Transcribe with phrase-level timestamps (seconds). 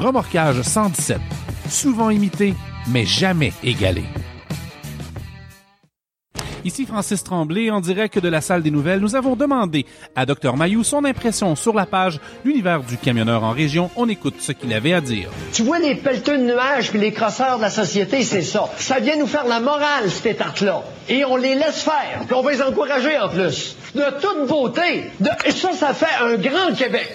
[0.00, 1.18] Remorquage 117.
[1.68, 2.54] Souvent imité,
[2.88, 4.04] mais jamais égalé.
[6.66, 8.98] Ici Francis Tremblay, en direct de la salle des nouvelles.
[8.98, 9.86] Nous avons demandé
[10.16, 13.88] à Dr Mayou son impression sur la page L'univers du camionneur en région.
[13.94, 15.30] On écoute ce qu'il avait à dire.
[15.52, 18.68] Tu vois les pelleteux de nuages puis les crosseurs de la société, c'est ça.
[18.78, 20.82] Ça vient nous faire la morale, cette tarte-là.
[21.08, 22.22] Et on les laisse faire.
[22.26, 23.76] Puis on va les encourager en plus.
[23.94, 25.04] De toute beauté.
[25.44, 27.14] Et ça, ça fait un grand Québec.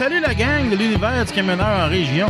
[0.00, 2.26] Salut la gang de l'univers du camionneur en région.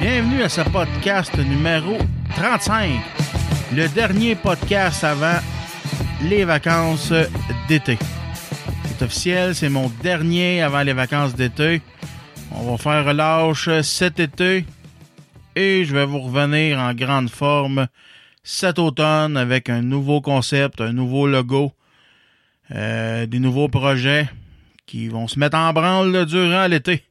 [0.00, 1.98] Bienvenue à ce podcast numéro
[2.34, 2.90] 35.
[3.72, 5.38] Le dernier podcast avant
[6.22, 7.12] les vacances
[7.68, 7.96] d'été.
[8.88, 11.80] C'est officiel, c'est mon dernier avant les vacances d'été.
[12.50, 14.64] On va faire relâche cet été
[15.54, 17.86] et je vais vous revenir en grande forme
[18.42, 21.70] cet automne avec un nouveau concept, un nouveau logo,
[22.74, 24.26] euh, des nouveaux projets
[24.86, 27.02] qui vont se mettre en branle durant l'été.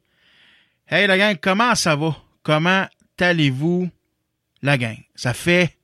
[0.88, 2.16] Hey la gang, comment ça va?
[2.44, 2.88] Comment
[3.20, 3.90] allez-vous,
[4.62, 4.98] la gang?
[5.16, 5.78] Ça fait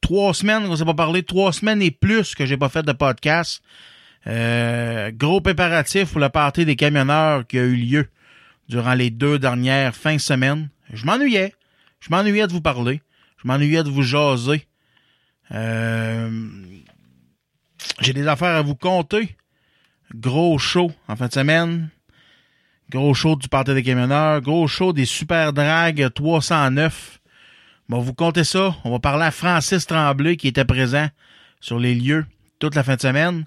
[0.00, 2.92] trois semaines qu'on s'est pas parlé, trois semaines et plus que j'ai pas fait de
[2.92, 3.62] podcast.
[4.26, 8.08] Euh, gros préparatif pour la partie des camionneurs qui a eu lieu
[8.68, 10.68] durant les deux dernières fins de semaine.
[10.92, 11.54] Je m'ennuyais.
[12.00, 13.00] Je m'ennuyais de vous parler.
[13.42, 14.66] Je m'ennuyais de vous jaser.
[15.52, 16.30] Euh,
[18.00, 19.36] j'ai des affaires à vous compter.
[20.14, 21.88] Gros show en fin de semaine.
[22.90, 24.42] Gros show du Parti des camionneurs.
[24.42, 27.20] Gros show des Super Drag 309.
[27.88, 28.74] Bon, vous comptez ça.
[28.84, 31.08] On va parler à Francis Tremblay qui était présent
[31.60, 32.26] sur les lieux
[32.58, 33.46] toute la fin de semaine.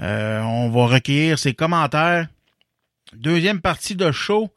[0.00, 2.28] Euh, on va recueillir ses commentaires.
[3.14, 4.50] Deuxième partie de show.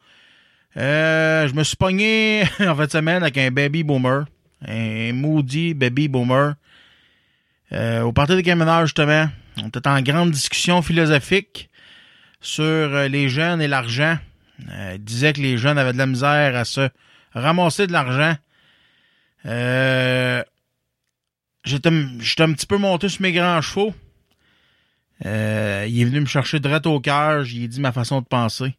[0.78, 4.26] Euh, je me suis pogné en fin de semaine avec un baby boomer.
[4.66, 6.56] Un maudit baby boomer.
[7.74, 9.28] Euh, au Parti des camionneurs, justement.
[9.64, 11.70] On était en grande discussion philosophique
[12.40, 14.18] sur euh, les jeunes et l'argent.
[14.70, 16.90] Euh, il disait que les jeunes avaient de la misère à se
[17.34, 18.36] ramasser de l'argent.
[19.46, 20.44] Euh,
[21.64, 23.94] j'étais, un petit peu monté sur mes grands chevaux.
[25.24, 27.44] Il est venu me chercher droit au cœur.
[27.44, 28.76] J'ai dit ma façon de penser.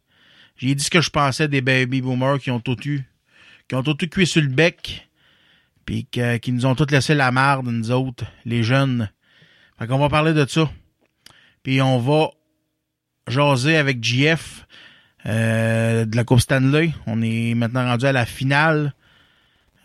[0.57, 3.03] J'ai dit ce que je pensais des baby boomers qui ont tout eu,
[3.69, 5.07] qui ont tout eu cuit sur le bec,
[5.85, 9.09] puis qui nous ont tous laissé la marde, nous autres, les jeunes.
[9.79, 10.69] Fait qu'on va parler de ça.
[11.63, 12.29] Puis on va
[13.27, 14.67] jaser avec GF
[15.25, 16.91] euh, de la Coupe Stanley.
[17.07, 18.93] On est maintenant rendu à la finale.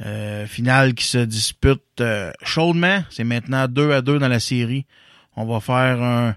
[0.05, 3.03] Euh, finale qui se dispute euh, chaudement.
[3.11, 4.87] C'est maintenant 2 à 2 dans la série.
[5.37, 6.35] On va faire un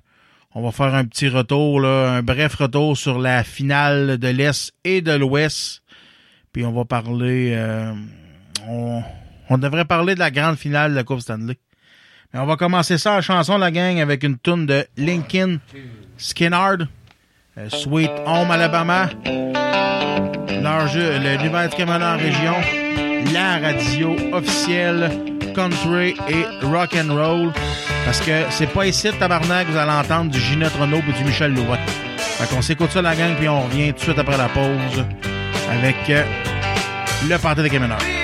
[0.53, 4.73] on va faire un petit retour, là, un bref retour sur la finale de l'Est
[4.83, 5.81] et de l'Ouest.
[6.51, 7.93] Puis on va parler euh,
[8.67, 11.57] on devrait parler de la grande finale de la Coupe Stanley.
[12.33, 15.57] Mais on va commencer ça en chanson, la gang, avec une tune de Linkin
[16.17, 16.77] Skinnard,
[17.57, 19.09] euh, Sweet Home Alabama,
[20.61, 22.55] Large, le du Camionneur en région,
[23.33, 25.11] la radio officielle
[25.53, 27.51] country et rock and roll.
[28.05, 31.53] Parce que c'est pas ici, tabarnak, vous allez entendre du Ginette Renault et du Michel
[31.53, 31.79] Louvet.
[32.17, 35.05] Fait qu'on s'écoute ça, la gang, puis on revient tout de suite après la pause
[35.69, 36.23] avec euh,
[37.29, 38.20] le Parti des camionneurs.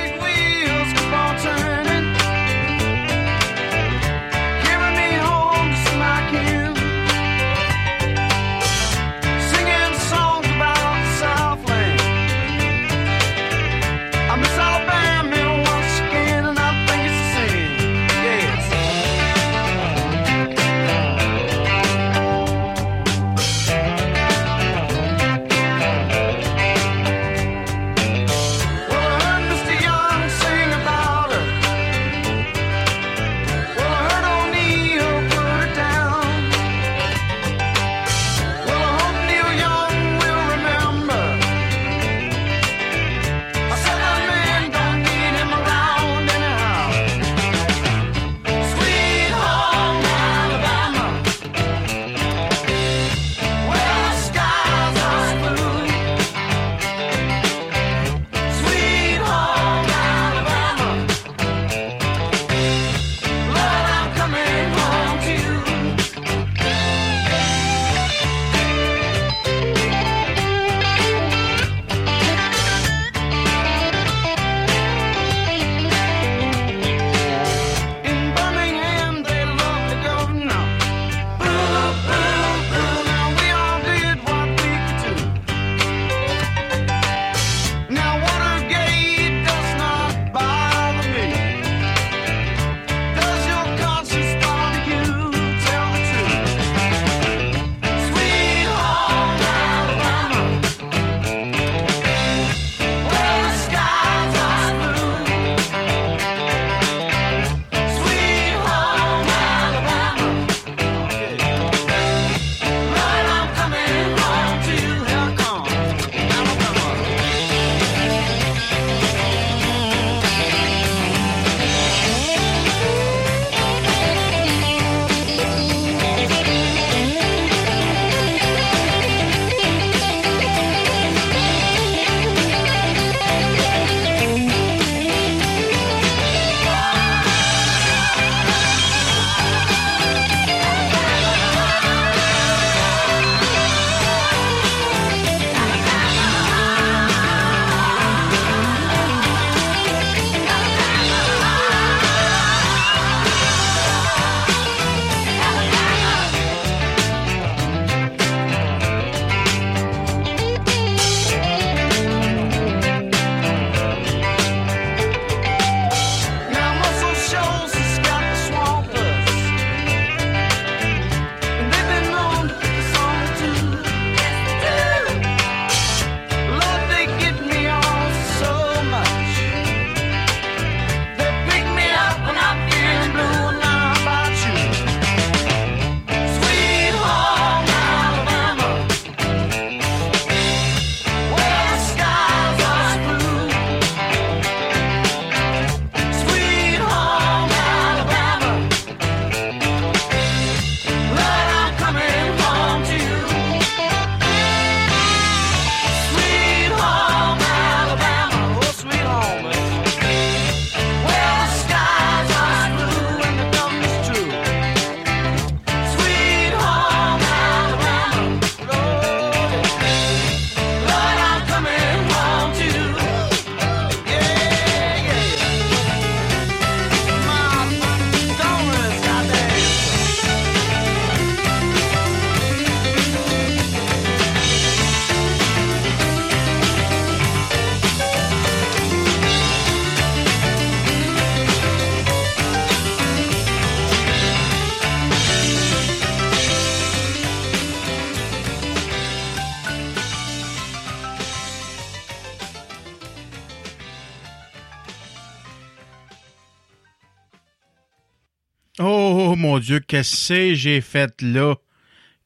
[259.67, 261.55] Dieu, qu'est-ce que j'ai fait là?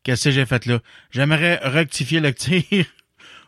[0.03, 0.77] Qu'est-ce que j'ai fait là?
[1.09, 2.63] J'aimerais rectifier le tir.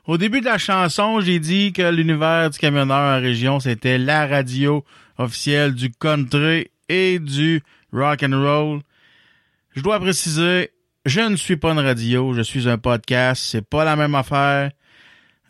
[0.07, 4.25] Au début de la chanson, j'ai dit que l'univers du camionneur en région, c'était la
[4.25, 4.83] radio
[5.19, 8.81] officielle du country et du rock and roll.
[9.75, 10.71] Je dois préciser,
[11.05, 14.71] je ne suis pas une radio, je suis un podcast, c'est pas la même affaire.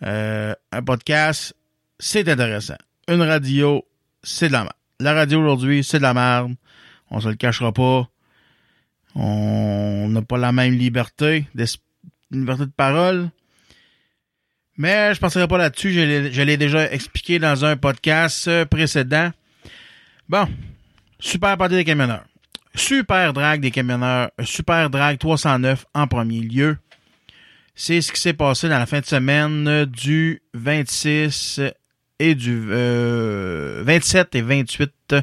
[0.06, 1.56] Euh, un podcast,
[1.98, 2.76] c'est intéressant.
[3.08, 3.88] Une radio,
[4.22, 4.74] c'est de la merde.
[5.00, 6.56] La radio aujourd'hui, c'est de la merde.
[7.10, 8.10] On se le cachera pas.
[9.16, 11.46] On n'a pas la même liberté,
[12.32, 13.30] liberté de parole.
[14.78, 15.94] Mais je passerai pas là-dessus.
[15.94, 19.32] Je l'ai déjà expliqué dans un podcast précédent.
[20.28, 20.48] Bon.
[21.20, 22.26] Super partie des camionneurs.
[22.76, 24.32] Super drag des camionneurs.
[24.44, 26.78] Super drag 309 en premier lieu.
[27.76, 31.62] C'est ce qui s'est passé dans la fin de semaine du 26
[32.20, 35.16] et du 27 euh, et 28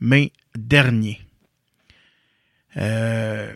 [0.00, 1.20] mai dernier.
[2.78, 3.52] Euh,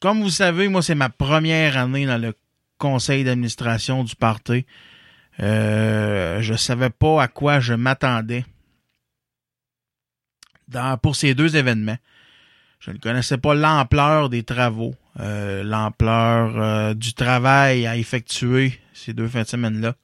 [0.00, 2.34] comme vous savez, moi, c'est ma première année dans le
[2.78, 4.66] conseil d'administration du parti.
[5.40, 8.44] Euh, je savais pas à quoi je m'attendais
[11.02, 11.98] pour ces deux événements.
[12.80, 19.28] Je ne connaissais pas l'ampleur des travaux, euh, l'ampleur du travail à effectuer ces deux
[19.28, 19.94] fins de semaine-là.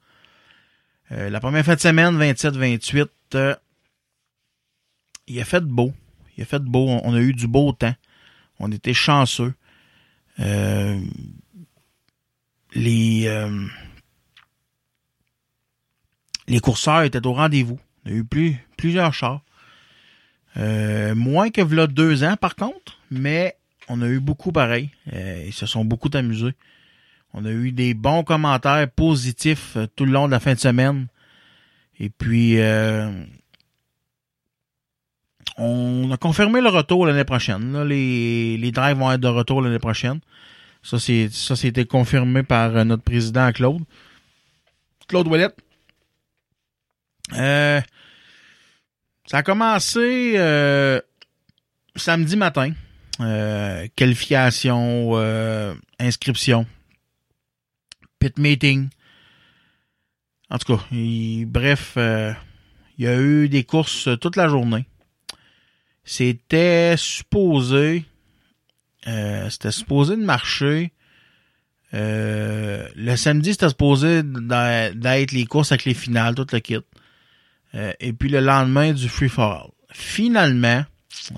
[1.09, 3.57] La première fin de semaine, 27-28,
[5.27, 5.91] il a fait beau.
[6.39, 6.87] Il a fait beau.
[6.87, 7.95] On, a eu du beau temps.
[8.59, 9.53] On était chanceux.
[10.37, 10.89] les,
[16.47, 17.79] les courseurs étaient au rendez-vous.
[18.05, 19.43] On a eu plus, plusieurs chars.
[20.57, 23.55] Euh, moins que v'là deux ans, par contre, mais
[23.87, 24.89] on a eu beaucoup pareil.
[25.13, 26.53] Euh, ils se sont beaucoup amusés.
[27.33, 30.59] On a eu des bons commentaires positifs euh, tout le long de la fin de
[30.59, 31.07] semaine.
[31.99, 32.55] Et puis,
[35.59, 37.83] on a confirmé le retour l'année prochaine.
[37.83, 40.19] les, les drives vont être de retour l'année prochaine.
[40.81, 43.83] Ça, c'est ça, c'était confirmé par notre président Claude.
[45.07, 45.57] Claude Ouellette.
[47.33, 47.81] Euh,
[49.25, 50.99] ça a commencé euh,
[51.95, 52.71] samedi matin.
[53.19, 56.65] Euh, qualification, euh, inscription,
[58.17, 58.89] pit meeting.
[60.49, 60.83] En tout cas,
[61.45, 61.93] bref,
[62.97, 64.85] il y a eu des courses toute la journée.
[66.11, 68.05] C'était supposé,
[69.05, 70.91] c'était supposé de marcher.
[71.93, 76.77] le samedi, c'était supposé d'être les courses avec les finales, tout le kit.
[77.75, 79.69] Euh, et puis le lendemain du Free for All.
[79.91, 80.83] Finalement,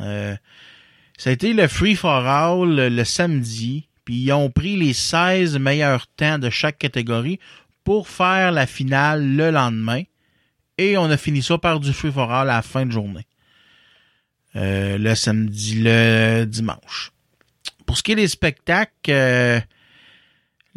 [0.01, 0.35] euh,
[1.17, 5.57] ça a été le Free for All le, samedi, puis ils ont pris les 16
[5.59, 7.39] meilleurs temps de chaque catégorie
[7.83, 10.03] pour faire la finale le lendemain.
[10.77, 13.25] Et on a fini ça par du Free for All à la fin de journée.
[14.55, 17.11] Euh, le samedi, le dimanche.
[17.85, 19.63] Pour ce qui est des spectacles,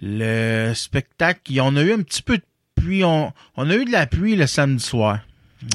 [0.00, 3.04] le spectacle, on a eu un petit peu de pluie.
[3.04, 5.20] On, on a eu de la pluie le samedi soir.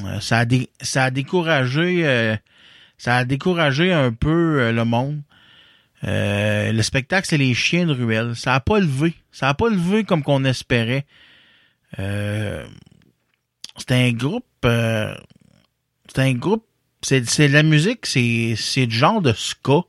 [0.04, 0.44] Euh, ça a,
[0.80, 2.36] ça a découragé euh,
[2.98, 5.22] ça a découragé un peu euh, le monde.
[6.02, 8.36] le spectacle, c'est les chiens de ruelle.
[8.36, 9.14] Ça a pas levé.
[9.32, 11.06] Ça a pas levé comme qu'on espérait.
[11.96, 12.64] c'est
[13.90, 14.44] un groupe.
[14.62, 16.66] c'est un groupe.
[17.02, 19.80] C'est, de la musique, c'est, du genre de ska.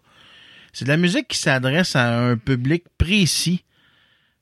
[0.73, 3.63] C'est de la musique qui s'adresse à un public précis.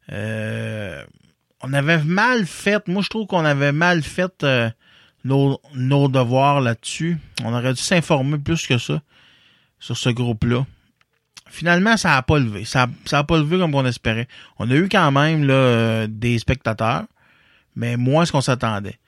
[0.09, 2.87] on avait mal fait.
[2.87, 4.45] Moi, je trouve qu'on avait mal fait
[5.23, 7.17] nos, devoirs là-dessus.
[7.43, 9.01] On aurait dû s'informer plus que ça
[9.79, 10.65] sur ce groupe-là.
[11.49, 12.65] Finalement, ça n'a pas levé.
[12.65, 14.27] Ça n'a pas levé comme on espérait.
[14.59, 17.05] On a eu quand même euh, des spectateurs,
[17.75, 18.99] mais moins ce qu'on s'attendait.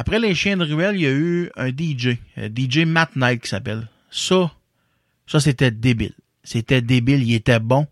[0.00, 3.42] Après les chiens de ruelle, il y a eu un DJ, un DJ Matt Knight
[3.42, 3.88] qui s'appelle.
[4.12, 4.52] Ça,
[5.26, 6.14] ça c'était débile.
[6.44, 7.84] C'était débile, il était bon.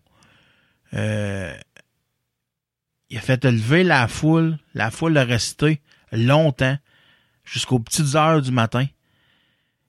[0.95, 1.53] Euh,
[3.11, 4.57] il a fait lever la foule.
[4.73, 5.81] La foule a resté
[6.13, 6.79] longtemps
[7.45, 8.87] jusqu'aux petites heures du matin.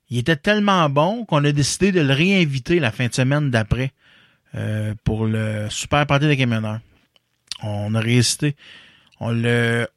[0.10, 3.92] Il était tellement bon qu'on a décidé de le réinviter la fin de semaine d'après
[4.56, 6.80] euh, pour le super party des camionneurs.
[7.62, 8.56] On a réussi,
[9.20, 9.40] on,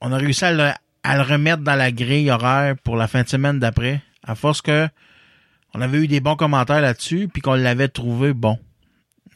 [0.03, 3.23] on a réussi à le, à le, remettre dans la grille horaire pour la fin
[3.23, 4.89] de semaine d'après, à force que
[5.73, 8.59] on avait eu des bons commentaires là-dessus, puis qu'on l'avait trouvé bon.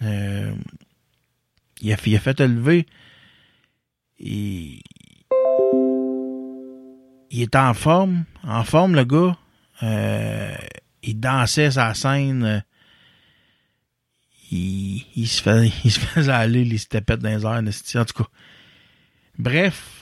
[0.03, 0.53] Euh,
[1.81, 2.87] il, a, il a fait lever.
[4.19, 4.81] Et
[7.31, 9.37] il était en forme, en forme le gars.
[9.83, 10.57] Euh,
[11.03, 12.65] il dansait sa scène.
[14.51, 18.23] Il, il, se faisait, il se faisait aller les tapettes dans les airs, en tout
[18.23, 18.29] cas.
[19.39, 19.94] Bref,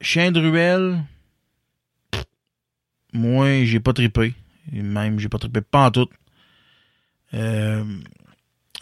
[0.00, 1.02] Chien de ruelle,
[3.12, 4.34] moi, j'ai pas tripé.
[4.70, 6.08] Même, j'ai pas trippé pas en tout.
[7.34, 7.84] Euh,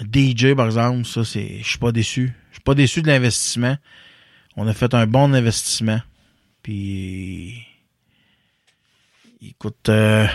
[0.01, 2.33] DJ, par exemple, ça, c'est, je suis pas déçu.
[2.51, 3.77] Je suis pas déçu de l'investissement.
[4.57, 6.01] On a fait un bon investissement.
[6.63, 7.65] Puis,
[9.43, 10.27] écoute, euh,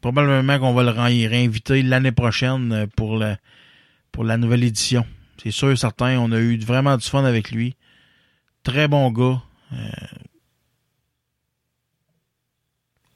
[0.00, 3.36] probablement qu'on va le réinviter l'année prochaine pour le,
[4.12, 5.04] pour la nouvelle édition.
[5.42, 6.18] C'est sûr certain.
[6.18, 7.74] On a eu vraiment du fun avec lui.
[8.62, 9.42] Très bon gars.
[9.72, 9.90] Euh,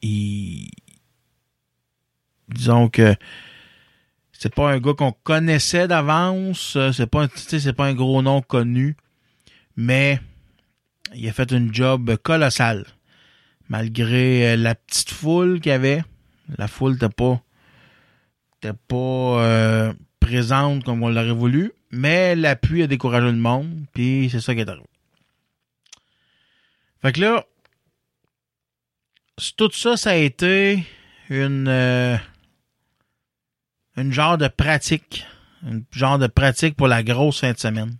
[0.02, 0.70] il...
[2.48, 3.14] Disons que
[4.32, 6.78] c'est pas un gars qu'on connaissait d'avance.
[6.92, 7.26] C'est pas,
[7.76, 8.96] pas un gros nom connu.
[9.76, 10.20] Mais
[11.14, 12.86] il a fait une job colossale.
[13.68, 16.02] Malgré euh, la petite foule qu'il y avait.
[16.58, 17.42] La foule n'était pas,
[18.60, 19.04] pas
[19.42, 21.72] euh, présente comme on l'aurait voulu.
[21.90, 24.86] Mais l'appui a découragé le monde, puis c'est ça qui est arrivé.
[27.02, 27.44] Fait que là,
[29.56, 30.84] tout ça, ça a été
[31.28, 32.16] une, euh,
[33.96, 35.26] une genre de pratique.
[35.62, 37.96] Une genre de pratique pour la grosse fin de semaine.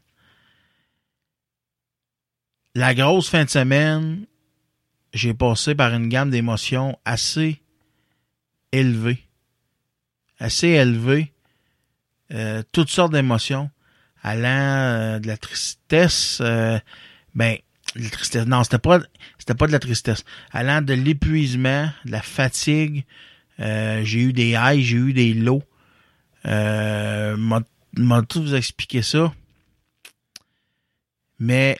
[2.75, 4.26] La grosse fin de semaine,
[5.15, 7.62] j'ai passé par une gamme d'émotions assez
[8.73, 9.23] élevée.
[10.38, 11.33] Assez élevée.
[12.33, 13.71] Euh, toutes sortes d'émotions
[14.23, 16.79] allant euh, de la tristesse, euh,
[17.35, 17.57] ben,
[18.03, 19.00] la tristesse, non, c'était pas,
[19.38, 23.05] c'était pas de la tristesse, allant de l'épuisement, de la fatigue,
[23.61, 25.62] euh, j'ai eu des highs, j'ai eu des lows,
[26.47, 29.33] euh, m'a tout vous expliquer ça,
[31.38, 31.79] mais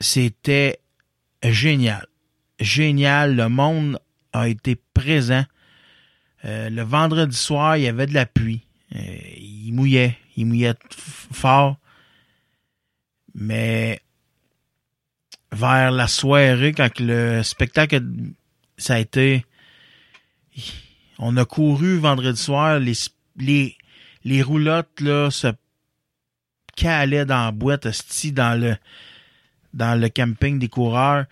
[0.00, 0.80] c'était
[1.42, 2.06] génial,
[2.58, 4.00] génial, le monde
[4.32, 5.44] a été présent,
[6.42, 11.76] le vendredi soir, il y avait de la pluie, il mouillait, il mouillait fort.
[13.34, 14.00] Mais
[15.52, 18.02] vers la soirée, quand le spectacle,
[18.76, 19.44] ça a été...
[21.18, 22.94] On a couru vendredi soir, les,
[23.36, 23.76] les,
[24.24, 25.48] les roulottes là, se
[26.76, 27.86] calaient dans la boîte,
[28.32, 28.76] dans le,
[29.74, 31.26] dans le camping des coureurs.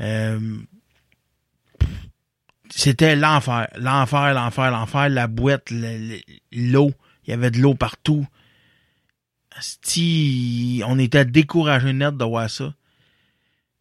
[0.00, 0.58] Euh,
[2.70, 6.92] c'était l'enfer, l'enfer, l'enfer, l'enfer, la boîte, l'eau,
[7.26, 8.26] il y avait de l'eau partout
[10.84, 12.74] on était découragé net de voir ça.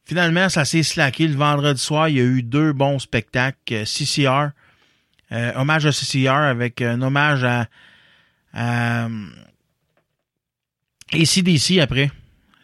[0.06, 1.28] Finalement, ça s'est slacké.
[1.28, 3.58] Le vendredi soir, il y a eu deux bons spectacles.
[3.72, 4.52] Euh, CCR,
[5.32, 7.68] euh, hommage à CCR avec un hommage à,
[8.54, 9.08] à
[11.12, 12.12] ACDC après.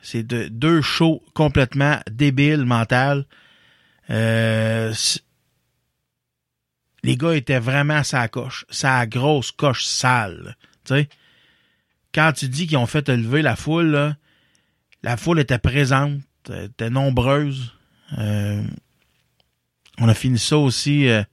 [0.03, 3.25] C'est deux shows complètement débiles, mental.
[4.10, 4.93] Euh,
[7.03, 11.07] les gars étaient vraiment sa coche, sa grosse coche sale, sais
[12.13, 14.15] quand tu dis qu'ils ont fait lever la foule,
[15.03, 16.19] la foule était présente,
[16.50, 17.74] était nombreuse.
[18.17, 18.63] Euh,
[19.98, 21.24] on a fini ça aussi euh,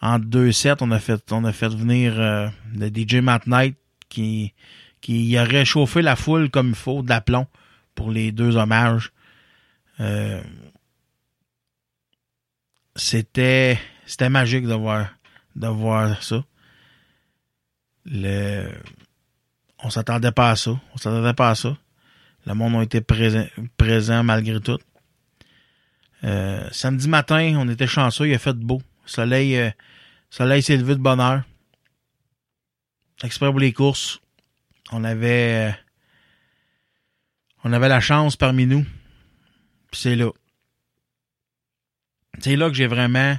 [0.00, 0.76] en deux sets.
[0.80, 3.76] On a fait, on a fait venir euh, le DJ Matt Knight
[4.08, 4.54] qui,
[5.00, 7.46] qui a réchauffé la foule comme il faut, de l'aplomb
[7.94, 9.12] pour les deux hommages.
[12.96, 14.74] c'était c'était magique de
[15.66, 16.44] voir ça.
[18.06, 18.70] Le
[19.84, 20.70] on s'attendait pas à ça.
[20.94, 21.76] On s'attendait pas à ça.
[22.46, 24.78] Le monde a été présent, malgré tout.
[26.24, 28.82] Euh, samedi matin, on était chanceux, il a fait beau.
[29.06, 29.70] Soleil, euh,
[30.30, 31.42] soleil s'est levé de bonne heure.
[33.22, 34.20] Exprès pour les courses.
[34.92, 35.72] On avait, euh,
[37.64, 38.84] on avait la chance parmi nous.
[39.92, 40.30] c'est là.
[42.40, 43.38] C'est là que j'ai vraiment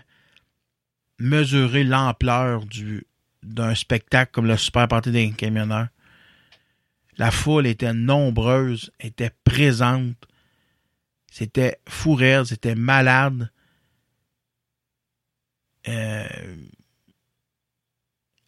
[1.19, 3.05] mesuré l'ampleur du
[3.43, 5.87] d'un spectacle comme le Super Party des camionneurs.
[7.17, 10.27] La foule était nombreuse, était présente.
[11.31, 13.49] C'était fou c'était malade.
[15.87, 16.27] Euh,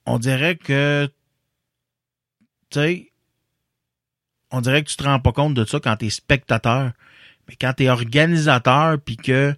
[0.06, 1.10] on dirait que,
[2.69, 3.12] tu sais,
[4.51, 6.93] on dirait que tu te rends pas compte de ça quand tu es spectateur.
[7.47, 9.56] Mais quand tu es organisateur, puis que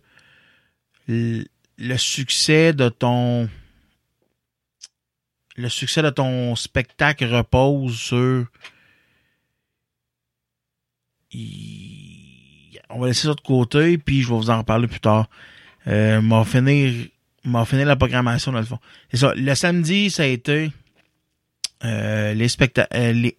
[1.07, 3.49] le succès de ton
[5.55, 8.47] le succès de ton spectacle repose sur
[11.33, 15.29] on va laisser ça de côté, puis je vais vous en reparler plus tard.
[15.87, 17.07] Euh, m'a finir,
[17.43, 18.79] m'a finir la programmation dans le fond.
[19.11, 19.33] C'est ça.
[19.35, 20.71] Le samedi, ça a été
[21.85, 22.47] euh, les,
[22.93, 23.37] euh, les,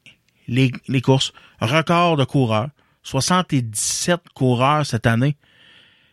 [0.48, 1.33] les, les courses.
[1.61, 2.68] Record de coureurs.
[3.03, 5.37] 77 coureurs cette année.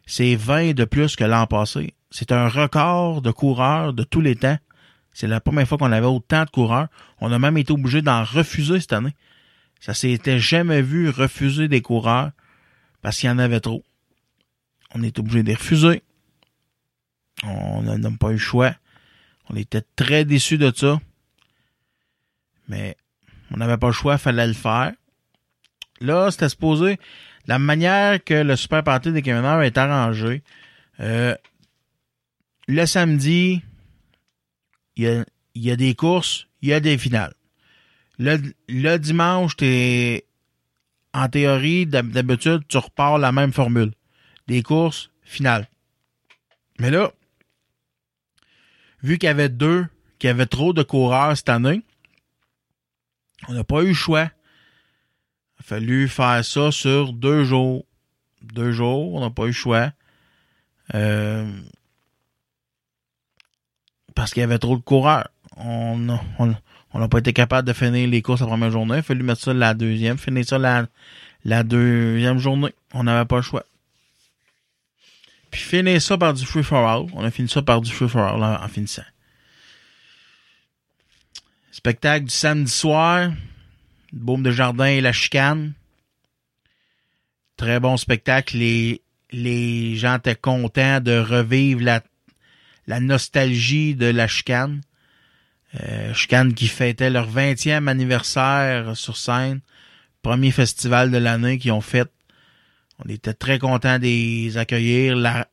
[0.05, 1.93] C'est 20 de plus que l'an passé.
[2.11, 4.57] C'est un record de coureurs de tous les temps.
[5.13, 6.87] C'est la première fois qu'on avait autant de coureurs.
[7.19, 9.13] On a même été obligé d'en refuser cette année.
[9.79, 12.31] Ça s'était jamais vu refuser des coureurs
[13.01, 13.83] parce qu'il y en avait trop.
[14.93, 16.01] On est obligé de refuser.
[17.43, 18.75] On n'a pas eu le choix.
[19.49, 20.99] On était très déçus de ça.
[22.67, 22.97] Mais
[23.51, 24.93] on n'avait pas le choix, il fallait le faire.
[25.99, 26.99] Là, c'était supposé,
[27.47, 30.43] la manière que le Super Party des camionneurs est arrangé,
[30.99, 31.35] euh,
[32.67, 33.63] le samedi,
[34.95, 37.33] il y a, y a des courses, il y a des finales.
[38.19, 40.25] Le, le dimanche, t'es
[41.13, 43.93] en théorie, d'habitude, tu repars la même formule.
[44.47, 45.67] Des courses, finales.
[46.79, 47.11] Mais là,
[49.01, 49.87] vu qu'il y avait deux,
[50.19, 51.81] qu'il y avait trop de coureurs cette année,
[53.47, 54.25] on n'a pas eu le choix.
[54.25, 57.85] Il a fallu faire ça sur deux jours.
[58.41, 59.91] Deux jours, on n'a pas eu le choix.
[60.93, 61.51] Euh,
[64.15, 65.29] parce qu'il y avait trop de coureurs.
[65.57, 66.21] On n'a
[66.93, 68.95] on, pas été capable de finir les courses la première journée.
[68.95, 70.87] Il a fallu mettre ça la deuxième, finir ça la,
[71.43, 72.73] la deuxième journée.
[72.93, 73.65] On n'avait pas le choix.
[75.51, 77.07] Puis finir ça par du free for all.
[77.13, 79.05] On a fini ça par du free for all en, finissant.
[81.71, 83.31] Spectacle du samedi soir.
[84.11, 85.73] Baume de jardin et la chicane.
[87.55, 88.57] Très bon spectacle.
[88.57, 92.01] Les, les gens étaient contents de revivre la,
[92.87, 94.81] la nostalgie de la chicane.
[95.75, 99.59] Euh, chicane qui fêtait leur 20e anniversaire sur scène.
[100.21, 102.09] Premier festival de l'année qu'ils ont fait.
[103.03, 105.15] On était très contents de les accueillir.
[105.15, 105.47] La,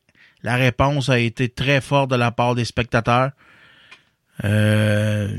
[0.45, 3.33] réponse a été très forte de la part des spectateurs.
[4.45, 5.37] Euh,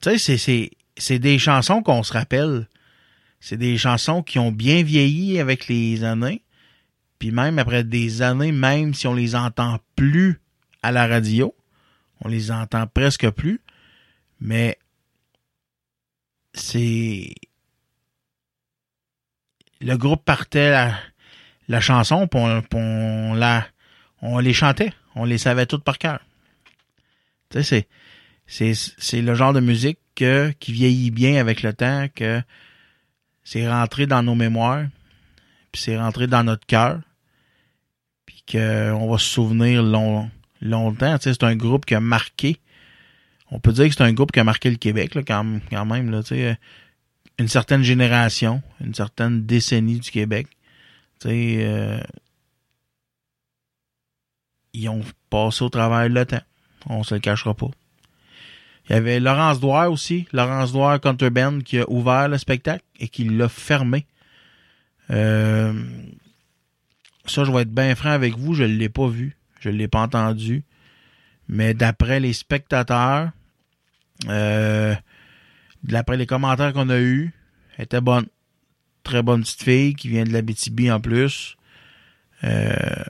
[0.00, 2.68] tu sais, c'est, c'est des chansons qu'on se rappelle.
[3.40, 6.42] C'est des chansons qui ont bien vieilli avec les années.
[7.18, 10.40] Puis même après des années, même si on les entend plus
[10.82, 11.54] à la radio,
[12.24, 13.60] on les entend presque plus.
[14.40, 14.78] Mais
[16.54, 17.34] c'est
[19.80, 20.90] le groupe partait
[21.68, 23.66] la, chanson, puis on, la,
[24.22, 26.20] on les chantait, on les savait toutes par cœur.
[27.50, 27.86] Tu sais,
[28.46, 32.42] c'est, c'est, le genre de musique que, qui vieillit bien avec le temps, que
[33.42, 34.86] c'est rentré dans nos mémoires,
[35.70, 37.00] puis c'est rentré dans notre cœur,
[38.24, 40.30] puis qu'on va se souvenir long,
[40.64, 41.16] longtemps.
[41.20, 42.58] C'est un groupe qui a marqué.
[43.50, 45.44] On peut dire que c'est un groupe qui a marqué le Québec, quand,
[45.84, 46.22] même.
[46.22, 46.58] Sais,
[47.38, 50.48] une certaine génération, une certaine décennie du Québec.
[51.26, 52.00] Euh,
[54.72, 56.42] ils ont passé au travers le temps.
[56.86, 57.70] On se le cachera pas.
[58.88, 63.08] Il y avait Laurence Douard aussi, Laurence Douard Band qui a ouvert le spectacle et
[63.08, 64.04] qui l'a fermé.
[65.10, 65.72] Euh,
[67.24, 69.76] ça, je vais être bien franc avec vous, je ne l'ai pas vu, je ne
[69.76, 70.64] l'ai pas entendu.
[71.48, 73.30] Mais d'après les spectateurs,
[74.28, 74.94] euh,
[75.84, 77.32] D'après les commentaires qu'on a eus,
[77.76, 78.26] elle était bonne.
[79.02, 81.58] Très bonne petite fille qui vient de la BTB en plus.
[82.42, 83.04] Euh,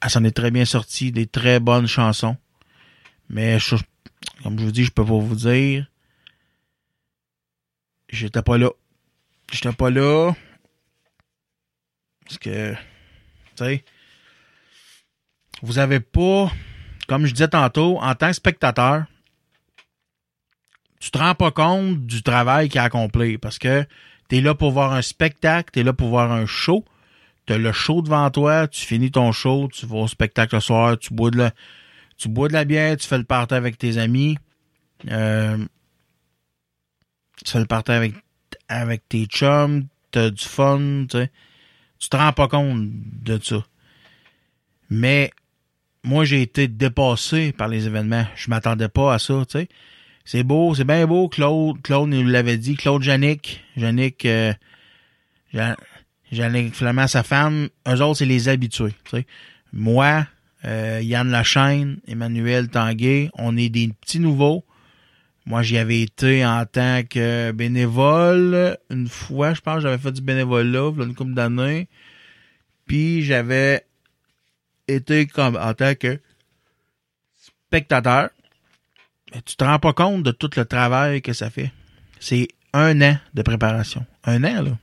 [0.00, 2.36] elle s'en est très bien sortie, des très bonnes chansons.
[3.28, 3.58] Mais
[4.44, 5.90] comme je vous dis, je peux pas vous dire.
[8.08, 8.70] J'étais pas là.
[9.50, 10.32] J'étais pas là.
[12.24, 12.78] Parce que, tu
[13.56, 13.84] sais,
[15.62, 16.50] vous avez pas,
[17.08, 19.04] comme je disais tantôt, en tant que spectateur,
[21.00, 23.86] tu te rends pas compte du travail qu'il a accompli parce que
[24.28, 26.84] tu es là pour voir un spectacle, tu es là pour voir un show.
[27.46, 30.60] Tu as le show devant toi, tu finis ton show, tu vas au spectacle le
[30.60, 31.52] soir, tu bois de la,
[32.16, 34.36] tu bois de la bière, tu fais le party avec tes amis.
[35.10, 35.58] Euh,
[37.44, 38.14] tu fais le party avec,
[38.68, 41.30] avec tes chums, t'as du fun, tu sais.
[41.98, 43.64] Tu te rends pas compte de ça.
[44.90, 45.30] Mais
[46.02, 48.24] moi, j'ai été dépassé par les événements.
[48.34, 49.68] Je m'attendais pas à ça, tu sais.
[50.24, 51.82] C'est beau, c'est bien beau, Claude.
[51.82, 52.76] Claude nous l'avait dit.
[52.76, 53.62] Claude Jannick.
[53.76, 54.52] Jannick, euh,
[56.30, 57.68] Jannick Flamand, sa femme.
[57.88, 58.94] Eux autres, c'est les habitués.
[59.10, 59.26] sais.
[59.72, 60.26] Moi,
[60.64, 64.64] euh, Yann Lachaine, Emmanuel Tanguay, on est des petits nouveaux.
[65.46, 68.76] Moi, j'y avais été en tant que bénévole.
[68.90, 71.88] Une fois, je pense, j'avais fait du bénévolat, là, une couple d'années.
[72.86, 73.84] Puis, j'avais
[74.88, 76.20] été comme en tant que
[77.66, 78.30] spectateur.
[79.44, 81.72] Tu te rends pas compte de tout le travail que ça fait.
[82.18, 84.04] C'est un an de préparation.
[84.24, 84.78] Un an, là.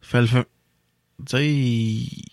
[0.00, 0.28] Fait le
[1.26, 2.26] Tu sais,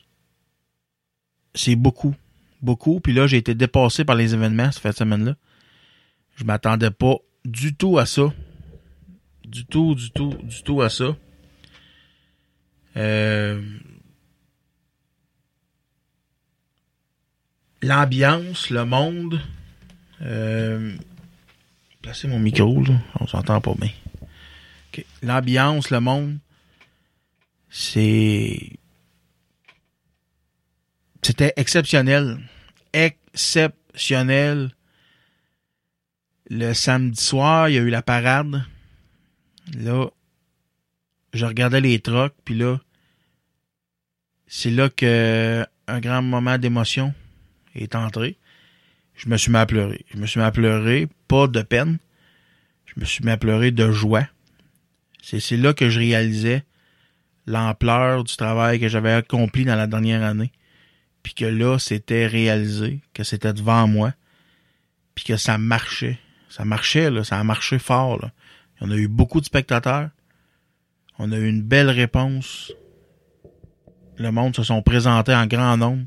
[1.56, 2.16] c'est beaucoup.
[2.62, 3.00] Beaucoup.
[3.00, 5.36] Puis là, j'ai été dépassé par les événements cette semaine-là.
[6.36, 7.16] Je m'attendais pas
[7.46, 8.32] du tout à ça.
[9.46, 11.16] Du tout, du tout, du tout à ça.
[12.96, 13.62] Euh,
[17.84, 19.40] l'ambiance, le monde.
[20.22, 20.96] Euh,
[22.02, 22.96] placer mon micro, là.
[23.20, 23.92] On s'entend pas bien.
[25.22, 26.38] L'ambiance, le monde.
[27.70, 28.72] C'est.
[31.22, 32.40] C'était exceptionnel.
[32.94, 34.72] exceptionnel.
[36.50, 38.64] Le samedi soir, il y a eu la parade.
[39.78, 40.08] Là,
[41.34, 42.80] je regardais les trucks, puis là,
[44.46, 47.14] c'est là que un grand moment d'émotion
[47.76, 48.38] est entré.
[49.16, 50.06] Je me suis mis à pleurer.
[50.14, 51.98] Je me suis mis à pleurer, pas de peine.
[52.86, 54.28] Je me suis mis à pleurer de joie.
[55.22, 56.64] C'est là que je réalisais
[57.48, 60.52] l'ampleur du travail que j'avais accompli dans la dernière année.
[61.24, 64.14] Puis que là, c'était réalisé, que c'était devant moi.
[65.16, 66.20] Puis que ça marchait.
[66.50, 67.24] Ça marchait, là.
[67.24, 68.32] Ça a marché fort, là.
[68.82, 70.10] On a eu beaucoup de spectateurs.
[71.18, 72.74] On a eu une belle réponse.
[74.18, 76.04] Le monde se sont présentés en grand nombre.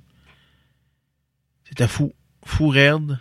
[1.76, 2.14] C'était fou.
[2.42, 3.18] Fou raide.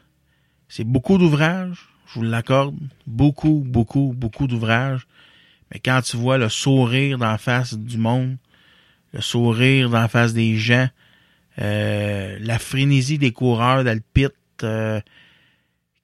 [0.70, 1.90] C'est beaucoup d'ouvrages.
[2.08, 2.78] Je vous l'accorde.
[3.06, 5.08] Beaucoup, beaucoup, beaucoup d'ouvrages.
[5.70, 8.38] Mais quand tu vois le sourire dans la face du monde,
[9.12, 10.88] le sourire dans la face des gens,
[11.60, 14.32] euh, la frénésie des coureurs d'Alpite
[14.64, 15.02] euh,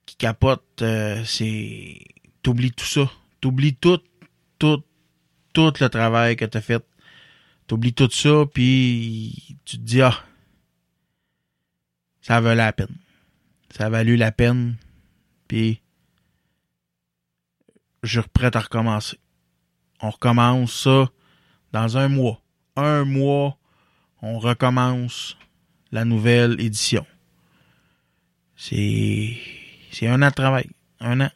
[0.05, 1.99] qui capotent, euh, c'est...
[2.43, 3.09] T'oublies tout ça.
[3.39, 4.01] T'oublies tout,
[4.59, 4.83] tout,
[5.53, 6.83] tout le travail que t'as fait.
[7.67, 10.21] T'oublies tout ça, puis tu te dis, ah,
[12.21, 12.95] ça valait la peine.
[13.69, 14.75] Ça a valu la peine,
[15.47, 15.81] puis
[18.03, 19.17] je suis prêt à recommencer.
[20.01, 21.09] On recommence ça
[21.71, 22.41] dans un mois.
[22.75, 23.57] Un mois,
[24.21, 25.37] on recommence
[25.91, 27.05] la nouvelle édition.
[28.55, 29.37] C'est,
[29.91, 30.69] c'est un an de travail.
[30.99, 31.31] Un an.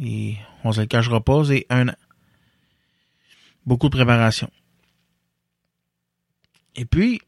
[0.00, 1.96] Et on se le cachera pas, c'est un an.
[3.66, 4.50] Beaucoup de préparation.
[6.76, 7.20] Et puis,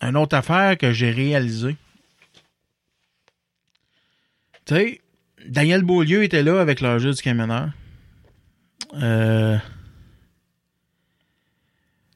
[0.00, 1.76] une autre affaire que j'ai réalisée.
[4.66, 5.00] Tu sais,
[5.46, 7.70] Daniel Beaulieu était là avec leur jeu du camionneur.
[8.94, 9.56] Euh,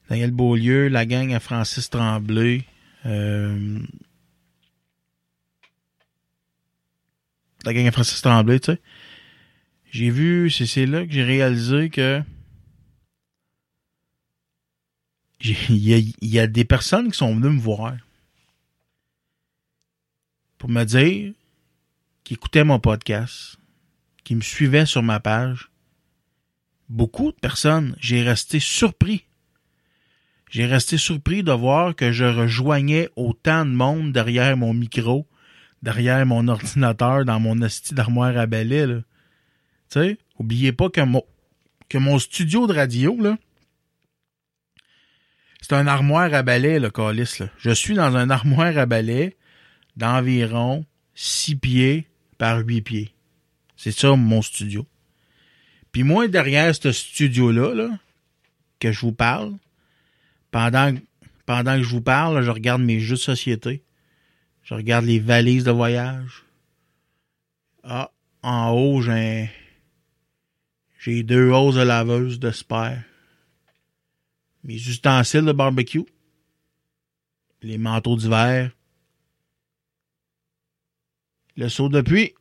[0.09, 2.65] Daniel Beaulieu, la gang à Francis Tremblay.
[3.05, 3.79] Euh,
[7.63, 8.81] la gang à Francis Tremblay, tu sais.
[9.91, 12.21] J'ai vu, c'est là que j'ai réalisé que
[15.69, 17.95] il y, a des personnes qui sont venues me voir
[20.59, 21.33] pour me dire
[22.23, 23.57] qu'ils écoutaient mon podcast,
[24.23, 25.71] qui me suivaient sur ma page.
[26.89, 29.25] Beaucoup de personnes, j'ai resté surpris.
[30.51, 35.25] J'ai resté surpris de voir que je rejoignais autant de monde derrière mon micro,
[35.81, 38.85] derrière mon ordinateur, dans mon esti d'armoire à balai.
[38.85, 39.03] Tu
[39.89, 41.23] sais, oubliez pas que mon,
[41.89, 43.37] que mon studio de radio, là,
[45.61, 47.39] c'est un armoire à balai, le calice.
[47.39, 47.47] Là.
[47.59, 49.37] Je suis dans un armoire à balai
[49.95, 53.13] d'environ 6 pieds par 8 pieds.
[53.77, 54.87] C'est ça mon studio.
[55.91, 57.89] Puis moi, derrière ce studio-là, là,
[58.79, 59.53] que je vous parle,
[60.49, 60.93] pendant,
[61.45, 63.83] pendant que je vous parle, je regarde mes jeux de société.
[64.63, 66.43] Je regarde les valises de voyage.
[67.83, 69.49] Ah, en haut, j'ai
[70.99, 72.99] j'ai deux hausses de laveuse de spare
[74.63, 76.05] mes ustensiles de barbecue,
[77.61, 78.71] les manteaux d'hiver,
[81.55, 82.33] le seau de pluie,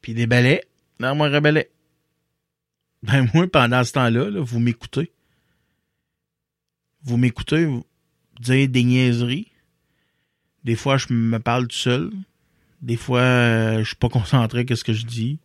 [0.00, 0.64] puis des balais,
[0.98, 1.70] l'armoire à balais.
[3.02, 5.12] Ben moi, pendant ce temps-là, vous m'écoutez.
[7.02, 7.86] Vous m'écoutez, vous
[8.40, 9.50] dites des niaiseries.
[10.64, 12.12] Des fois, je me parle tout seul.
[12.82, 15.38] Des fois, je suis pas concentré qu'est-ce que je dis.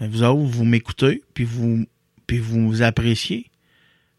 [0.00, 1.86] Mais vous autres, vous m'écoutez, puis vous
[2.26, 3.50] puis vous appréciez,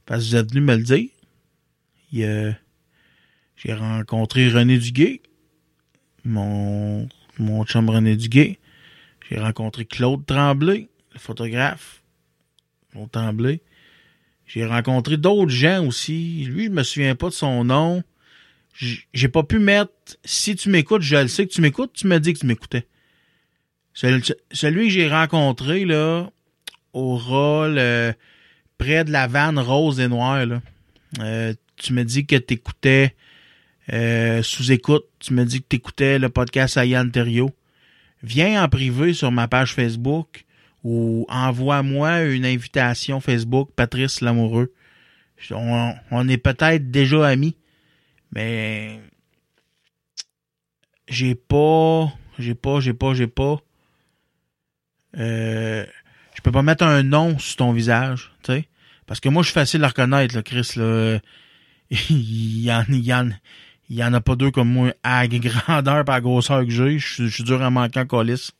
[0.05, 1.09] parce que vous êtes venu me le dire.
[3.55, 5.21] j'ai rencontré René Duguay,
[6.25, 7.07] mon,
[7.39, 8.59] mon chum René Duguay.
[9.29, 12.01] J'ai rencontré Claude Tremblay, le photographe.
[12.91, 13.61] Claude Tremblay.
[14.45, 16.45] J'ai rencontré d'autres gens aussi.
[16.45, 18.03] Lui, je me souviens pas de son nom.
[18.75, 19.91] J'ai pas pu mettre.
[20.25, 21.93] Si tu m'écoutes, je le sais que tu m'écoutes.
[21.93, 22.85] Tu m'as dit que tu m'écoutais.
[23.93, 26.29] Celui que j'ai rencontré, là,
[26.93, 28.13] au rôle euh,
[28.77, 30.45] près de la vanne rose et noire.
[30.45, 30.61] Là.
[31.19, 33.15] Euh, tu me dis que tu écoutais
[33.91, 37.11] euh, sous écoute, tu me dis que tu écoutais le podcast à Yann
[38.21, 40.45] Viens en privé sur ma page Facebook
[40.83, 44.73] ou envoie-moi une invitation Facebook, Patrice Lamoureux.
[45.51, 47.57] On, on est peut-être déjà amis,
[48.31, 49.01] mais
[51.09, 53.59] j'ai pas, j'ai pas, j'ai pas, j'ai pas.
[55.17, 55.85] Euh,
[56.35, 58.67] je peux pas mettre un nom sur ton visage, tu sais.
[59.05, 61.19] Parce que moi, je suis facile à reconnaître, là, Chris, là.
[62.09, 62.63] il
[63.89, 66.99] y en, a pas deux comme moi, à grandeur et à grosseur que j'ai.
[66.99, 68.51] Je suis dur à manquer en colis.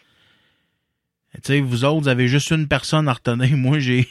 [1.35, 3.57] Tu sais, vous autres, vous avez juste une personne à retenir.
[3.57, 4.07] Moi, j'ai,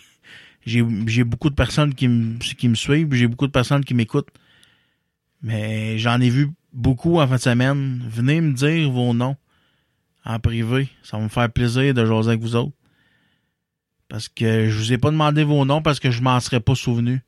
[0.66, 3.94] j'ai, j'ai beaucoup de personnes qui me, qui me suivent, j'ai beaucoup de personnes qui
[3.94, 4.30] m'écoutent.
[5.42, 8.02] Mais j'en ai vu beaucoup en fin de semaine.
[8.08, 9.36] Venez me dire vos noms
[10.24, 10.88] en privé.
[11.02, 12.72] Ça va me faire plaisir de jaser avec vous autres.
[14.12, 16.74] Parce que je vous ai pas demandé vos noms parce que je m'en serais pas
[16.74, 17.22] souvenu.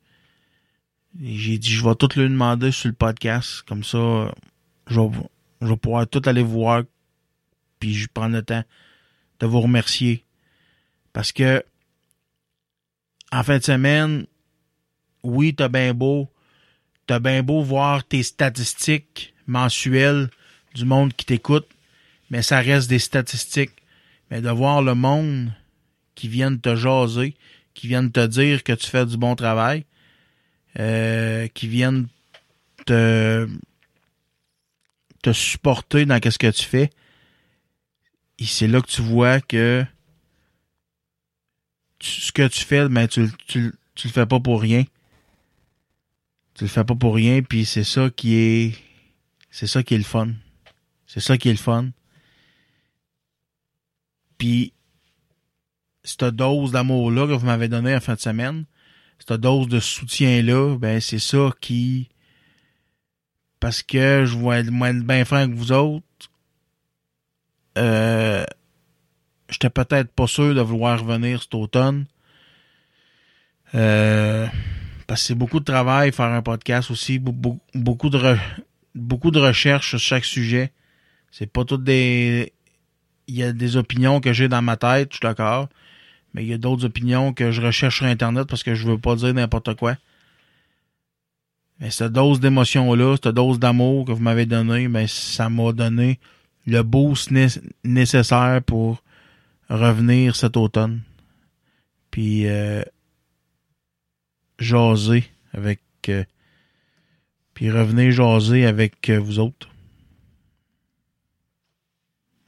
[1.19, 3.63] J'ai dit, je vais tout le demander sur le podcast.
[3.63, 4.31] Comme ça,
[4.85, 5.09] je vais,
[5.61, 6.83] je vais pouvoir tout aller voir.
[7.79, 8.63] Puis je prends le temps
[9.39, 10.25] de vous remercier.
[11.11, 11.65] Parce que,
[13.31, 14.27] en fin de semaine,
[15.23, 16.31] oui, t'as bien beau,
[17.07, 20.29] t'as bien beau voir tes statistiques mensuelles
[20.75, 21.67] du monde qui t'écoute,
[22.29, 23.73] mais ça reste des statistiques.
[24.29, 25.51] Mais de voir le monde
[26.15, 27.35] qui viennent te jaser,
[27.73, 29.85] qui viennent te dire que tu fais du bon travail,
[30.79, 32.07] euh, qui viennent
[32.85, 33.47] te,
[35.21, 36.89] te supporter dans ce que tu fais.
[38.39, 39.85] Et c'est là que tu vois que
[42.01, 44.83] ce que tu fais, ben, tu, tu, tu le fais pas pour rien.
[46.53, 48.75] Tu le fais pas pour rien, puis c'est ça qui est.
[49.51, 50.29] C'est ça qui est le fun.
[51.07, 51.89] C'est ça qui est le fun.
[54.37, 54.73] Puis
[56.05, 58.65] cette dose d'amour-là que vous m'avez donné en fin de semaine,
[59.19, 62.09] cette dose de soutien-là, ben c'est ça qui.
[63.59, 66.05] Parce que je vois moins bien fin que vous autres.
[67.77, 68.45] Euh,
[69.49, 72.05] J'étais peut-être pas sûr de vouloir revenir cet automne.
[73.75, 74.47] Euh,
[75.07, 78.37] parce que c'est beaucoup de travail faire un podcast aussi, beaucoup de
[78.95, 80.71] beaucoup de recherches sur chaque sujet.
[81.31, 82.53] C'est pas toutes des
[83.27, 85.67] il y a des opinions que j'ai dans ma tête, je suis d'accord,
[86.35, 88.97] mais il y a d'autres opinions que je recherche sur internet parce que je veux
[88.97, 89.95] pas dire n'importe quoi.
[91.79, 96.19] Mais cette dose d'émotion-là, cette dose d'amour que vous m'avez donné, ben, ça m'a donné
[96.67, 97.31] le boost
[97.85, 99.01] nécessaire pour
[99.69, 101.03] revenir cet automne.
[102.11, 102.83] Puis euh,
[104.59, 106.25] jaser avec euh,
[107.53, 109.69] puis revenir jaser avec euh, vous autres.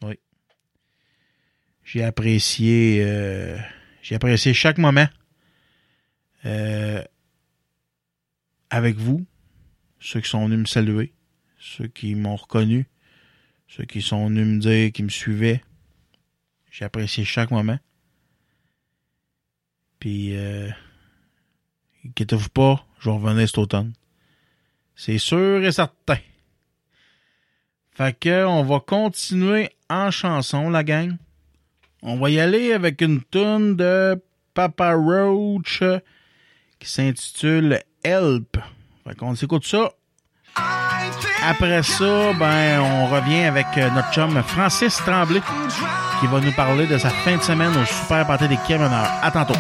[0.02, 0.20] Oui.
[1.86, 3.58] J'ai apprécié euh,
[4.08, 5.10] j'ai apprécié chaque moment
[6.46, 7.04] euh,
[8.70, 9.26] avec vous,
[10.00, 11.14] ceux qui sont venus me saluer,
[11.60, 12.88] ceux qui m'ont reconnu,
[13.68, 15.62] ceux qui sont venus me dire qu'ils me suivaient.
[16.72, 17.80] J'ai apprécié chaque moment.
[20.00, 20.70] Puis, euh,
[22.06, 23.92] inquiétez-vous pas, je vais revenir cet automne.
[24.96, 26.20] C'est sûr et certain.
[27.92, 31.18] Fait que, on va continuer en chanson, la gang.
[32.10, 35.84] On va y aller avec une tune de Papa Roach
[36.80, 38.56] qui s'intitule Help.
[39.06, 39.92] Fait qu'on s'écoute ça.
[41.46, 45.42] Après ça, ben, on revient avec notre chum Francis Tremblay
[46.22, 49.12] qui va nous parler de sa fin de semaine au Super Party des Camionneurs.
[49.22, 49.60] À tantôt.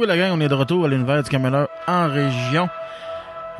[0.00, 2.70] Oui, la gang, on est de retour à l'univers du camionneur en région.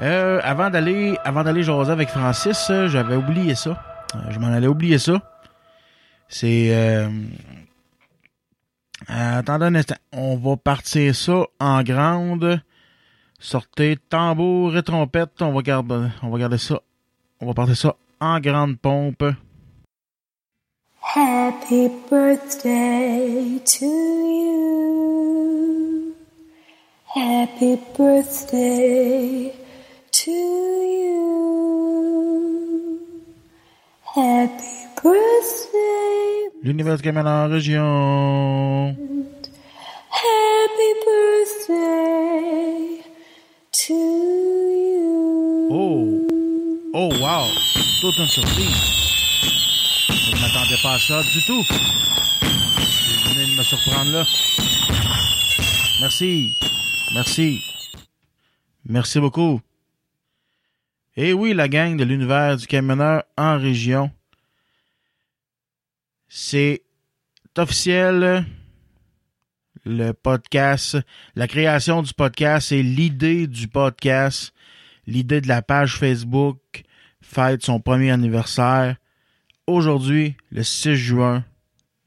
[0.00, 3.82] Euh, avant d'aller, avant d'aller jaser avec Francis, euh, j'avais oublié ça.
[4.14, 5.20] Euh, je m'en allais oublier ça.
[6.28, 6.74] C'est,
[9.06, 9.96] attendez un instant.
[10.12, 12.62] On va partir ça en grande.
[13.38, 15.42] Sortez tambour et trompette.
[15.42, 16.80] On va garder, on va garder ça.
[17.40, 19.24] On va partir ça en grande pompe.
[21.02, 24.60] Happy birthday to you.
[27.12, 29.52] Happy birthday
[30.12, 31.10] to you.
[34.14, 36.50] Happy birthday.
[36.62, 38.94] L'univers du camionneur en région.
[40.12, 43.02] Happy birthday
[43.72, 45.68] to you.
[45.68, 46.28] Oh!
[46.94, 47.48] Oh, wow!
[48.00, 48.78] Toute une surprise.
[50.10, 51.64] Je ne m'attendais pas à ça du tout.
[52.40, 54.24] Vous venez de me surprendre là.
[56.00, 56.56] Merci.
[57.12, 57.60] Merci.
[58.84, 59.60] Merci beaucoup.
[61.16, 64.10] Et oui, la gang de l'univers du camionneur en région.
[66.28, 66.82] C'est
[67.58, 68.46] officiel.
[69.84, 70.98] Le podcast,
[71.34, 74.52] la création du podcast et l'idée du podcast,
[75.06, 76.84] l'idée de la page Facebook
[77.22, 78.96] fête son premier anniversaire
[79.66, 81.44] aujourd'hui, le 6 juin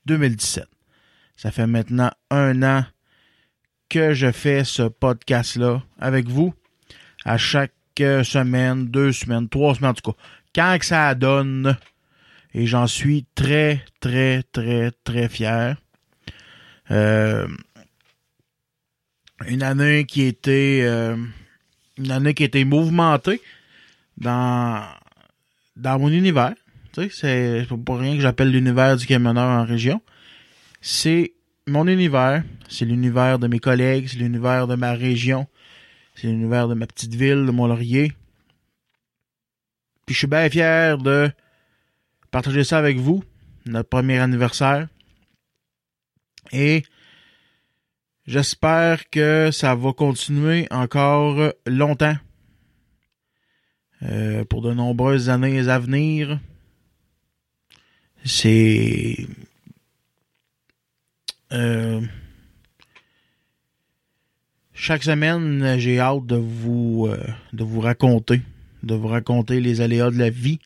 [0.06, 0.66] 2017.
[1.36, 2.86] Ça fait maintenant un an
[3.94, 6.56] que je fais ce podcast-là avec vous
[7.26, 10.18] à chaque semaine, deux semaines, trois semaines en tout cas.
[10.56, 11.78] Quand que ça donne,
[12.56, 15.78] et j'en suis très, très, très, très fier.
[16.90, 17.48] Euh,
[19.46, 21.16] une année qui était euh,
[22.00, 23.42] une année qui était mouvementée
[24.18, 24.88] dans
[25.76, 26.56] dans mon univers.
[26.94, 30.02] Tu sais, c'est pas rien que j'appelle l'univers du camionneur en région.
[30.82, 31.33] C'est
[31.68, 35.48] mon univers, c'est l'univers de mes collègues, c'est l'univers de ma région,
[36.16, 38.14] c'est l'univers de ma petite ville, de Mont-Laurier.
[40.06, 41.32] Puis je suis bien fier de
[42.32, 43.24] partager ça avec vous,
[43.66, 44.88] notre premier anniversaire.
[46.52, 46.84] Et
[48.28, 52.18] j'espère que ça va continuer encore longtemps.
[54.06, 56.40] Euh, pour de nombreuses années à venir.
[58.26, 59.28] C'est
[61.54, 62.02] euh,
[64.74, 67.24] chaque semaine, j'ai hâte de vous euh,
[67.54, 68.42] de vous raconter,
[68.82, 70.60] de vous raconter les aléas de la vie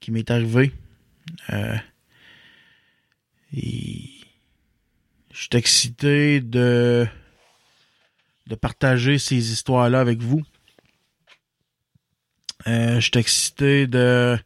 [0.00, 0.72] qui m'est arrivé.
[1.50, 1.76] Euh,
[3.54, 4.10] et
[5.32, 7.06] je suis excité de
[8.46, 10.42] de partager ces histoires-là avec vous.
[12.64, 14.38] Je suis excité de,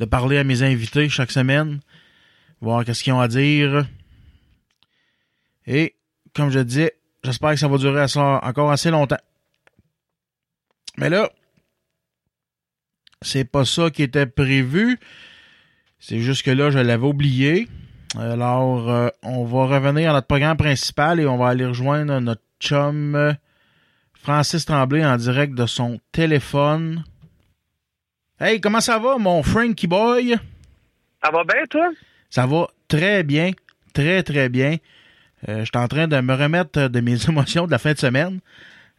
[0.00, 1.80] de parler à mes invités chaque semaine,
[2.60, 3.86] voir qu'est-ce qu'ils ont à dire.
[5.66, 5.94] Et,
[6.34, 9.20] comme je disais, j'espère que ça va durer encore assez longtemps.
[10.98, 11.30] Mais là,
[13.22, 14.98] c'est pas ça qui était prévu.
[15.98, 17.68] C'est juste que là, je l'avais oublié.
[18.18, 22.42] Alors, euh, on va revenir à notre programme principal et on va aller rejoindre notre
[22.60, 23.36] chum
[24.12, 27.04] Francis Tremblay en direct de son téléphone.
[28.38, 30.36] Hey, comment ça va, mon Frankie Boy?
[31.22, 31.90] Ça va bien, toi?
[32.28, 33.52] Ça va très bien,
[33.94, 34.76] très, très bien.
[35.48, 37.98] Euh, je suis en train de me remettre de mes émotions de la fin de
[37.98, 38.40] semaine.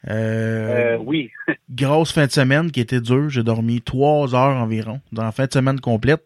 [0.09, 1.31] Euh, oui.
[1.69, 3.29] grosse fin de semaine qui était dure.
[3.29, 6.23] J'ai dormi trois heures environ dans la fin de semaine complète.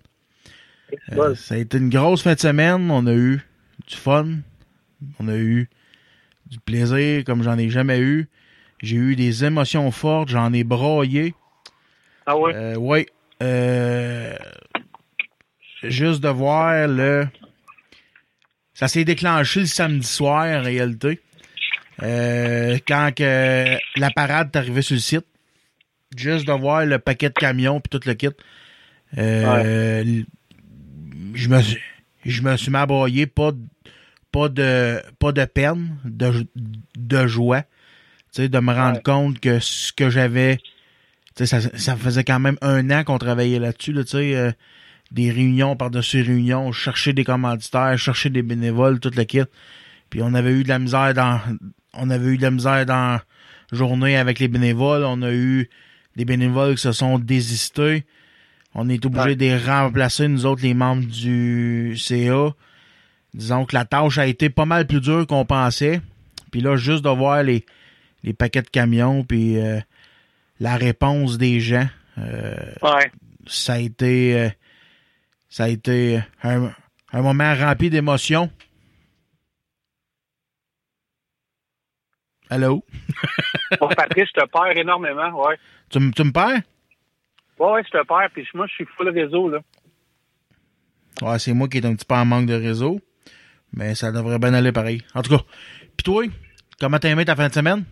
[1.12, 2.90] Euh, ça a été une grosse fin de semaine.
[2.90, 3.42] On a eu
[3.88, 4.28] du fun.
[5.20, 5.70] On a eu
[6.48, 8.28] du plaisir comme j'en ai jamais eu.
[8.82, 10.30] J'ai eu des émotions fortes.
[10.30, 11.36] J'en ai broyé.
[12.26, 12.34] Ah?
[12.36, 13.06] Euh, oui.
[15.84, 17.28] juste de voir le...
[18.78, 21.20] Ça s'est déclenché le samedi soir, en réalité.
[22.04, 25.26] Euh, quand que la parade est arrivée sur le site.
[26.16, 28.30] Juste de voir le paquet de camions puis tout le kit.
[29.18, 30.04] Euh,
[31.34, 31.80] je me suis
[32.24, 33.58] je me suis m'abroyé pas de,
[34.32, 36.46] pas de pas de peine, de,
[36.96, 37.64] de joie.
[38.32, 39.02] Tu sais, de me rendre Ouais.
[39.04, 40.58] compte que ce que j'avais.
[41.36, 44.36] Tu sais, ça, ça faisait quand même un an qu'on travaillait là-dessus, là, tu sais.
[44.36, 44.52] euh,
[45.12, 49.42] des réunions par-dessus réunions, chercher des commanditaires, chercher des bénévoles, tout le kit.
[50.10, 51.40] Puis on avait eu de la misère dans
[51.94, 53.24] on avait eu de la misère dans la
[53.72, 55.04] journée avec les bénévoles.
[55.04, 55.70] On a eu
[56.16, 58.06] des bénévoles qui se sont désistés.
[58.76, 59.36] On est obligé Ouais.
[59.36, 62.54] de les remplacer, nous autres, les membres du CA.
[63.34, 66.02] Disons que la tâche a été pas mal plus dure qu'on pensait.
[66.52, 67.66] Puis là, juste de voir les,
[68.24, 69.80] les paquets de camions, puis euh,
[70.60, 71.88] la réponse des gens,
[72.20, 72.54] euh,
[72.84, 73.12] Ouais.
[73.48, 74.50] ça a été euh,
[75.50, 76.72] ça a été un,
[77.14, 78.50] un moment rempli d'émotions.
[82.50, 82.84] Allô?
[83.82, 85.58] Bon, Patrice, je te perds énormément, ouais.
[85.90, 86.62] Tu, me- tu me perds?
[87.60, 89.60] Ouais, ouais, je te perds, puis moi, je suis full réseau, là.
[91.22, 93.02] Ouais, c'est moi qui est un petit peu en manque de réseau.
[93.74, 95.02] Mais ça devrait bien aller pareil.
[95.14, 95.44] En tout cas.
[95.98, 96.24] Pis toi,
[96.80, 97.84] comment t'as aimé ta fin de semaine?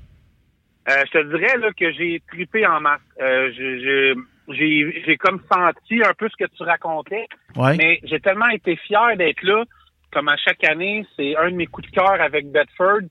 [0.87, 3.01] Euh, je te dirais là, que j'ai tripé en masse.
[3.19, 4.15] Euh,
[4.49, 7.75] j'ai j'ai comme senti un peu ce que tu racontais, Ouais.
[7.77, 9.63] mais j'ai tellement été fier d'être là.
[10.11, 13.01] Comme à chaque année, c'est un de mes coups de cœur avec Bedford.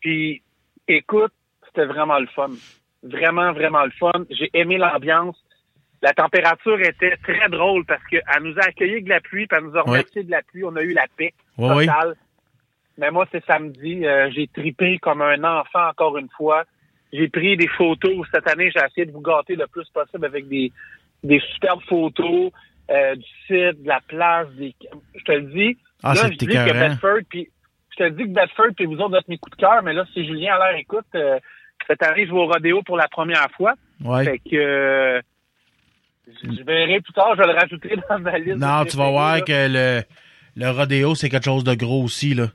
[0.00, 0.42] Puis,
[0.88, 1.32] écoute,
[1.66, 2.50] c'était vraiment le fun.
[3.02, 4.12] Vraiment, vraiment le fun.
[4.30, 5.36] J'ai aimé l'ambiance.
[6.02, 9.64] La température était très drôle parce qu'elle nous a accueillis de la pluie, puis elle
[9.66, 10.64] nous a remercié de la pluie.
[10.64, 11.86] On a eu la paix Ouais, ouais.
[11.86, 12.14] totale.
[12.96, 14.06] Mais moi, c'est samedi.
[14.06, 16.64] euh, j'ai tripé comme un enfant encore une fois.
[17.12, 18.26] J'ai pris des photos.
[18.32, 20.72] Cette année, j'ai essayé de vous gâter le plus possible avec des,
[21.24, 22.52] des superbes photos
[22.90, 24.48] euh, du site, de la place.
[24.56, 24.74] Des...
[25.14, 25.78] Je te le dis.
[26.02, 26.72] Ah, là, je dis que.
[26.72, 27.48] Bedford, puis
[27.90, 30.04] je te dis que Bedford, puis vous autres, vous mes coups de cœur, mais là,
[30.12, 31.38] si Julien a l'air écoute, euh,
[31.86, 33.74] cette année, je vais au rodéo pour la première fois.
[34.04, 34.24] Ouais.
[34.24, 35.20] Fait que euh,
[36.26, 38.58] je verrai plus tard, je vais le rajouter dans ma liste.
[38.58, 39.40] Non, tu vas voir là.
[39.42, 40.02] que le,
[40.56, 42.46] le rodéo, c'est quelque chose de gros aussi, là.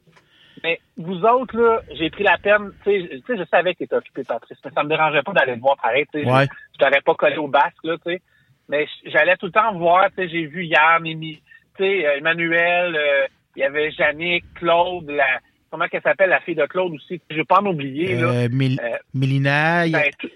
[0.63, 4.23] Mais vous autres, là, j'ai pris la peine, tu sais, je- savais que t'étais occupé,
[4.23, 6.29] Patrice, mais ça me dérangeait pas d'aller te voir pareil, tu sais.
[6.29, 6.47] Ouais.
[6.73, 8.21] Je, t'aurais pas collé au basque, là, tu sais.
[8.69, 11.41] Mais j'allais tout le temps voir, tu sais, j'ai vu Yann, Émi-
[11.77, 15.25] tu sais, euh, Emmanuel, euh, il y avait Jannick, Claude, la,
[15.69, 17.21] comment qu'elle s'appelle, la fille de Claude aussi.
[17.29, 18.27] Je vais pas en oublier, là.
[18.27, 20.29] Euh, Mél- Euh, Mélina, y Ben, tout-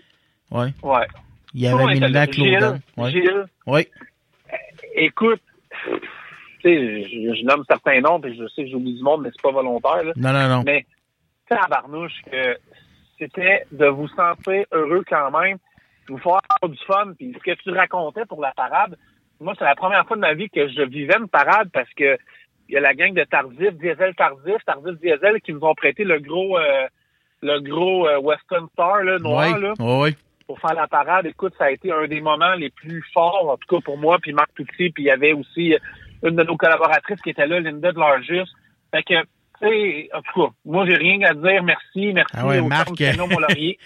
[0.52, 0.68] ouais.
[0.84, 1.08] ouais.
[1.54, 2.78] Il y avait Mélina Gilles, Claudan.
[2.98, 3.12] Ouais.
[3.12, 3.90] Gilles, Ouais.
[4.96, 5.42] écoute,
[6.62, 9.30] tu sais, je, je nomme certains noms, puis je sais que j'oublie du monde, mais
[9.32, 10.14] c'est pas volontaire, là.
[10.16, 10.64] Non, non, non.
[10.66, 10.86] Mais,
[11.48, 12.58] tabarnouche, que
[13.18, 15.58] c'était de vous sentir heureux quand même,
[16.08, 18.96] de vous faire avoir du fun, puis ce que tu racontais pour la parade,
[19.40, 22.18] moi, c'est la première fois de ma vie que je vivais une parade parce que
[22.68, 26.04] il y a la gang de Tardif, Diesel Tardif, Tardif Diesel qui nous ont prêté
[26.04, 26.88] le gros euh,
[27.42, 30.16] le gros euh, Western Star là, noir là, ouais.
[30.46, 31.26] pour faire la parade.
[31.26, 34.20] Écoute, ça a été un des moments les plus forts, en tout cas pour moi,
[34.22, 35.80] puis Marc Touty, puis il y avait aussi euh,
[36.24, 38.50] une de nos collaboratrices qui était là, Linda de l'Argus.
[38.92, 39.22] Fait que,
[39.62, 41.64] tu sais, en tout cas, moi, j'ai rien à dire.
[41.64, 42.90] Merci, merci Ah ouais, au Marc.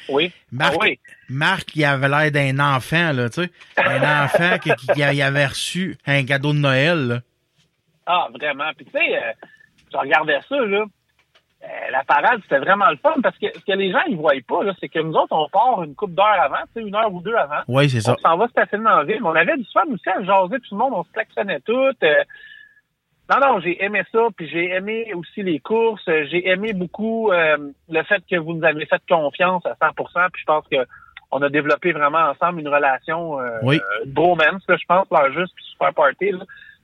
[0.10, 0.32] Oui.
[0.52, 0.96] Marc, Ah.
[1.30, 3.50] Marc, il avait l'air d'un enfant, là, tu sais.
[3.78, 7.20] Un enfant qui, qui, qui avait reçu un cadeau de Noël, là.
[8.06, 8.72] Ah, vraiment.
[8.76, 9.32] Puis tu sais, euh,
[9.92, 10.86] je regardais ça, là.
[11.64, 14.34] Euh, la parade, c'était vraiment le fun parce que ce que les gens ils voient
[14.47, 16.93] pas, là, c'est que nous autres, on part une couple d'heures avant, tu sais, une
[16.95, 17.61] heure ou deux avant.
[17.70, 18.16] Oui, c'est ça.
[18.18, 19.22] On s'en va stationner dans la ville.
[19.24, 21.72] On avait du fun aussi à jaser tout le monde, on se klaxonnait tout.
[22.03, 22.24] euh.
[23.30, 26.03] non, non, j'ai aimé ça, puis j'ai aimé aussi les courses.
[26.05, 27.57] J'ai aimé beaucoup euh,
[27.89, 30.86] le fait que vous nous avez fait confiance à 100% puis je pense que
[31.32, 33.78] on a développé vraiment ensemble une relation euh, Oui.
[33.78, 36.32] euh, bromance, là, je pense, là, juste, puis super party.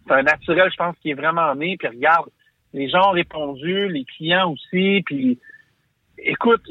[0.07, 1.75] C'est un naturel, je pense, qui est vraiment né.
[1.77, 2.29] Puis regarde,
[2.73, 5.39] les gens ont répondu, les clients aussi, puis
[6.17, 6.61] écoute,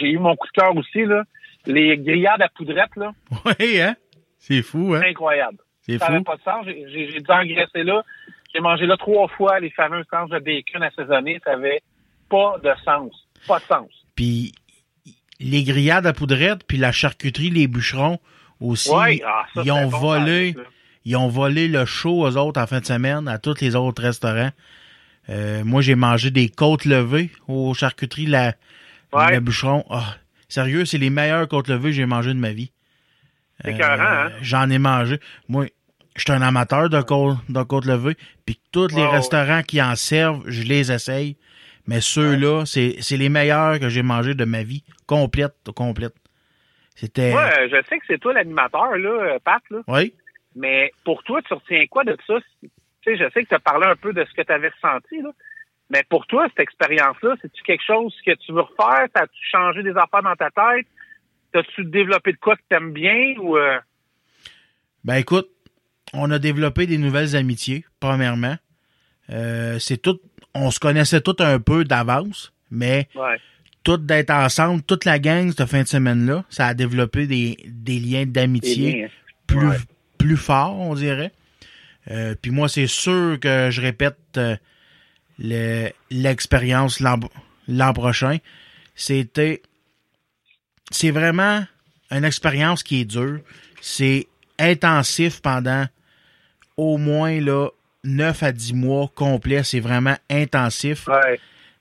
[0.00, 1.24] j'ai eu mon coup de cœur aussi, là.
[1.66, 3.12] Les grillades à poudrette, là,
[3.44, 3.96] Oui, hein?
[4.38, 5.02] C'est fou, hein?
[5.04, 5.58] incroyable.
[5.82, 6.64] C'est Ça n'avait pas de sens.
[6.66, 8.02] J'ai dû engraisser là.
[8.54, 11.40] J'ai mangé là trois fois les fameuses tranches de bacon assaisonnées.
[11.44, 11.80] Ça avait
[12.30, 13.12] pas de sens.
[13.46, 13.90] Pas de sens.
[14.14, 14.52] Puis
[15.40, 18.18] les grillades à poudrette, puis la charcuterie, les bûcherons
[18.60, 20.54] aussi, Ouais, ah, ça, ils ont bon, volé,
[21.04, 24.02] ils ont volé le show aux autres en fin de semaine à tous les autres
[24.02, 24.50] restaurants.
[25.30, 28.54] Euh, moi, j'ai mangé des côtes levées aux charcuteries, la,
[29.12, 29.32] Ouais.
[29.32, 29.84] le bûcheron.
[29.90, 30.16] Ah,
[30.48, 32.72] sérieux, c'est les meilleures côtes levées que j'ai mangées de ma vie.
[33.64, 34.30] C'est écœurant, hein?
[34.42, 35.18] J'en ai mangé.
[35.48, 35.66] Moi,
[36.16, 38.16] je suis un amateur de côtes, de côtes levées.
[38.46, 41.36] Puis tous les restaurants qui en servent, je les essaye.
[41.86, 44.84] Mais ceux-là, c'est c'est les meilleurs que j'ai mangés de ma vie.
[45.06, 46.14] Complète, complète.
[46.94, 47.30] C'était...
[47.30, 49.78] Moi, euh, je sais que c'est toi l'animateur, là, euh, Pat, là.
[49.86, 50.12] Oui.
[50.56, 52.34] Mais pour toi, tu retiens quoi de ça?
[53.08, 54.68] Tu sais, je sais que tu as parlé un peu de ce que tu avais
[54.68, 55.30] ressenti, là.
[55.90, 59.06] Mais pour toi, cette expérience-là, c'est-tu quelque chose que tu veux refaire?
[59.14, 60.86] T'as-tu changé des affaires dans ta tête?
[61.52, 63.78] T'as-tu développé de quoi que t'aimes bien ou euh,
[65.04, 65.48] Ben écoute,
[66.12, 68.56] on a développé des nouvelles amitiés, premièrement.
[69.30, 70.20] Euh, c'est tout...
[70.54, 73.38] On se connaissait tous un peu d'avance, mais ouais.
[73.82, 77.98] tout d'être ensemble, toute la gang cette fin de semaine-là, ça a développé des, des
[77.98, 79.08] liens d'amitié.
[79.46, 79.76] plus, Ouais.
[80.18, 81.32] plus fort, on dirait.
[82.10, 84.56] Euh, puis moi, c'est sûr que je répète euh,
[85.38, 87.18] le- l'expérience l'an
[87.68, 88.38] l'an prochain.
[88.94, 89.62] C'était.
[90.90, 91.66] C'est vraiment
[92.10, 93.40] une expérience qui est dure.
[93.82, 94.26] C'est
[94.58, 95.86] intensif pendant
[96.76, 97.68] au moins là
[98.04, 99.64] 9 à 10 mois complets.
[99.64, 101.06] C'est vraiment intensif.
[101.08, 101.38] Ouais.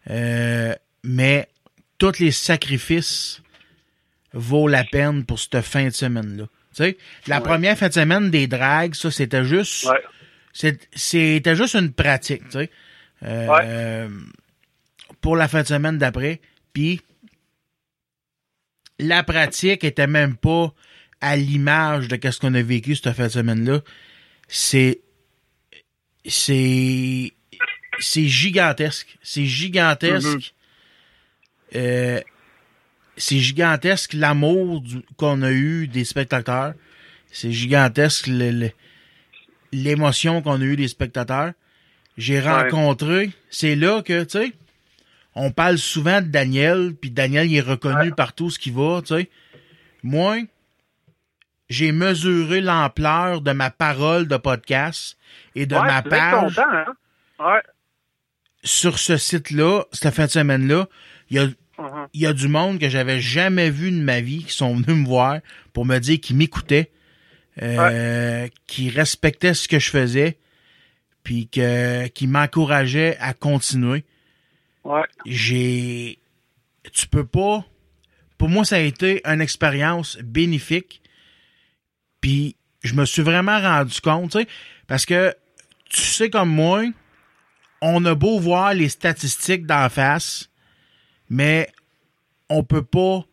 [0.09, 1.47] Euh, mais
[1.97, 3.41] tous les sacrifices
[4.33, 6.43] vaut la peine pour cette fin de semaine-là.
[6.75, 6.97] Tu sais,
[7.27, 7.43] la Ouais.
[7.43, 10.03] première fin de semaine des dragues, ça, c'était juste, Ouais.
[10.93, 12.71] C'était juste une pratique, tu sais.
[13.23, 14.09] Euh,
[15.21, 16.41] pour la fin de semaine d'après.
[16.73, 17.01] Puis,
[18.99, 20.73] la pratique était même pas
[21.21, 23.81] à l'image de ce qu'on a vécu cette fin de semaine-là.
[24.47, 25.01] C'est,
[26.25, 27.33] c'est,
[27.99, 29.17] c'est gigantesque.
[29.21, 30.53] C'est gigantesque.
[31.75, 32.21] Euh,
[33.17, 34.83] c'est gigantesque l'amour
[35.17, 36.73] qu'on a eu des spectateurs.
[37.31, 38.71] C'est gigantesque le- le-
[39.71, 41.53] l'émotion qu'on a eu des spectateurs.
[42.17, 44.53] J'ai rencontré, c'est là que, tu sais,
[45.35, 49.15] on parle souvent de Daniel, puis Daniel il est reconnu partout ce qu'il va, tu
[49.15, 49.29] sais.
[50.01, 50.37] Moi,
[51.69, 55.17] j'ai mesuré l'ampleur de ma parole de podcast
[55.53, 56.85] et de ouais, ma page content, hein?
[57.39, 57.61] Ouais.
[58.63, 60.87] sur ce site-là, cette fin de semaine-là.
[61.29, 62.07] Il y a, Mhm.
[62.13, 65.03] il y a du monde que j'avais jamais vu de ma vie qui sont venus
[65.03, 65.39] me voir
[65.73, 66.89] pour me dire qu'ils m'écoutaient,
[67.61, 70.37] euh, qui respectaient ce que je faisais,
[71.23, 74.05] puis que, qui m'encourageaient à continuer.
[74.83, 75.03] Ouais.
[75.25, 76.19] J'ai,
[76.93, 77.65] tu peux pas,
[78.37, 81.01] pour moi, ça a été une expérience bénéfique.
[82.21, 84.47] Puis je me suis vraiment rendu compte, tu sais,
[84.87, 85.35] parce que
[85.89, 86.83] tu sais comme moi,
[87.81, 90.49] on a beau voir les statistiques d'en face,
[91.29, 91.69] mais
[92.49, 93.25] on peut pas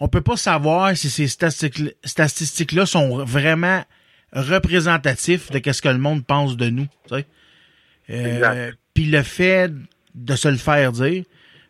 [0.00, 3.84] on peut pas savoir si ces statistiques- statistiques-là sont vraiment
[4.32, 6.86] représentatifs de ce que le monde pense de nous.
[7.08, 7.26] tu sais.
[8.10, 8.72] Euh.
[8.94, 9.70] Puis le fait
[10.14, 11.24] de se le faire dire,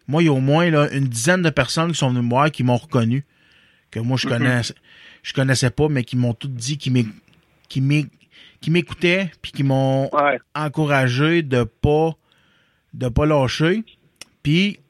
[0.07, 2.31] moi, il y a au moins là, une dizaine de personnes qui sont venues me
[2.31, 3.24] voir qui m'ont reconnu,
[3.91, 4.62] que moi je connais,
[5.22, 7.09] je connaissais pas, mais qui m'ont tout dit, qui m'éc-
[7.68, 8.11] qui m'éc-
[8.61, 10.39] qui m'écoutaient, puis qui m'ont Ouais.
[10.55, 12.12] encouragé de pas
[12.95, 13.85] de pas lâcher.
[14.43, 14.81] Puis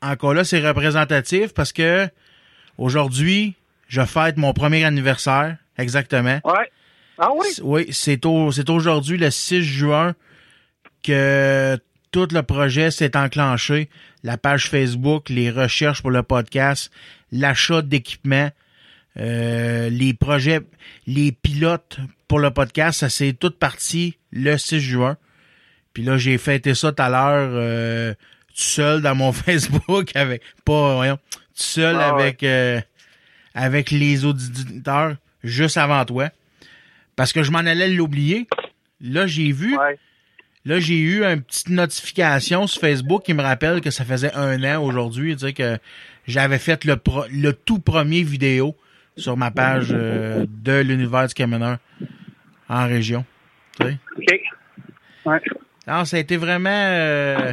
[0.00, 2.08] encore là, c'est représentatif parce que
[2.78, 3.54] aujourd'hui,
[3.88, 6.40] je fête mon premier anniversaire, exactement.
[6.44, 6.70] Ouais.
[7.18, 7.46] Ah oui?
[7.62, 10.14] Oui, c'est au, c'est aujourd'hui le 6 juin
[11.02, 11.78] que
[12.10, 13.88] tout le projet s'est enclenché.
[14.22, 16.90] La page Facebook, les recherches pour le podcast,
[17.32, 18.50] l'achat d'équipements,
[19.18, 20.60] euh, les projets,
[21.06, 21.98] les pilotes
[22.28, 25.16] pour le podcast, ça s'est tout parti le 6 juin.
[25.92, 28.14] Puis là, j'ai fêté ça tout à l'heure euh,
[28.48, 31.18] tout seul dans mon Facebook avec pas voyons,
[31.54, 32.80] seul Ah avec euh,
[33.54, 36.30] avec les auditeurs juste avant toi.
[37.16, 38.48] Parce que je m'en allais l'oublier.
[39.00, 39.98] Là, j'ai vu, Ouais.
[40.64, 44.62] là, j'ai eu une petite notification sur Facebook qui me rappelle que ça faisait un
[44.64, 45.76] an aujourd'hui, tu sais, que
[46.26, 48.76] j'avais fait le, pro- le tout premier vidéo
[49.16, 51.78] sur ma page euh, de l'univers du camionneur
[52.68, 53.24] en région.
[53.80, 53.98] Tu sais.
[54.16, 54.40] OK.
[55.26, 55.40] Ouais.
[55.86, 56.70] Non, ça a été vraiment.
[56.70, 57.52] euh,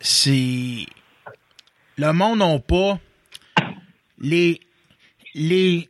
[0.00, 0.86] c'est.
[2.00, 2.98] Le monde n'a pas.
[4.18, 4.60] Les.
[5.34, 5.88] Les.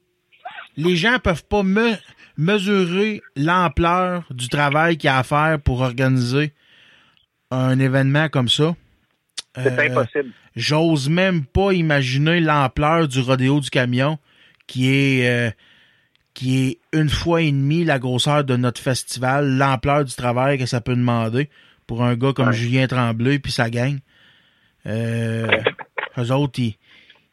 [0.76, 1.92] Les gens peuvent pas me,
[2.36, 6.52] mesurer l'ampleur du travail qu'il y a à faire pour organiser
[7.50, 8.74] un événement comme ça.
[9.56, 10.30] C'est Euh, impossible.
[10.56, 14.18] J'ose même pas imaginer l'ampleur du rodéo du camion
[14.66, 15.50] qui est euh,
[16.34, 20.66] qui est une fois et demie la grosseur de notre festival, l'ampleur du travail que
[20.66, 21.50] ça peut demander
[21.86, 22.52] pour un gars comme Ouais.
[22.54, 23.98] Julien Tremblay puis sa gang.
[24.86, 25.48] Euh,
[26.18, 26.76] eux autres, ils,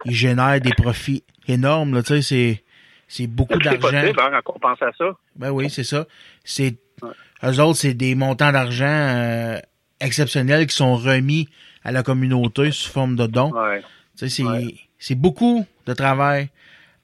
[0.06, 2.64] ils génèrent des profits énormes, là, tu sais, c'est
[3.10, 3.80] c'est beaucoup C'est d'argent.
[4.02, 5.06] possible, hein, quand on pense à ça?
[5.38, 6.06] Ben oui, c'est ça.
[6.44, 7.10] C'est Ouais.
[7.44, 9.60] eux autres, c'est des montants d'argent euh,
[10.02, 11.48] exceptionnels qui sont remis
[11.84, 13.52] à la communauté sous forme de dons.
[13.54, 13.82] Ouais.
[14.18, 14.76] Tu sais, c'est Ouais.
[15.00, 16.50] c'est beaucoup de travail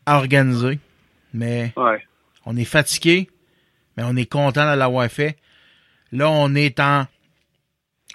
[0.06, 0.80] à organiser,
[1.34, 1.74] mais
[2.46, 3.30] on est fatigué,
[3.96, 5.38] mais on est content de l'avoir fait.
[6.12, 7.06] Là, on est en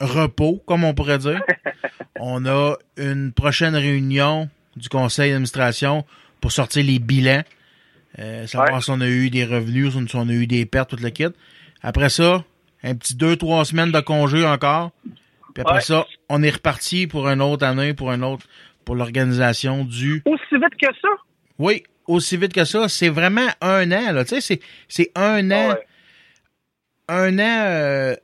[0.01, 1.41] repos, comme on pourrait dire.
[2.21, 6.05] on a une prochaine réunion du conseil d'administration
[6.41, 7.43] pour sortir les bilans,
[8.19, 8.81] euh, savoir Ouais.
[8.81, 11.27] si on a eu des revenus, si on a eu des pertes, tout le kit.
[11.83, 12.45] Après ça,
[12.83, 14.93] un petit deux, trois semaines de congé encore.
[15.55, 15.81] Puis après Ouais.
[15.81, 18.47] ça, on est reparti pour une autre année, pour un autre,
[18.85, 21.09] pour l'organisation du Aussi vite que ça?
[21.59, 22.89] oui, aussi vite que ça.
[22.89, 24.25] C'est vraiment un an, là.
[24.25, 25.87] Tu sais, c'est, c'est un an, Ouais.
[27.09, 28.17] un an euh,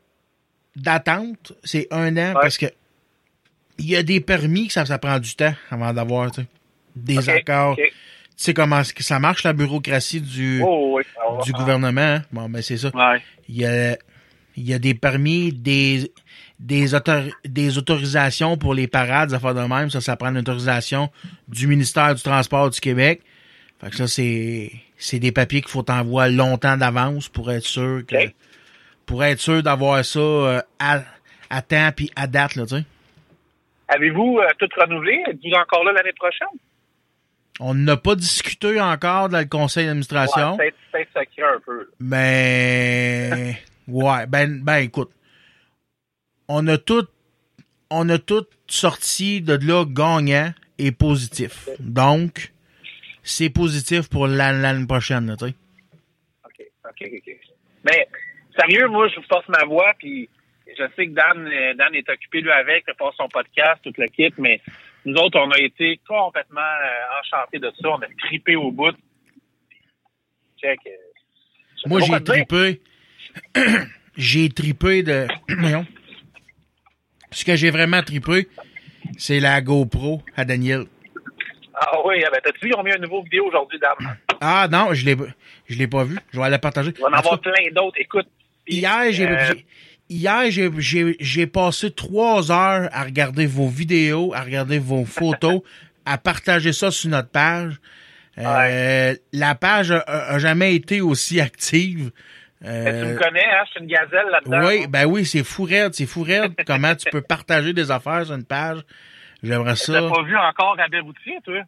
[0.77, 1.53] d'attente.
[1.65, 2.67] C'est un an parce que
[3.79, 6.47] il y a des permis que ça, ça prend du temps avant d'avoir, tu sais,
[6.97, 7.77] des accords.
[7.77, 7.83] Tu
[8.37, 11.05] sais comment ça marche, la bureaucratie du, Oh, oui.
[11.45, 12.01] du gouvernement.
[12.01, 12.23] hein?
[12.33, 12.91] Bon, ben, c'est ça.
[12.95, 13.23] Ouais.
[13.49, 13.97] Il y a,
[14.57, 16.11] il y a des permis, des,
[16.59, 19.91] des, autor- des autorisations pour les parades, des affaires de même.
[19.91, 21.11] Ça, ça prend une autorisation
[21.49, 23.23] du ministère du Transport du Québec.
[23.81, 28.03] Fait que ça, c'est, c'est des papiers qu'il faut t'envoyer longtemps d'avance pour être sûr
[28.07, 28.17] que,
[29.07, 31.03] pour être sûr d'avoir ça euh, à,
[31.51, 32.85] à temps puis à date, là, tu sais.
[33.95, 35.23] Avez-vous euh, tout renouvelé?
[35.29, 36.49] Êtes-vous encore là l'année prochaine?
[37.61, 40.57] On n'a pas discuté encore dans le conseil d'administration.
[40.57, 41.89] Ouais, peut-être, peut-être sacré un peu.
[42.01, 43.57] Mais
[43.89, 45.11] ouais, ben ben écoute,
[46.49, 47.07] on a tout
[47.91, 51.69] on a tous sorti de là gagnant et positif.
[51.79, 52.53] Donc,
[53.23, 55.55] c'est positif pour la- l'année prochaine, tu sais.
[56.45, 57.37] OK, OK, OK.
[57.85, 58.09] Mais,
[58.59, 60.29] sérieux, moi, je vous force ma voix, puis
[60.79, 64.35] je sais que Dan, euh, Dan est occupé, lui, avec, passe son podcast, toute l'équipe,
[64.39, 64.61] mais
[65.05, 67.89] nous autres, on a été complètement euh, enchantés de ça.
[67.91, 68.95] On a trippé au bout.
[70.61, 70.79] Check.
[70.87, 70.91] euh,
[71.87, 72.81] Moi, j'ai tripé.
[74.17, 75.27] j'ai tripé de.
[75.59, 75.87] Voyons.
[77.31, 78.49] Ce que j'ai vraiment tripé,
[79.19, 80.85] c'est la GoPro à Daniel.
[81.75, 84.17] Ah oui, ah ben, t'as-tu vu, ils ont mis une nouvelle vidéo aujourd'hui, Dan?
[84.41, 85.17] Ah non, je l'ai
[85.69, 86.19] je l'ai pas vu.
[86.33, 86.91] Je vais la partager.
[86.97, 87.99] Il va en En avoir cas, plein d'autres.
[87.99, 88.27] Écoute.
[88.67, 89.65] Hier, j'ai euh, j'ai-
[90.09, 90.45] hier
[91.21, 95.63] j'ai passé trois heures à regarder vos vidéos, à regarder vos photos,
[96.05, 97.81] à partager ça sur notre page.
[98.39, 102.11] Euh, La page a, a- jamais été aussi active.
[102.61, 103.63] mais tu Euh, me connais, hein?
[103.67, 104.67] Je suis une gazelle là-dedans.
[104.67, 106.53] oui, ben oui, c'est fou raide, c'est fou raide.
[106.67, 108.81] Comment tu peux partager des affaires sur une page?
[109.43, 110.01] J'aimerais T'as ça.
[110.01, 111.61] pas vu encore Rabais Routier, toi?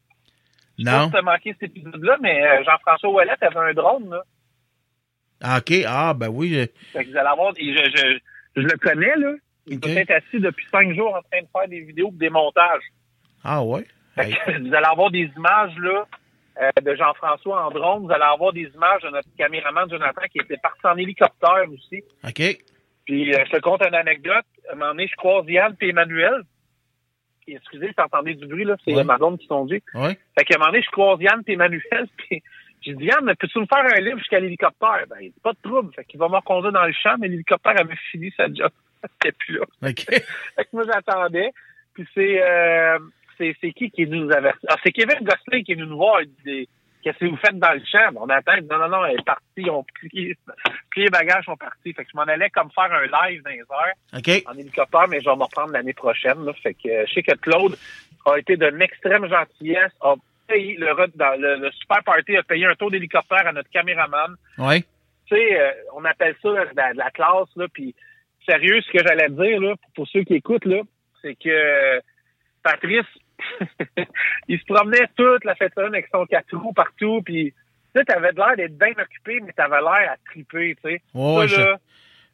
[0.78, 1.06] Je sais pas Non.
[1.06, 4.22] si t'as manqué cet épisode-là, mais euh, Jean-François Ouellet avait un drone, là.
[5.42, 5.72] Ah, OK.
[5.86, 6.50] Ah, ben oui.
[6.54, 6.66] je-
[6.98, 8.18] Fait que vous allez avoir, je, je,
[8.56, 9.32] je le connais, là.
[9.66, 9.82] Il Ok.
[9.82, 12.82] doit être assis depuis cinq jours en train de faire des vidéos et des montages.
[13.44, 13.84] Ah, ouais.
[14.14, 14.34] Fait Hey.
[14.34, 16.06] que vous allez avoir des images, là,
[16.62, 18.04] euh, de Jean-François en drone.
[18.06, 22.02] Vous allez avoir des images de notre caméraman Jonathan qui était parti en hélicoptère aussi.
[22.26, 22.58] OK.
[23.04, 24.44] Puis euh, je te conte une anecdote.
[24.68, 26.42] À un moment donné, je croise Yann et Emmanuel.
[27.44, 29.04] Puis, excusez, si entendez du bruit, là, c'est Ouais.
[29.04, 29.80] ma qui sont dit.
[29.94, 30.18] Ouais.
[30.36, 32.42] Fait qu'à un moment donné, je croise Yann et Emmanuel, puis
[32.82, 35.04] j'ai dit, Yann, peux-tu me faire un livre jusqu'à l'hélicoptère?
[35.08, 35.92] Ben, il dit, pas de trouble.
[35.94, 38.70] Fait qu'il va me reconduire dans le champ, mais l'hélicoptère avait fini sa job.
[39.02, 39.64] C'était plus là.
[39.82, 40.04] OK.
[40.06, 41.52] Fait que moi, j'attendais.
[41.94, 42.98] Puis c'est, euh,
[43.38, 44.68] c'est, c'est qui qui est venu nous avertir?
[44.70, 46.20] Ah, c'est Kevin Gosselin qui est venu nous voir.
[46.22, 46.68] Il dit,
[47.02, 48.10] qu'est-ce que vous faites dans le champ?
[48.16, 48.52] On attend.
[48.70, 49.42] Non, non, non, elle est partie.
[49.54, 50.36] Plié,
[50.90, 51.92] plié les bagages, sont partis.
[51.92, 54.42] Fait que je m'en allais comme faire un live dans les heures OK.
[54.46, 56.44] en hélicoptère, mais je vais m'en reprendre l'année prochaine.
[56.44, 56.52] Là.
[56.54, 57.76] Fait que euh, je sais que Claude
[58.26, 60.14] a été d'une extrême gentillesse, a
[60.46, 63.70] payé le, re- dans le, le super party a payé un tour d'hélicoptère à notre
[63.70, 64.34] caméraman.
[64.58, 64.82] Ouais.
[65.28, 67.94] Tu sais, euh, on appelle ça là, de, la, de la classe, là, puis
[68.48, 70.82] sérieux, ce que j'allais dire, là, pour, pour ceux qui écoutent, là,
[71.22, 72.00] c'est que euh,
[72.62, 73.06] Patrice,
[74.48, 78.32] il se promenait toute la fête avec son quatre roues partout, puis tu sais, t'avais
[78.32, 81.00] l'air d'être bien occupé, mais t'avais l'air à triper, tu sais.
[81.14, 81.78] Ouais, Ça, je- là,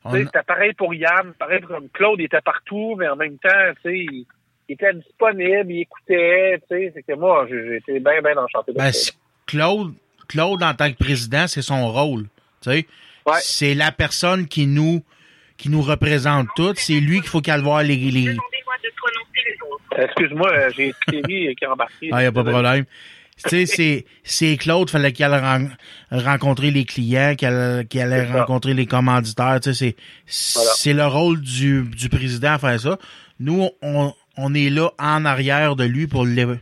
[0.05, 3.73] on- C'était pareil pour Yann, pareil pour Claude, il était partout, mais en même temps,
[3.77, 4.27] tu sais, il,
[4.73, 8.79] il était disponible, il écoutait, tu sais, c'est que moi, été bien, bien enchanté de
[8.79, 8.93] Ben,
[9.47, 9.95] Claude,
[10.29, 12.25] Claude, en tant que président, c'est son rôle.
[12.63, 12.87] Tu sais,
[13.27, 13.35] Ouais.
[13.41, 15.03] c'est la personne qui nous,
[15.57, 16.79] qui nous représente toutes.
[16.79, 18.37] C'est lui qu'il faut qu'elle voit les, les...
[19.97, 22.09] Excuse-moi, euh, j'ai Thierry qui est embarqué?
[22.13, 22.85] Ah, y a pas de problème.
[23.45, 25.69] Tu sais, c'est, c'est Claude, fallait qu'elle ren-
[26.11, 29.59] rencontrer les clients, qu'elle, qu'elle allait rencontrer les commanditaires.
[29.63, 29.95] Tu sais,
[30.27, 30.71] c'est, Voilà.
[30.77, 32.99] c'est le rôle du, du président à faire ça.
[33.41, 34.13] Nous, on,
[34.43, 36.61] on est là en arrière de lui pour l'é-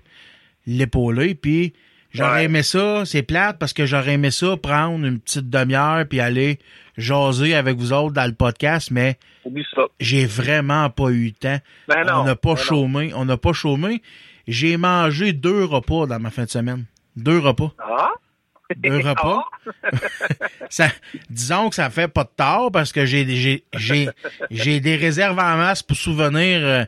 [0.67, 1.35] l'épauler.
[1.35, 1.73] Puis,
[2.13, 2.45] j'aurais Ouais.
[2.45, 6.59] aimé ça, c'est plate parce que j'aurais aimé ça prendre une petite demi-heure puis aller
[6.97, 9.19] jaser avec vous autres dans le podcast, mais
[10.01, 11.59] j'ai vraiment pas eu le temps.
[11.89, 13.13] Ben non, on n'a pas ben chômé.
[13.15, 14.03] On n'a pas chômé.
[14.49, 16.85] J'ai mangé deux repas dans ma fin de semaine.
[17.17, 17.73] Deux repas.
[17.79, 18.11] Ah?
[18.77, 19.45] Deux repas.
[20.71, 20.89] Ça,
[21.29, 24.09] disons que ça fait pas de tard parce que j'ai j'ai j'ai
[24.53, 26.85] j'ai des réserves en masse pour souvenir euh,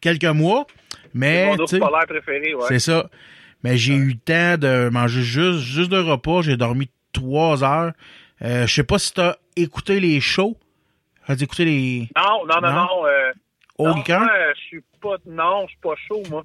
[0.00, 0.66] quelques mois.
[0.90, 2.64] C'est Mais mon ours polaire préféré, ouais.
[2.68, 3.08] c'est ça.
[3.64, 6.42] Mais j'ai eu le temps de manger juste juste deux repas.
[6.42, 7.92] J'ai dormi trois heures.
[8.42, 10.56] Euh, je sais pas si t'as écouté les shows.
[11.26, 12.74] As écouté les Non, non, non, Non?
[12.74, 13.06] non.
[13.06, 13.32] Euh,
[13.78, 16.44] non, euh, je suis pas, non, je suis pas chaud, moi.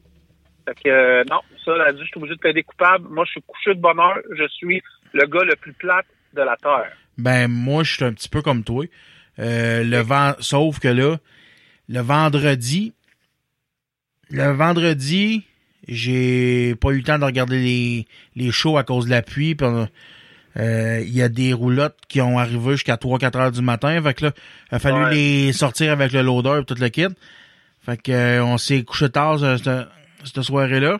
[0.67, 3.07] Fait que, euh, non, ça, là-dessus, je suis obligé de plaider coupable.
[3.09, 4.19] Moi, je suis couché de bonne heure.
[4.37, 4.81] Je suis
[5.13, 6.91] le gars le plus plate de la Terre.
[7.17, 8.85] Ben moi, je suis un petit peu comme toi.
[9.37, 11.17] Le vent, sauf que là,
[11.89, 12.93] le vendredi,
[14.31, 15.43] le vendredi,
[15.87, 19.55] j'ai pas eu le temps de regarder les, les shows à cause de la pluie.
[20.57, 24.01] euh, Il y a des roulottes qui ont arrivé jusqu'à 3-4 heures du matin.
[24.01, 24.31] Fait que là,
[24.71, 25.13] il a fallu Ouais.
[25.13, 27.07] les sortir avec le loader et tout le kit.
[27.85, 29.87] Fait que euh, on s'est couché tard euh, cette,
[30.23, 30.99] cette soirée-là.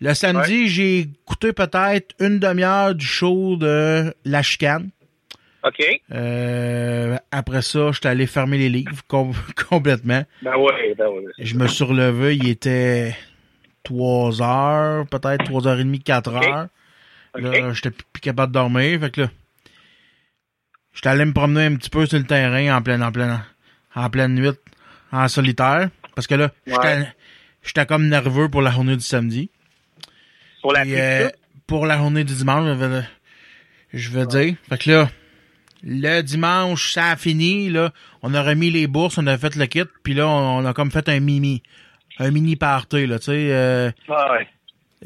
[0.00, 4.90] Le samedi, j'ai écouté peut-être une demi-heure du show de La Chicane.
[5.64, 5.82] OK?
[6.12, 9.32] Euh, après ça, j'étais allé fermer les livres com-
[9.68, 10.24] complètement.
[10.42, 11.24] Ben oui, ben oui.
[11.38, 13.16] Je me suis relevé, il était
[13.82, 16.42] 3 heures, peut-être 3 heures et demie, 4 Ok.
[16.42, 16.68] heures.
[17.34, 17.42] OK?
[17.42, 19.00] Là, j'étais plus capable de dormir.
[19.00, 19.30] Fait que là,
[20.94, 23.40] j'étais allé me promener un petit peu sur le terrain en pleine, en pleine,
[23.94, 24.50] en pleine nuit,
[25.12, 25.90] en solitaire.
[26.14, 27.12] Parce que là, j'étais, Ouais.
[27.62, 29.50] j'étais comme nerveux pour la journée du samedi.
[30.62, 31.30] Pour la euh,
[31.66, 33.02] pour la journée du dimanche, je veux,
[33.92, 34.54] je veux dire.
[34.68, 35.10] Fait que là,
[35.82, 37.92] Le dimanche, ça a fini, là.
[38.22, 40.90] On a remis les bourses, on a fait le kit, puis là, on a comme
[40.90, 41.62] fait un mini.
[42.18, 43.48] Un mini party, là, tu sais.
[43.52, 44.48] euh, Ah ouais.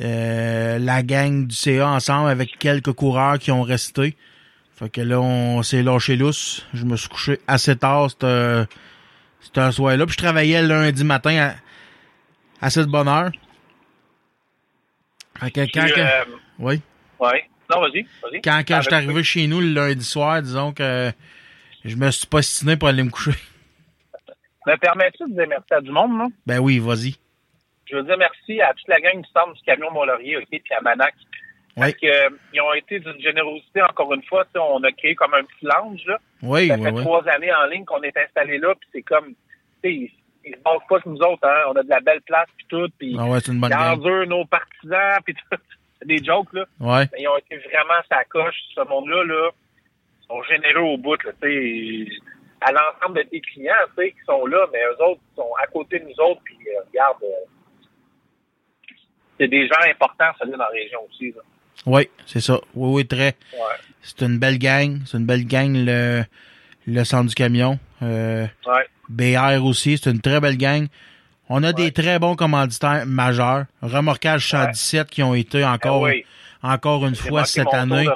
[0.00, 4.16] euh, la gang du CA ensemble avec quelques coureurs qui ont resté.
[4.74, 6.66] Fait que là, on s'est lâché lousse.
[6.72, 8.26] Je me suis couché assez tard cette,
[9.40, 10.06] cette soirée-là.
[10.06, 11.50] Puis je travaillais lundi matin
[12.60, 13.30] à, à cette bonne heure.
[15.38, 16.24] Fait que quand, Puis, que- euh,
[16.58, 16.80] oui.
[17.74, 18.42] Non, vas-y, vas-y.
[18.42, 21.10] Quand, quand je suis arrivé chez nous le lundi soir, disons que
[21.84, 23.32] je me suis pas stiné pour aller me coucher.
[24.64, 26.28] Me permets-tu de dire merci à du monde, non?
[26.46, 27.16] Ben oui, vas-y.
[27.90, 30.62] Je veux dire merci à toute la gang du centre du camion Mont-Laurier, OK, puis
[30.78, 31.14] à Manac.
[31.76, 31.92] Oui.
[31.94, 34.44] Que, euh, ils ont été d'une générosité, encore une fois.
[34.54, 36.18] On a créé comme un petit lounge, là.
[36.42, 39.28] Oui, Ça oui, fait trois années en ligne qu'on est installé là, puis c'est comme,
[39.28, 39.34] tu
[39.82, 40.10] sais, ils,
[40.44, 41.62] ils se pas sur nous autres, hein.
[41.68, 44.44] On a de la belle place, puis tout, puis Ah ouais, c'est une bonne nos
[44.44, 45.58] partisans, puis tout.
[46.04, 46.64] Des jokes, là.
[46.80, 47.08] Ouais.
[47.12, 48.56] Mais ils ont été vraiment sa coche.
[48.74, 49.50] Ce monde-là, là,
[50.22, 52.12] ils sont généreux au bout, là, tu sais.
[52.60, 55.66] À l'ensemble de tes clients, tu sais, qui sont là, mais eux autres sont à
[55.66, 58.92] côté de nous autres, puis euh, regarde, euh,
[59.38, 61.42] c'est des gens importants, ça, là, dans la région aussi, là.
[61.86, 62.60] Oui, c'est ça.
[62.74, 63.34] Oui, oui, très.
[63.54, 63.76] Ouais.
[64.02, 64.98] C'est une belle gang.
[65.06, 66.22] C'est une belle gang, le,
[66.86, 67.78] le centre du camion.
[68.02, 68.86] Euh, Ouais.
[69.08, 70.86] BR aussi, c'est une très belle gang.
[71.48, 71.72] On a Ouais.
[71.74, 73.64] des très bons commanditaires majeurs.
[73.82, 76.24] Remorquage 117 qui ont été encore, oui.
[76.62, 78.06] encore une fois cette année.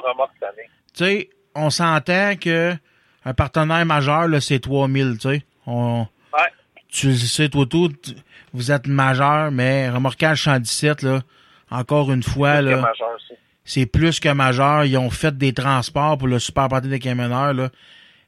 [0.95, 2.73] Tu sais, on s'entend que
[3.25, 5.43] un partenaire majeur, là, c'est 3000, tu sais.
[5.65, 6.39] On, Ouais.
[6.89, 7.91] tu le sais, toi, tout,
[8.53, 11.21] vous êtes majeur, mais remorquage 117, là,
[11.69, 12.91] encore une fois, C'est là,
[13.65, 14.85] c'est plus que majeur.
[14.85, 17.69] Ils ont fait des transports pour le super party des camionneurs, là.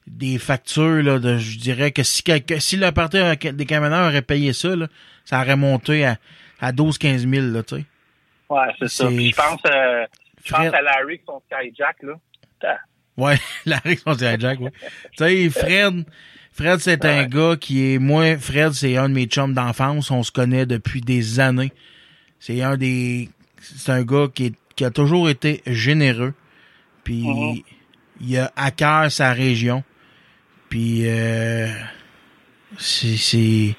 [0.09, 3.17] Des factures, là, de, je dirais que si quelqu'un, si le party
[3.53, 4.87] des camionneurs aurait payé ça, là,
[5.23, 6.17] ça aurait monté à,
[6.59, 7.85] à 12-15 000, là, tu sais.
[8.49, 9.07] Ouais, c'est ça.
[9.07, 10.05] Puis je pense, euh,
[10.43, 12.77] je pense à Larry qui son Skyjack, là.
[13.17, 14.71] Ouais, la réponse de Jack, ouais.
[15.17, 16.05] tu sais, Fred,
[16.51, 20.09] Fred, c'est un gars qui est, moi, Fred, c'est un de mes chums d'enfance.
[20.11, 21.71] On se connaît depuis des années.
[22.39, 23.29] C'est un des,
[23.61, 26.33] c'est un gars qui est, qui a toujours été généreux.
[27.03, 27.61] Puis, Mhm.
[28.21, 29.83] il a à cœur sa région.
[30.69, 31.67] Puis, euh,
[32.77, 33.75] c'est,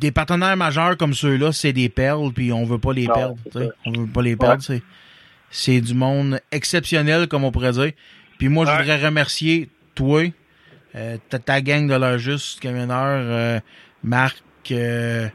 [0.00, 3.36] des partenaires majeurs comme ceux-là, c'est des perles, puis on veut pas les Non, perdre.
[3.84, 4.62] On veut pas les perdre.
[4.62, 4.82] C'est,
[5.50, 7.92] c'est du monde exceptionnel, comme on pourrait dire.
[8.38, 10.22] Puis moi, je voudrais remercier toi,
[10.94, 13.60] euh, ta, ta gang de leur juste camionneur, euh,
[14.02, 15.28] Marc, euh,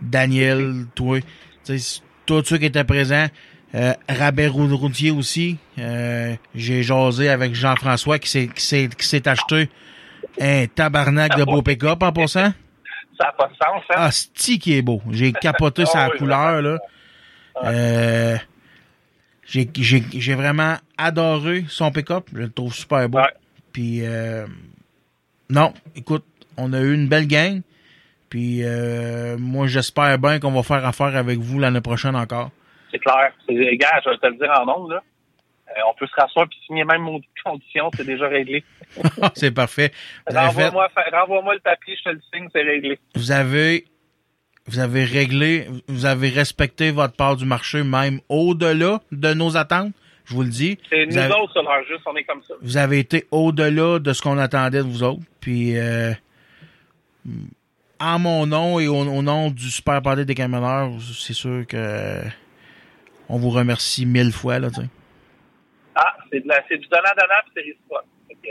[0.00, 1.20] Daniel, toi,
[1.64, 3.28] tu sais, tous ceux qui étaient présents.
[3.74, 5.58] Euh, Rabert Rou- Routier aussi.
[5.78, 9.68] Euh, j'ai jasé avec Jean-François qui s'est, acheté
[10.40, 12.52] un tabarnak de beau pick-up en passant.
[13.18, 13.94] ça n'a pas de sens, hein?
[13.94, 15.02] Ah, c'est qui est beau.
[15.10, 16.78] J'ai capoté Ah sa oui, couleur, là.
[17.64, 18.36] Euh,
[19.46, 22.26] j'ai, vraiment adoré son pick-up.
[22.32, 23.18] Je le trouve super beau.
[23.18, 23.24] Ouais.
[23.72, 24.46] Puis, euh,
[25.50, 26.24] non, écoute,
[26.56, 27.60] on a eu une belle gang.
[28.30, 32.50] Puis, euh, moi, j'espère bien qu'on va faire affaire avec vous l'année prochaine encore.
[32.90, 33.32] C'est clair.
[33.48, 35.02] C'est, gars, je vais te le dire en ondes, là.
[35.70, 38.64] Euh, on peut se rasseoir puis signer même mon condition, c'est déjà réglé.
[39.34, 39.92] c'est parfait.
[40.26, 40.34] Fait-
[41.12, 42.98] Renvoie-moi, le papier, je te le signe, c'est réglé.
[43.14, 43.84] vous avez,
[44.66, 49.92] vous avez réglé, vous avez respecté votre part du marché, même au-delà de nos attentes.
[50.24, 50.78] Je vous le dis.
[50.88, 52.54] C'est nous avez- autres, leur juste, on est comme ça.
[52.62, 55.20] vous avez été au-delà de ce qu'on attendait de vous autres.
[55.40, 56.12] Puis, euh,
[58.00, 62.22] en mon nom et au, au nom du Super Party des camionneurs, c'est sûr que
[63.28, 64.58] on vous remercie mille fois.
[64.58, 64.88] Là, tu sais.
[65.94, 68.04] Ah, c'est, de la, c'est du donnant-donnant puis c'est réciproque.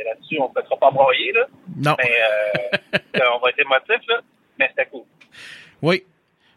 [0.05, 1.45] Là-dessus, on ne se fera pas broyer, là.
[1.75, 1.95] non.
[1.97, 2.11] Mais
[3.15, 4.19] euh, on va être émotif, là.
[4.59, 5.03] Mais c'était cool.
[5.81, 6.03] Oui.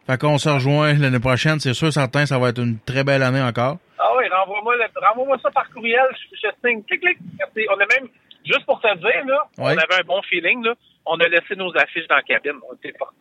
[0.07, 1.59] Fait qu'on se rejoint l'année prochaine.
[1.61, 3.79] C'est sûr, certain, ça va être une très belle année encore.
[3.99, 6.83] Ah oui, renvoie-moi, le- renvoie-moi ça par courriel, je, je signe.
[6.85, 7.18] Clic, clic.
[7.39, 7.66] Merci.
[7.71, 8.09] On a même,
[8.45, 10.75] juste pour te dire, là, on avait un bon feeling, là.
[11.07, 12.59] On a laissé nos affiches dans la cabine.
[12.71, 13.16] On était partis.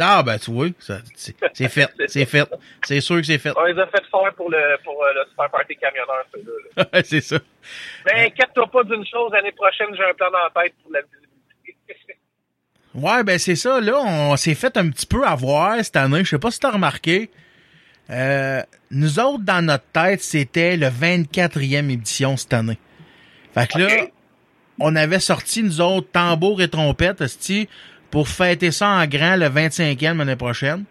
[0.00, 1.88] Ah, ben, tu vois, c'est fait.
[2.08, 2.48] C'est fait.
[2.84, 3.52] C'est sûr que c'est fait.
[3.56, 6.84] On les a fait faire pour le, pour euh, le Super Party camionneur, ceux-là.
[6.92, 7.02] là.
[7.04, 7.38] c'est ça.
[8.06, 11.00] Mais inquiète-toi pas d'une chose, l'année prochaine, j'ai un plan dans la tête pour la
[11.02, 12.16] visibilité.
[12.92, 13.80] Ouais, ben c'est ça.
[13.80, 16.24] Là, on s'est fait un petit peu avoir cette année.
[16.24, 17.30] Je sais pas si t'as remarqué.
[18.10, 22.78] Euh, nous autres, dans notre tête, c'était le 24e édition cette année.
[23.54, 24.06] Fait que là,
[24.80, 27.22] on avait sorti, nous autres, tambour et trompette,
[28.10, 30.84] pour fêter ça en grand le 25e l'année prochaine.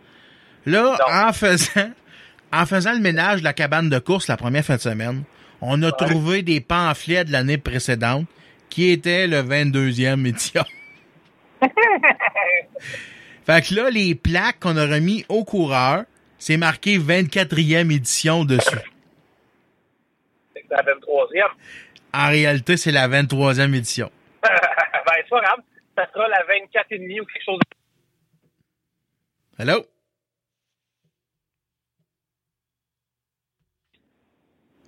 [0.66, 1.28] Là, Non.
[1.28, 1.92] en faisant,
[2.52, 5.24] en faisant le ménage de la cabane de course la première fin de semaine,
[5.62, 8.26] on a trouvé des pamphlets de l'année précédente
[8.70, 10.64] qui étaient le 22e édition.
[13.46, 16.04] Fait que là, les plaques qu'on a remis aux coureurs,
[16.38, 18.70] c'est marqué 24e édition dessus.
[20.54, 21.50] C'est la 23e.
[22.14, 24.12] En réalité, c'est la 23e édition.
[24.44, 24.50] ben,
[25.16, 25.60] c'est pas grave.
[26.00, 27.60] Ça sera la 24 et demi ou quelque chose.
[29.58, 29.86] Hello?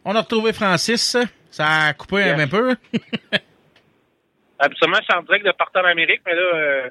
[0.05, 1.17] On a retrouvé Francis.
[1.49, 2.77] Ça a coupé un peu.
[4.59, 6.89] Absolument, je suis en direct de partout en Amérique, mais là, euh,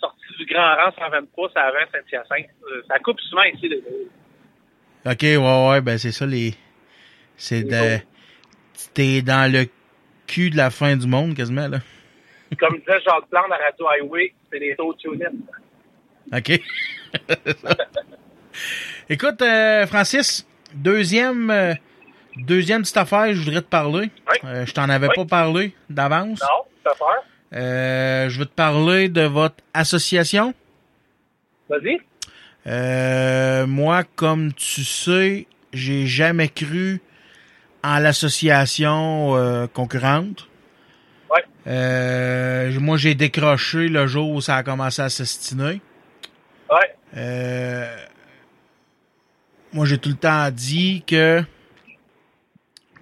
[0.00, 2.50] sorti du Grand Rang 123, ça avant Saint-Hyacinthe.
[2.68, 3.68] Euh, ça coupe souvent ici.
[3.68, 3.76] là.
[5.12, 6.54] OK, ouais, ouais, ben c'est ça les.
[7.36, 8.00] C'est de.
[8.92, 9.66] T'es dans le
[10.26, 11.78] cul de la fin du monde, quasiment, là.
[12.58, 15.40] Comme disait Jacques Plante à Radio Highway, c'est des taux de tuning.
[16.32, 16.60] OK.
[19.08, 21.74] Écoute, euh, Francis, deuxième, euh,
[22.36, 24.10] deuxième petite affaire, je voudrais te parler.
[24.30, 24.36] Oui.
[24.44, 25.14] Euh, je t'en avais Oui.
[25.16, 26.40] pas parlé d'avance.
[26.40, 27.24] Non, t'as peur?
[28.30, 30.54] Je veux te parler de votre association.
[31.68, 32.00] Vas-y.
[33.66, 37.00] Moi, comme tu sais, j'ai jamais cru
[37.82, 40.48] en l'association concurrente.
[41.66, 45.80] Euh, moi, j'ai décroché le jour où ça a commencé à s'estiner.
[46.70, 46.94] Ouais.
[47.16, 47.96] Euh,
[49.72, 51.42] moi, j'ai tout le temps dit que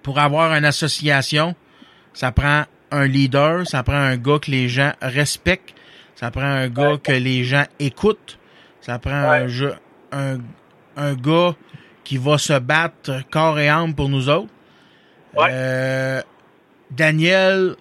[0.03, 1.55] pour avoir une association,
[2.13, 5.75] ça prend un leader, ça prend un gars que les gens respectent,
[6.17, 6.99] ça prend un gars Ouais.
[6.99, 8.39] que les gens écoutent,
[8.81, 9.77] ça prend un, jeu-
[10.13, 10.39] un,
[10.97, 11.55] un gars
[12.05, 14.51] qui va se battre corps et âme pour nous autres.
[15.37, 15.49] Ouais.
[15.51, 16.23] Euh,
[16.91, 17.77] Daniel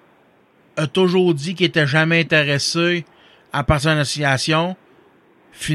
[0.84, 3.06] a toujours dit qu'il était jamais intéressé
[3.54, 4.76] à partir d'une association.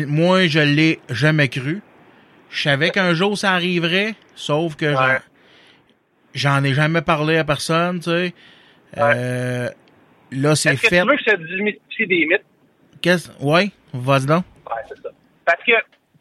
[0.07, 1.83] Moi, je l'ai jamais cru.
[2.51, 5.19] Je savais qu'un jour ça arriverait, sauf que j'en- Ouais.
[6.35, 8.35] j'en ai jamais parlé à personne, tu sais.
[8.97, 9.69] Euh,
[10.31, 11.01] là, c'est que fait.
[11.03, 12.45] tu veux que je te démystifie des mythes?
[13.03, 13.29] Qu'est-ce...
[13.41, 14.45] Ouais, vas-y donc.
[14.67, 15.11] Ouais, c'est ça.
[15.45, 15.73] Parce que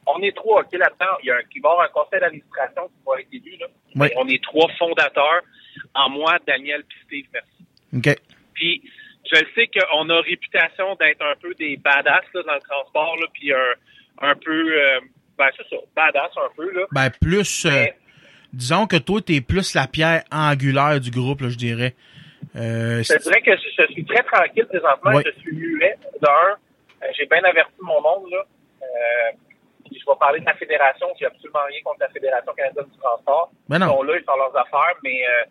[0.07, 1.15] on est trois, OK, là-dedans.
[1.21, 3.57] Il y a un, il va y avoir un conseil d'administration qui va être élu,
[3.59, 3.67] là.
[4.17, 5.41] On est trois fondateurs.
[5.93, 7.65] En moi, Daniel puis Steve, merci.
[7.95, 8.32] OK.
[8.53, 8.83] Puis
[9.31, 13.15] je le sais qu'on a réputation d'être un peu des badass là, dans le transport,
[13.19, 13.73] là, puis un,
[14.29, 14.99] un peu, euh,
[15.37, 16.85] ben c'est ça, badass un peu là.
[16.91, 17.65] Ben, plus...
[17.65, 17.85] euh,
[18.51, 21.95] disons que toi, t'es plus la pierre angulaire du groupe, là, je dirais.
[22.55, 25.11] Euh, Je dirais que je, je suis très tranquille présentement.
[25.11, 25.23] Ouais.
[25.25, 25.95] Je suis muet.
[26.21, 28.45] D'un, euh, j'ai bien averti mon monde là.
[28.83, 29.31] Euh,
[29.85, 31.07] puis je vais parler de la fédération.
[31.17, 33.51] J'ai absolument rien contre la fédération canadienne du transport.
[33.69, 33.87] Ben non.
[33.87, 35.45] Ils sont là, ils font leurs affaires, mais euh,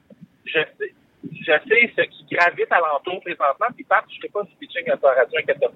[0.45, 0.95] je sais,
[1.31, 3.67] je sais ce qui gravite alentour présentement.
[3.75, 5.69] Puis Pat, je ne sais pas si pitching à ta radio, inquiète pas.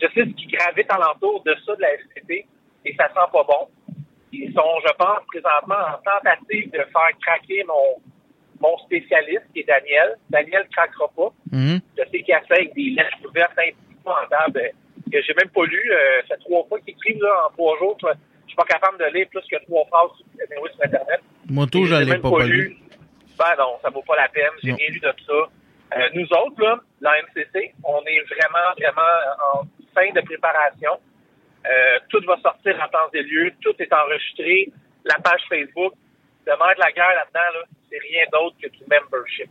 [0.00, 2.46] Je sais ce qui gravite alentour de ça de la FCT
[2.84, 3.68] et ça sent pas bon.
[4.32, 8.00] Ils sont, je pense, présentement en tentative de faire craquer mon,
[8.60, 10.16] mon spécialiste, qui est Daniel.
[10.30, 11.32] Daniel ne craquera pas.
[11.52, 11.80] Mhm.
[11.98, 14.68] Je sais qu'il a fait avec des lettres ouvertes euh,
[15.12, 15.92] que j'ai même pas lu.
[15.92, 17.96] Euh, c'est trois fois qu'il écrit là, en trois jours.
[18.00, 18.08] Je
[18.46, 21.20] suis pas capable de lire plus que trois phrases sur, Internet.
[21.48, 22.76] Moto, je J'ai l'ai pas, pas lu.
[23.38, 24.52] Ben non, ça vaut pas la peine.
[24.62, 25.32] J'ai rien lu de ça.
[25.32, 29.12] Euh, nous autres, là, la MCC, on est vraiment, vraiment
[29.54, 29.62] en
[29.94, 30.92] fin de préparation.
[31.66, 33.52] Euh, tout va sortir en temps et lieu.
[33.60, 34.72] Tout est enregistré.
[35.04, 35.94] La page Facebook.
[36.46, 39.50] Le maire de la guerre là-dedans, là, c'est rien d'autre que du membership.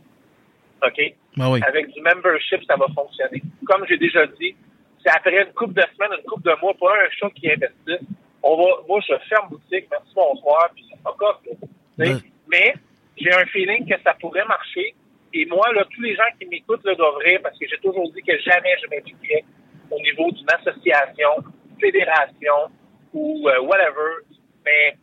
[0.82, 1.14] OK?
[1.36, 1.60] Ben oui.
[1.66, 3.42] Avec du membership, ça va fonctionner.
[3.66, 4.54] Comme j'ai déjà dit,
[5.02, 8.06] c'est après une couple de semaines, une couple de mois, pas un chat qui investit.
[8.42, 10.84] On va, moi, je ferme boutique, merci, bonsoir, puis
[11.98, 12.14] sais?
[12.14, 12.20] Ouais.
[12.48, 12.74] Mais
[13.16, 14.94] j'ai un feeling que ça pourrait marcher.
[15.34, 18.10] Et moi, là, tous les gens qui m'écoutent là, doivent rire parce que j'ai toujours
[18.12, 19.44] dit que jamais je m'impliquerais
[19.90, 21.30] au niveau d'une association,
[21.80, 22.70] fédération
[23.12, 24.24] ou euh, whatever.
[24.64, 24.96] Mais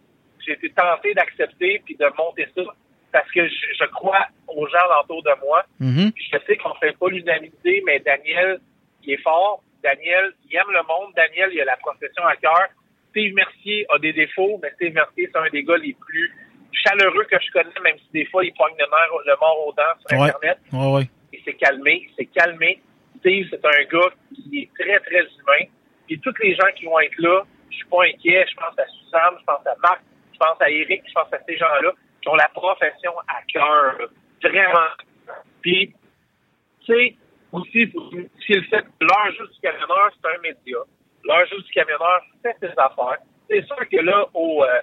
[0.45, 2.63] j'ai été tenté d'accepter puis de monter ça
[3.11, 5.65] parce que je, je crois aux gens autour de moi.
[5.79, 6.11] Mhm.
[6.11, 8.59] Puis je sais qu'on fait pas l'unanimité, mais Daniel,
[9.03, 9.63] il est fort.
[9.83, 11.13] Daniel, il aime le monde.
[11.15, 12.67] Daniel, il a la profession à cœur.
[13.09, 16.31] Steve Mercier a des défauts, mais Steve Mercier, c'est un des gars les plus
[16.71, 19.73] chaleureux que je connais, même si des fois, il pogne le, nerf- le mort aux
[19.73, 20.17] dents sur.
[20.27, 20.57] Internet.
[20.73, 21.09] Ouais, ouais.
[21.33, 22.81] Il s'est calmé, il s'est calmé.
[23.19, 25.65] Steve, c'est un gars qui est très, très humain.
[26.07, 28.45] Puis tous les gens qui vont être là, je suis pas inquiet.
[28.49, 30.01] Je pense à Suzanne, je pense à Marc,
[30.33, 31.91] je pense à Eric, je pense à ces gens-là
[32.21, 34.09] qui ont la profession à cœur.
[34.41, 34.89] Vraiment.
[35.61, 35.93] Puis,
[36.85, 37.15] tu sais,
[37.51, 40.77] aussi, signifier le fait que l'heure juste du camionneur, c'est un média.
[41.25, 43.17] L'heure juste du camionneur fait ses affaires.
[43.49, 44.81] C'est sûr que là, au, euh,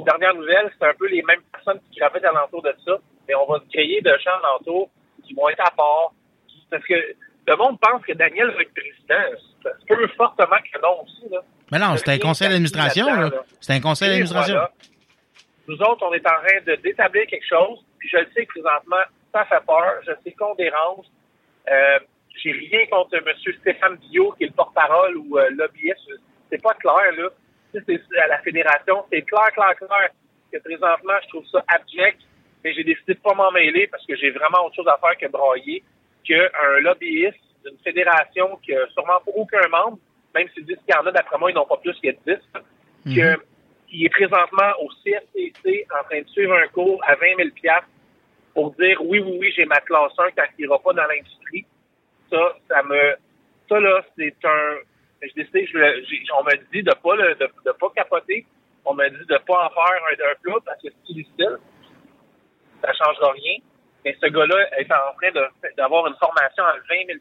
[0.00, 2.92] aux dernières nouvelles, c'est un peu les mêmes personnes qui gravitent alentour de ça,
[3.26, 4.90] mais on va créer de gens alentour
[5.24, 6.12] qui vont être à part.
[6.46, 6.94] qui- Parce que
[7.46, 9.38] le monde pense que Daniel va être président.
[9.62, 11.28] Ça se peut fortement que non aussi.
[11.30, 11.40] Là.
[11.72, 13.06] Mais non, c'est un conseil d'administration.
[13.60, 14.54] C'est un conseil d'administration.
[14.54, 14.70] voilà.
[15.66, 19.02] Nous autres, on est en train d'établir quelque chose, puis je le sais que présentement,
[19.32, 19.94] ça fait peur.
[20.06, 21.04] Je sais qu'on dérange.
[21.70, 21.98] Euh,
[22.40, 23.24] J'ai rien contre M.
[23.60, 25.98] Stéphane Billot, qui est le porte-parole ou euh, lobbyiste.
[26.50, 27.28] C'est pas clair, là.
[27.74, 29.04] À la fédération.
[29.10, 30.10] C'est clair, clair, clair
[30.52, 32.20] que présentement, je trouve ça abject.
[32.64, 35.16] mais j'ai décidé de pas m'en mêler parce que j'ai vraiment autre chose à faire
[35.18, 35.82] que brailler,
[36.24, 39.98] qu'un lobbyiste d'une fédération qui a sûrement pas aucun membre,
[40.34, 42.16] même si 10 qu'il y en a, d'après moi, ils n'ont pas plus que 10,
[43.14, 43.36] que,
[43.88, 47.48] qui est présentement au CFTC en train de suivre un cours à 20 000
[48.54, 51.64] pour dire oui, oui, oui, j'ai ma classe 1 quand il ira pas dans l'industrie.
[52.30, 53.16] Ça, ça me,
[53.68, 54.76] ça là, c'est un,
[55.22, 58.46] je décide, je, j'ai- on m'a dit de pas le, de, de pas capoter.
[58.84, 61.56] On m'a dit de pas en faire un, un plat parce que c'est difficile.
[62.82, 63.56] Ça changera rien.
[64.04, 67.18] Mais ce gars-là est en train d'avoir une formation à 20 000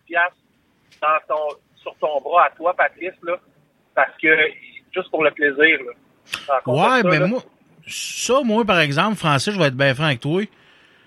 [1.01, 3.37] dans ton, sur ton bras à toi, Patrice, là,
[3.95, 4.27] parce que,
[4.93, 6.61] juste pour le plaisir, là.
[6.65, 7.41] Ouais, mais moi,
[7.87, 10.41] ça, moi, par exemple, Francis, je vais être bien franc avec toi.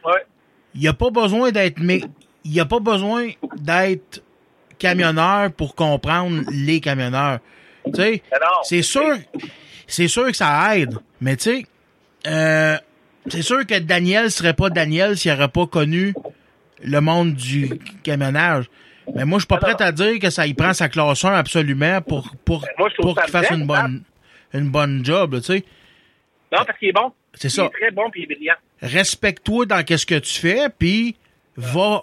[0.05, 0.27] Ouais.
[0.75, 2.01] Il n'y a pas besoin d'être, mais
[2.45, 4.23] il n'y a pas besoin d'être
[4.81, 7.39] camionneur pour comprendre les camionneurs.
[7.85, 8.23] Tu sais,
[8.65, 9.17] c'est sûr,
[9.87, 11.67] c'est sûr que ça aide, mais tu sais,
[12.27, 12.77] euh,
[13.29, 16.15] c'est sûr que Daniel serait pas Daniel s'il n'aurait pas connu
[16.83, 18.65] le monde du camionnage.
[19.15, 21.33] Mais moi, je suis pas prêt à dire que ça y prend sa classe 1
[21.35, 24.03] absolument pour, pour, moi, pour qu'il fasse une bonne,
[24.55, 25.65] une bonne job, tu sais.
[26.53, 27.13] Non, parce qu'il est bon.
[27.35, 27.65] C'est Il ça.
[27.67, 28.55] est très bon puis il est brillant.
[28.83, 31.17] respecte-toi dans qu'est-ce que tu fais, puis
[31.57, 32.03] va,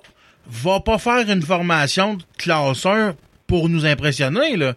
[0.50, 3.16] va pas faire une formation de classe 1
[3.48, 4.74] pour nous impressionner, là.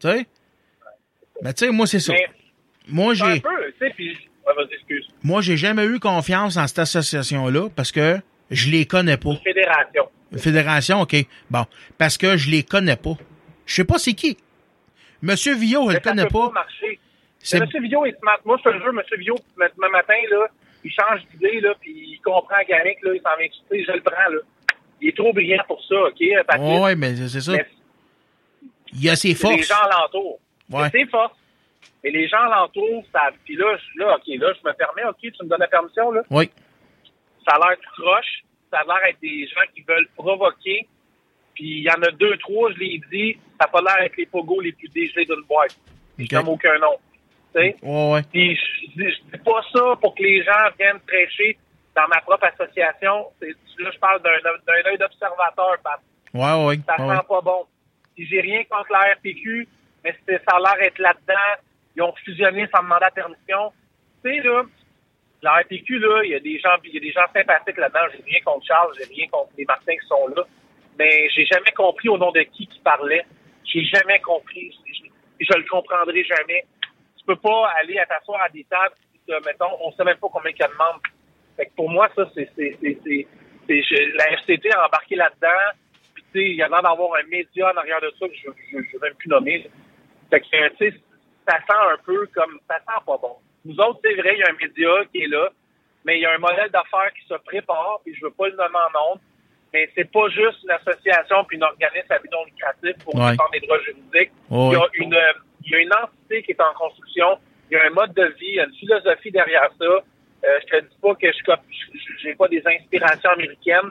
[0.00, 0.26] Tu sais?
[1.42, 2.12] Mais tu sais, moi, c'est ça.
[2.12, 2.28] Mais
[2.88, 3.42] Moi, j'ai,
[5.22, 8.18] moi, j'ai jamais eu confiance en cette association-là parce que
[8.50, 9.36] je les connais pas.
[9.44, 10.08] Fédération.
[10.36, 11.16] Fédération, OK.
[11.50, 11.64] Bon.
[11.98, 13.16] Parce que je les connais pas.
[13.66, 14.36] Je sais pas c'est qui.
[15.22, 16.50] Monsieur Villot, je le connais peut pas.
[16.50, 16.98] marcher.
[17.42, 18.38] Monsieur Villot est smart.
[18.44, 20.46] Moi, je te le jure, Monsieur Villot, demain matin, là,
[20.84, 23.92] il change d'idée, là, puis il comprend Garic, là, il s'en vient tu sais, je
[23.92, 24.38] le prends, là.
[25.00, 26.80] Il est trop brillant pour ça, OK, Patrice?
[26.80, 27.52] ouais, mais c'est ça.
[27.52, 27.66] Mais
[28.92, 29.68] Il y a ses c'est les forces.
[29.68, 30.38] gens alentours.
[30.70, 30.88] Ouais.
[30.92, 31.36] C'est ses forces.
[32.04, 33.34] Mais les gens alentours savent.
[33.44, 36.22] Puis là, là, OK, là, je me permets, OK, tu me donnes la permission, là?
[36.30, 36.50] Oui.
[37.46, 38.42] Ça a l'air croche.
[38.70, 40.86] Ça a l'air être des gens qui veulent provoquer.
[41.54, 44.16] Puis il y en a deux, trois, je l'ai dit, ça a pas l'air être
[44.16, 45.76] les pogos les plus dégelés d'une boîte.
[46.18, 46.26] OK.
[46.30, 46.96] Je nomme aucun nom.
[47.54, 47.76] Tu sais?
[47.82, 48.22] Ouais, ouais.
[48.32, 51.58] Puis je, je dis pas ça pour que les gens viennent prêcher
[51.96, 53.26] dans ma propre association.
[53.40, 56.00] C'est- Là, je parle d'un œil d'observateur, Pat.
[56.34, 56.78] Ouais, ouais.
[56.86, 57.64] Ça ouais, sent pas bon.
[58.14, 59.66] Puis j'ai rien contre la RPQ,
[60.04, 61.62] mais ça a l'air être là-dedans.
[61.96, 63.72] Ils ont fusionné sans demander la permission.
[64.22, 64.64] Tu sais, là,
[65.42, 68.06] la RPQ, là, il y a des gens, il y a des gens sympathiques là-dedans.
[68.12, 70.42] J'ai rien contre Charles, j'ai rien contre les Martins qui sont là.
[70.98, 73.24] Mais j'ai jamais compris au nom de qui qui parlait.
[73.64, 74.76] J'ai jamais compris.
[74.86, 76.66] Je, je, je le comprendrai jamais.
[77.16, 78.94] Tu peux pas aller à t'asseoir à des tables,
[79.46, 81.00] mettons, on sait même pas combien il y a de membres.
[81.60, 82.50] Fait que pour moi, ça, c'est,
[83.68, 85.76] la FCT a embarqué là-dedans.
[86.14, 88.34] Puis, tu sais, il y a l'air d'avoir un média en arrière de ça que
[88.34, 89.70] je ne veux même plus nommer.
[90.30, 90.94] Fait que, tu sais,
[91.46, 93.36] ça sent un peu comme, ça sent pas bon.
[93.66, 95.50] Nous autres, c'est vrai, il y a un média qui est là,
[96.06, 98.56] mais il y a un modèle d'affaires qui se prépare, puis je veux pas le
[98.56, 99.20] nommer en nom,
[99.74, 103.32] mais c'est pas juste une association puis une organisme à but non lucratif pour Ouais.
[103.32, 104.32] défendre les droits juridiques.
[104.50, 105.32] Il y a une, euh,
[105.66, 107.38] il y a une entité qui est en construction,
[107.70, 110.00] il y a un mode de vie, il y a une philosophie derrière ça.
[110.44, 111.42] Euh, je te dis pas que je
[112.22, 113.90] j'ai pas des inspirations américaines,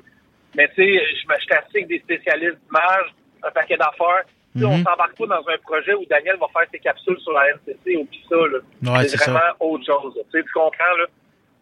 [0.56, 4.24] mais tu sais, je assis avec des spécialistes d'image, un paquet d'affaires.
[4.56, 4.84] Tu sais, On Mhm.
[4.84, 8.06] s'embarque pas dans un projet où Daniel va faire ses capsules sur la NCC ou
[8.06, 8.36] puis ça.
[8.36, 8.58] Là.
[8.98, 9.32] Ouais, c'est ça.
[9.32, 10.14] vraiment autre chose.
[10.16, 11.06] Tu sais, tu comprends, là?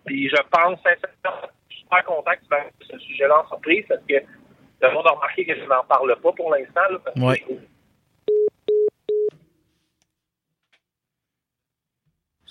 [0.05, 3.83] Puis je pense sincèrement, je suis super content que tu m'aies ce sujet-là en surprise
[3.89, 4.13] parce que
[4.81, 6.81] le monde a remarqué que je n'en parle pas pour l'instant.
[6.89, 7.53] là, parce que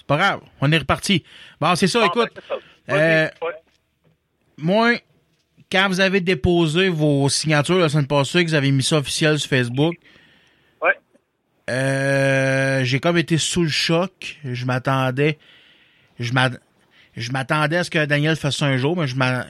[0.09, 0.41] C'est pas grave.
[0.61, 1.25] On est reparti.
[1.61, 2.31] Bon, c'est ça, Ah, écoute.
[2.35, 2.95] ben, ça.
[2.95, 3.29] Euh.
[4.57, 4.95] Moi,
[5.71, 9.37] quand vous avez déposé vos signatures la semaine passée, que vous avez mis ça officiel
[9.41, 9.97] sur Facebook,
[10.81, 10.95] Ouais.
[11.71, 14.39] euh, j'ai comme été sous le choc.
[14.45, 15.39] Je m'attendais,
[16.21, 16.61] je m'att-
[17.17, 19.47] je m'attendais à ce que Daniel fasse ça un jour, mais je m'a-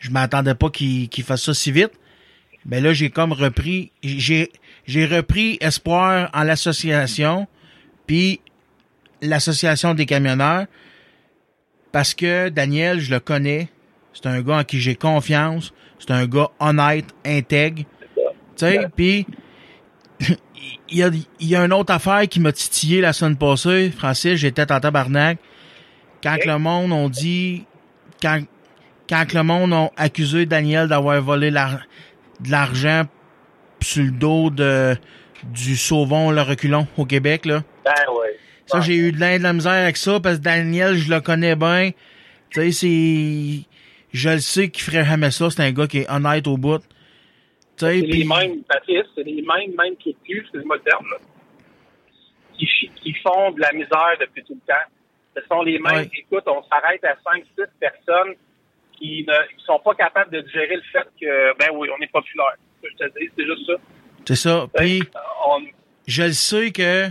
[0.00, 1.92] je m'attendais pas qu'il fasse ça si vite.
[2.66, 4.48] Mais là, j'ai comme repris, j'ai
[5.06, 7.46] repris espoir en l'association,
[8.06, 8.40] puis
[9.22, 10.66] l'association des camionneurs,
[11.92, 13.68] parce que Daniel, je le connais,
[14.12, 17.84] c'est un gars en qui j'ai confiance, c'est un gars honnête, intègre,
[18.16, 18.22] tu
[18.56, 19.26] sais, puis
[20.88, 24.34] il y a, y a une autre affaire qui m'a titillé la semaine passée, Francis,
[24.34, 25.38] j'étais en tabarnak,
[26.22, 26.44] quand Ok.
[26.44, 27.64] le monde ont dit,
[28.20, 28.40] quand,
[29.08, 31.80] quand le monde ont accusé Daniel d'avoir volé la-
[32.40, 33.04] de l'argent
[33.80, 34.96] sur le dos de
[35.44, 37.64] du Sauvon, le reculon au Québec, là.
[37.84, 38.36] Ben ouais.
[38.66, 41.90] Ça, j'ai eu de la misère avec ça parce que Daniel, je le connais bien.
[42.50, 43.66] Tu sais, c'est.
[44.12, 45.50] Je le sais qu'il ferait jamais ça.
[45.50, 46.78] C'est un gars qui est honnête au bout.
[46.78, 46.86] Tu
[47.86, 51.16] sais, C'est les mêmes, Patrice, c'est les mêmes, mêmes qui tuent, c'est le moderne, là.
[52.58, 54.86] Qui, font de la misère depuis tout le temps.
[55.34, 55.94] Ce sont les mêmes.
[55.94, 56.10] Ouais.
[56.14, 58.34] Écoute, on s'arrête à 5-6 personnes
[58.98, 62.12] qui ne qui sont pas capables de digérer le fait que, ben oui, on est
[62.12, 62.54] populaire.
[62.84, 63.72] Je te dis, c'est juste ça.
[64.26, 64.66] C'est ça.
[64.76, 65.02] Puis,
[65.46, 65.62] on-
[66.06, 67.08] je le sais que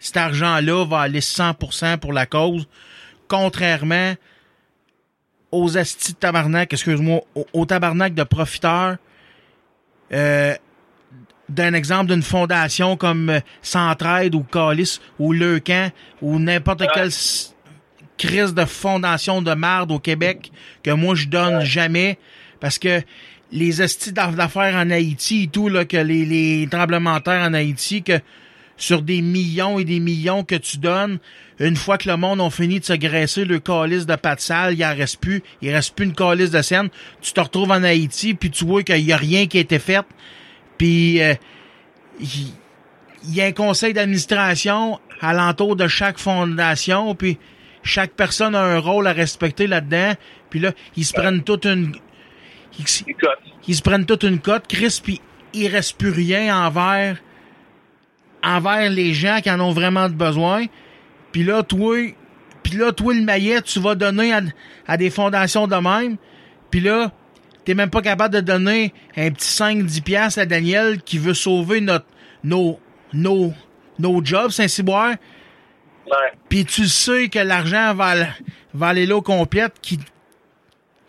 [0.00, 2.66] cet argent-là va aller 100% pour la cause,
[3.28, 4.14] contrairement
[5.52, 8.96] aux astis de tabarnak, excuse-moi, aux, aux tabarnak de profiteurs,
[10.12, 10.54] euh,
[11.48, 15.90] d'un exemple d'une fondation comme euh, Centraide ou Calis ou Leucan
[16.22, 16.88] ou n'importe Ouais.
[16.94, 17.10] quelle
[18.16, 20.52] crise de fondation de marde au Québec
[20.82, 22.18] que moi je donne jamais
[22.60, 23.02] parce que
[23.50, 27.54] les d'aff- d'affaires en Haïti et tout, là, que les, les tremblements de terre en
[27.54, 28.20] Haïti, que
[28.80, 31.18] sur des millions et des millions que tu donnes,
[31.58, 34.72] une fois que le monde a fini de se graisser le calice de pâte sale,
[34.72, 36.88] il en reste plus, il reste plus une calice de scène,
[37.20, 39.78] tu te retrouves en Haïti, puis tu vois qu'il y a rien qui a été
[39.78, 40.04] fait,
[40.78, 41.34] puis euh,
[42.20, 47.38] il y a un conseil d'administration alentour de chaque fondation, puis
[47.82, 50.14] chaque personne a un rôle à respecter là-dedans,
[50.48, 51.94] puis là, ils se prennent toute une...
[52.78, 52.86] Ils,
[53.68, 55.20] ils se prennent toute une cote, Chris, puis
[55.52, 57.18] il reste plus rien envers
[58.42, 60.66] envers les gens qui en ont vraiment de besoin.
[61.32, 62.14] Puis là, toi,
[62.62, 64.40] puis là, toi, le maillet, tu vas donner à,
[64.86, 66.16] à des fondations de même.
[66.70, 67.12] Puis là,
[67.64, 71.80] t'es même pas capable de donner un petit 5-10 piastres à Daniel qui veut sauver
[71.80, 72.06] notre,
[72.44, 72.78] nos,
[73.12, 73.52] nos,
[73.98, 75.14] nos jobs, Saint-Cyboire.
[76.48, 78.14] Puis tu sais que l'argent va,
[78.74, 80.00] va aller là au complète, qui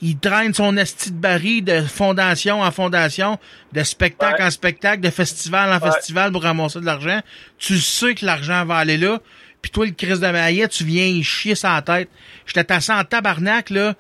[0.02, 3.38] il traîne son esti de baril de fondation en fondation,
[3.74, 4.48] de spectacle Ouais.
[4.48, 5.92] en spectacle, de festival en Ouais.
[5.92, 7.20] festival pour ramasser de l'argent.
[7.58, 9.20] Tu sais que l'argent va aller là.
[9.62, 12.10] Puis toi, le Christ de maillet, tu viens y chier sa tête.
[12.48, 13.94] J'étais tassé en tabarnak, là.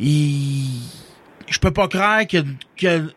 [0.00, 0.80] Il...
[1.48, 2.38] Je peux pas croire que,
[2.76, 3.12] que...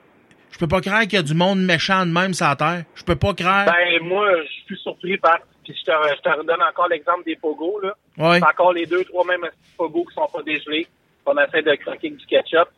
[0.51, 2.83] Je peux pas croire qu'il y a du monde méchant de même sur la terre.
[2.95, 3.65] Je peux pas croire.
[3.65, 5.39] Ben, moi, je suis surpris par.
[5.63, 7.93] Puis je te, je te redonne encore l'exemple des pogos, là.
[8.17, 8.41] ouais.
[8.43, 9.47] Encore les deux, trois mêmes
[9.77, 10.87] pogos qui sont pas dégelés.
[11.25, 12.69] On essaie de croquer du ketchup.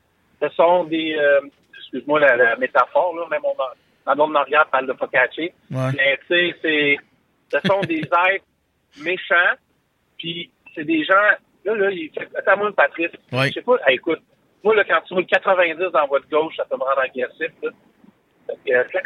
[0.42, 1.42] Ce sont des, euh,
[1.78, 3.74] excuse-moi la, la métaphore, là, même on a,
[4.06, 5.44] ma blonde Maria parle de focaccia.
[5.72, 5.92] Ouais.
[5.96, 6.98] Mais tu sais, c'est,
[7.52, 8.46] ce sont des êtres
[9.02, 9.56] méchants.
[10.18, 11.14] Puis c'est des gens,
[11.66, 13.12] là, là, il fait, attends-moi, Patrice.
[13.32, 13.48] Ouais.
[13.48, 14.22] Je sais pas, hey, écoute,
[14.64, 17.70] moi, là, quand tu roules 90 dans votre gauche, ça peut me rendre agressif, là.
[18.48, 19.04] Fait que, euh, Arrête,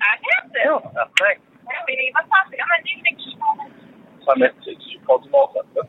[0.00, 0.66] arrête!
[0.66, 1.40] Non, arrête.
[1.86, 2.60] Mais il va se passer.
[2.60, 3.68] À un que je comprends.
[4.26, 5.82] Ça met, tu, conduis mon là.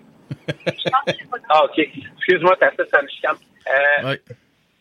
[1.49, 1.79] Ah, OK.
[1.79, 3.35] Excuse-moi, t'as fait ça me chicane.
[3.67, 4.21] Euh, Ouais.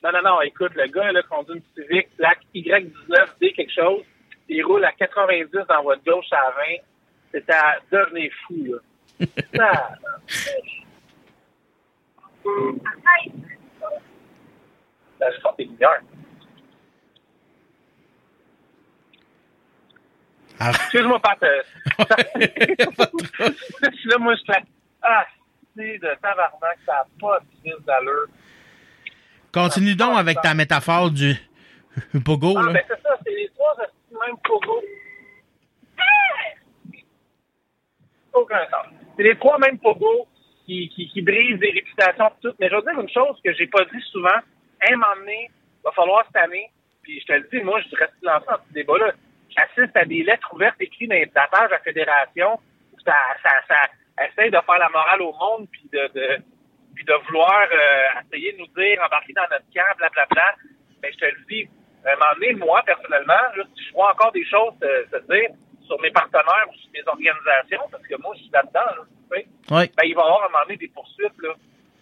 [0.02, 4.02] Non, non, non, écoute, le gars, là, conduit une Civic, plaque Y19D quelque chose,
[4.48, 6.62] il roule à 90 dans votre gauche à 20,
[7.32, 8.78] c'est à devenir fou, là.
[9.54, 9.90] Ça,
[12.46, 13.32] Arrête!
[15.20, 16.00] là, je sens tes lumières.
[20.58, 20.70] Ah.
[20.70, 21.42] Excuse-moi, Pat.
[21.42, 21.62] euh,
[21.98, 24.62] je suis là, moi, je fais,
[25.02, 25.26] ah,
[25.80, 28.26] c'est de tabarnak, ça n'a pas de d'allure.
[29.52, 31.34] Continue donc avec ta métaphore du
[32.24, 32.72] pogo, Ah, là.
[32.72, 34.82] ben c'est ça, c'est les trois hosties même pogos.
[38.32, 38.86] Aucun sens.
[39.16, 40.28] C'est les trois mêmes pogos
[40.66, 42.54] qui, qui, qui brisent des réputations pis tout.
[42.60, 44.38] Mais je veux dire une chose que j'ai pas dit souvent.
[44.88, 45.50] Un moment donné,
[45.84, 46.70] va falloir cette année,
[47.02, 49.12] puis je te le dis, moi, je reste lancé dans ce débat-là.
[49.50, 52.58] J'assiste à des lettres ouvertes écrites dans les datages à la fédération.
[53.04, 53.74] Ça, ça, ça
[54.26, 56.42] essaye de faire la morale au monde, puis de, de,
[56.94, 60.54] puis de vouloir euh, essayer de nous dire, embarquer dans notre camp, blablabla.
[61.02, 61.68] Mais je te le dis,
[62.04, 63.44] à un moment donné, moi, personnellement,
[63.76, 65.50] si je vois encore des choses se dire
[65.86, 69.36] sur mes partenaires ou sur mes organisations, parce que moi, je suis là-dedans, là, tu
[69.36, 71.54] sais, ben, il va y avoir à un moment donné des poursuites, là.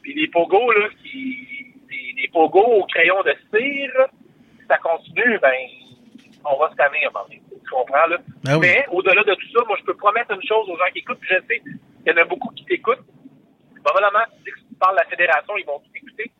[0.02, 4.06] Puis les pogos, là, qui, les, les pogos au crayon de cire,
[4.58, 5.54] si ça continue, ben,
[6.44, 7.42] on va se calmer à un moment donné.
[7.50, 8.18] Tu comprends, là?
[8.44, 8.66] Ben oui.
[8.66, 11.20] Mais, au-delà de tout ça, moi, je peux promettre une chose aux gens qui écoutent,
[11.20, 11.62] puis je sais
[12.08, 13.04] qu'il y en a beaucoup qui t'écoutent.
[13.84, 16.30] Probablement, tu dis que tu parles de la fédération, ils vont tout écouter.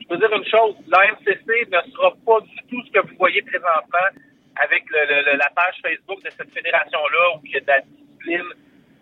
[0.00, 3.16] Je peux dire une chose, la MCC ne sera pas du tout ce que vous
[3.18, 4.08] voyez présentement
[4.56, 8.48] avec le- la page Facebook de cette fédération-là où il y a de la discipline,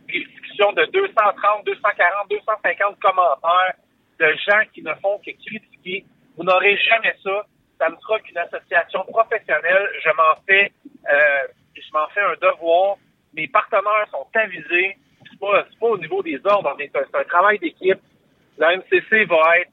[0.08, 3.74] des discussions de 230, 240, 250 commentaires
[4.18, 6.04] de gens qui ne font que critiquer.
[6.36, 7.46] Vous n'aurez jamais ça.
[7.78, 9.88] Ça ne sera qu'une association professionnelle.
[10.02, 10.72] Je m'en fais,
[11.12, 12.96] euh, je m'en fais un devoir.
[13.34, 14.96] Mes partenaires sont avisés.
[15.36, 16.76] C'est pas, pas au niveau des ordres.
[16.78, 17.98] C'est un travail d'équipe.
[18.58, 19.70] La MCC va être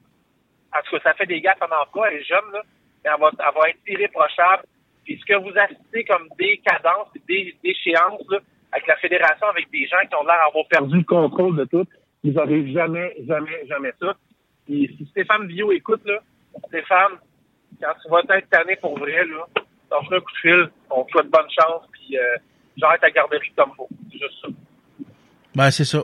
[0.76, 2.62] en tout cas, ça fait des gaffes en emploi, elle est jeune, là,
[3.04, 4.64] mais elle va, être irréprochable.
[5.04, 8.40] Puis ce que vous assistez comme des cadences, des déchéances, là,
[8.72, 11.86] avec la fédération, avec des gens qui ont l'air d'avoir perdu le contrôle de tout,
[12.24, 14.16] vous n'aurez jamais, jamais, jamais ça.
[14.66, 16.20] Puis si Stéphane Bio écoute, là,
[16.68, 17.20] Stéphane,
[17.82, 19.46] quand tu vas être tanné pour vrai, là,
[19.92, 22.38] lâche un coup de fil, on te souhaite bonne chance, puis euh,
[22.78, 23.90] j'arrête ta garderie comme faut.
[24.12, 24.48] C'est juste ça.
[25.56, 26.04] Ben, c'est ça.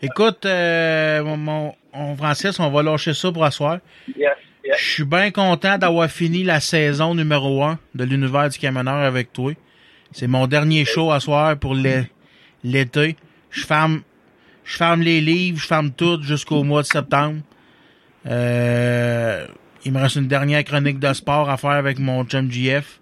[0.00, 3.78] Écoute, euh, mon, mon- on, Francis, on va lâcher ça pour asseoir.
[4.16, 4.30] Yes,
[4.64, 4.78] Je yes.
[4.80, 9.52] suis bien content d'avoir fini la saison numéro 1 de l'univers du camionneur avec toi.
[10.12, 12.10] C'est mon dernier show à soir pour l'é-
[12.64, 13.16] l'été.
[13.50, 14.02] Je ferme,
[14.64, 17.40] je ferme les livres, je ferme tout jusqu'au mois de septembre.
[18.26, 19.46] Euh,
[19.84, 23.00] il me reste une dernière chronique de sport à faire avec mon chum GF.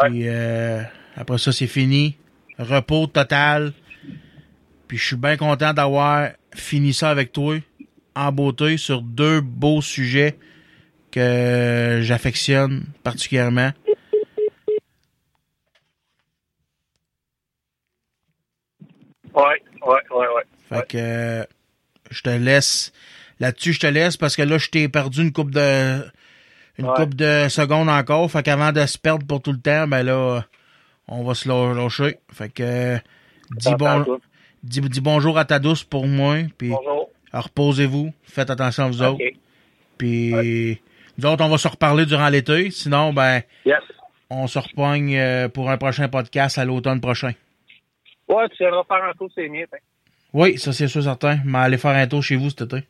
[0.00, 0.82] Puis euh,
[1.16, 2.16] après ça, c'est fini.
[2.58, 3.72] Repos total.
[4.92, 7.56] Puis je suis bien content d'avoir fini ça avec toi
[8.14, 10.36] en beauté sur deux beaux sujets
[11.10, 13.70] que j'affectionne particulièrement.
[19.34, 20.42] Ouais, ouais, ouais, ouais.
[20.68, 21.44] Fait que euh,
[22.10, 22.92] je te laisse
[23.40, 26.04] là-dessus, je te laisse parce que là je t'ai perdu une coupe de
[26.76, 26.96] une Ouais.
[26.96, 28.30] coupe de secondes encore.
[28.30, 30.44] Fait qu'avant de se perdre pour tout le temps, ben là
[31.08, 32.18] on va se lâcher.
[32.30, 32.98] Fait que euh,
[33.52, 34.18] dis, bon.
[34.62, 36.36] Dis, dis bonjour à ta douce pour moi.
[36.58, 37.10] Puis Bonjour.
[37.32, 39.22] reposez-vous, faites attention à vous autres.
[39.98, 40.78] Puis
[41.18, 42.70] nous autres on va se reparler durant l'été.
[42.70, 43.80] Sinon ben Yes.
[44.30, 47.32] on se repogne euh, pour un prochain podcast à l'automne prochain.
[48.28, 49.66] Ouais, tu viendras faire un tour, c'est mieux.
[49.72, 49.76] hein.
[50.32, 51.38] Oui, ça c'est sûr certain.
[51.44, 52.86] Mais aller faire un tour chez vous cet été.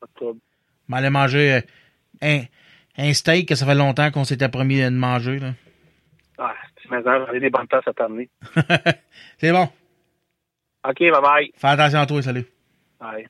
[0.00, 0.40] Pas de trouble.
[0.88, 1.60] Mais aller manger euh,
[2.22, 2.42] un,
[2.98, 5.38] un steak que ça fait longtemps qu'on s'était promis de manger.
[5.38, 5.52] Là.
[6.38, 7.00] Ah, tu m'as
[7.38, 8.28] des bonnes places à t'amener.
[9.38, 9.68] c'est bon.
[10.88, 11.50] OK, bye-bye.
[11.56, 12.46] Fais attention à toi, salut.
[13.00, 13.26] Bye.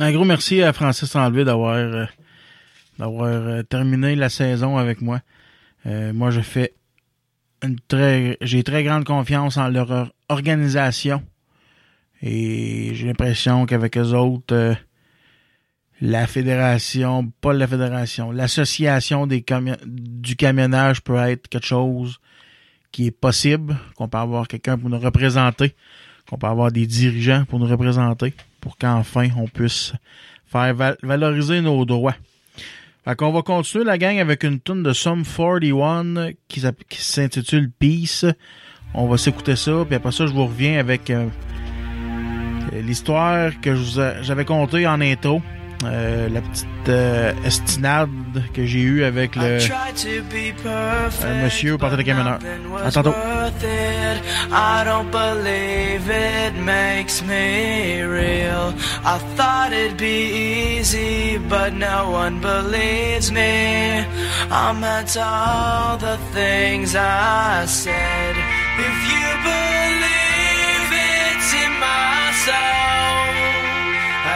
[0.00, 2.04] Un gros merci à Francis Tremblay d'avoir euh,
[2.98, 5.20] d'avoir euh, terminé la saison avec moi.
[5.86, 6.74] Euh, moi, je fais
[7.62, 11.22] une très j'ai très grande confiance en leur or- organisation
[12.22, 14.74] et j'ai l'impression qu'avec eux autres euh,
[16.00, 22.20] la fédération, pas la fédération, l'association des cami- du camionnage peut être quelque chose
[22.92, 25.74] qui est possible, qu'on peut avoir quelqu'un pour nous représenter,
[26.28, 29.92] qu'on peut avoir des dirigeants pour nous représenter, pour qu'enfin on puisse
[30.46, 32.16] faire val- valoriser nos droits.
[33.04, 37.70] Fait qu'on va continuer la gang avec une tune de Sum 41 qui, qui s'intitule
[37.70, 38.24] Peace.
[38.94, 41.28] On va s'écouter ça, puis après ça, je vous reviens avec euh,
[42.72, 43.74] l'histoire que
[44.22, 45.42] j'avais contée en intro.
[45.84, 48.08] Euh, la petite euh, estinade
[48.52, 49.58] que j'ai eue avec le
[51.24, 52.40] un monsieur au parti des camionneurs.
[52.84, 53.14] À tantôt.
[54.50, 58.74] I don't believe it makes me real.
[59.04, 64.04] I thought it'd be easy, but no one believes me.
[64.50, 68.34] I'm into all the things I said.
[68.78, 73.27] If you believe it's in my soul,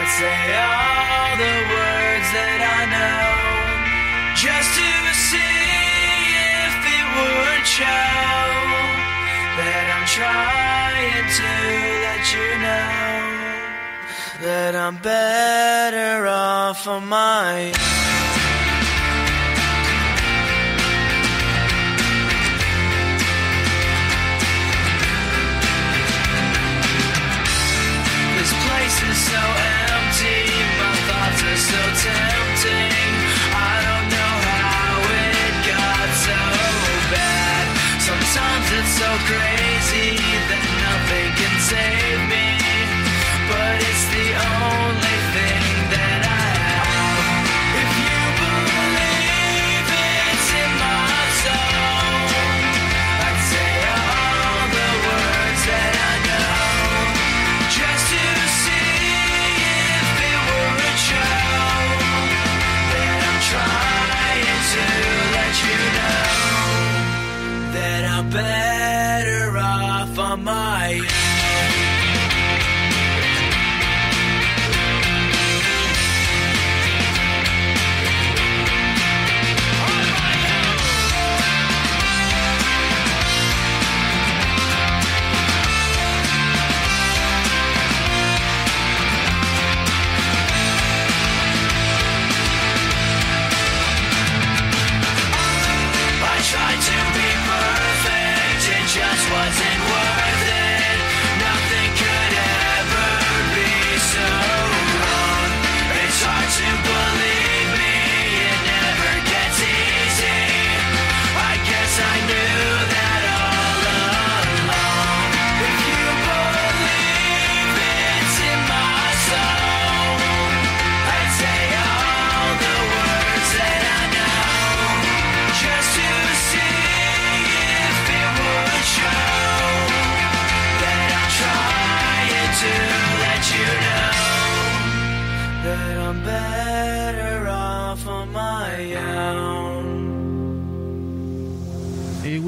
[0.04, 3.22] I'd say all the words that I know
[4.34, 4.90] just to
[5.30, 5.62] see
[6.66, 8.10] if it would show
[9.62, 11.50] that I'm trying to
[12.02, 13.22] let you know
[14.42, 17.70] that I'm better off on my
[28.34, 29.71] This place is so
[39.28, 40.16] crazy
[40.48, 42.11] that nothing can save
[70.32, 71.21] off on my I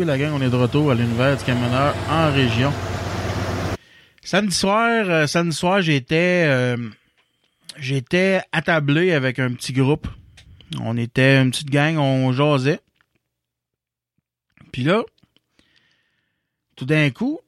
[0.05, 2.73] la gang, on est de retour à l'univers du camionneur en région.
[4.23, 6.77] Samedi soir, euh, samedi soir, j'étais euh,
[7.79, 10.07] j'étais attablé avec un petit groupe.
[10.81, 12.81] On était une petite gang, on jasait.
[14.73, 15.03] Puis là,
[16.77, 17.41] tout d'un coup,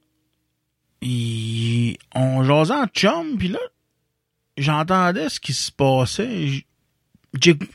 [1.03, 3.59] on jasait en chum, puis là,
[4.57, 6.63] j'entendais ce qui se passait.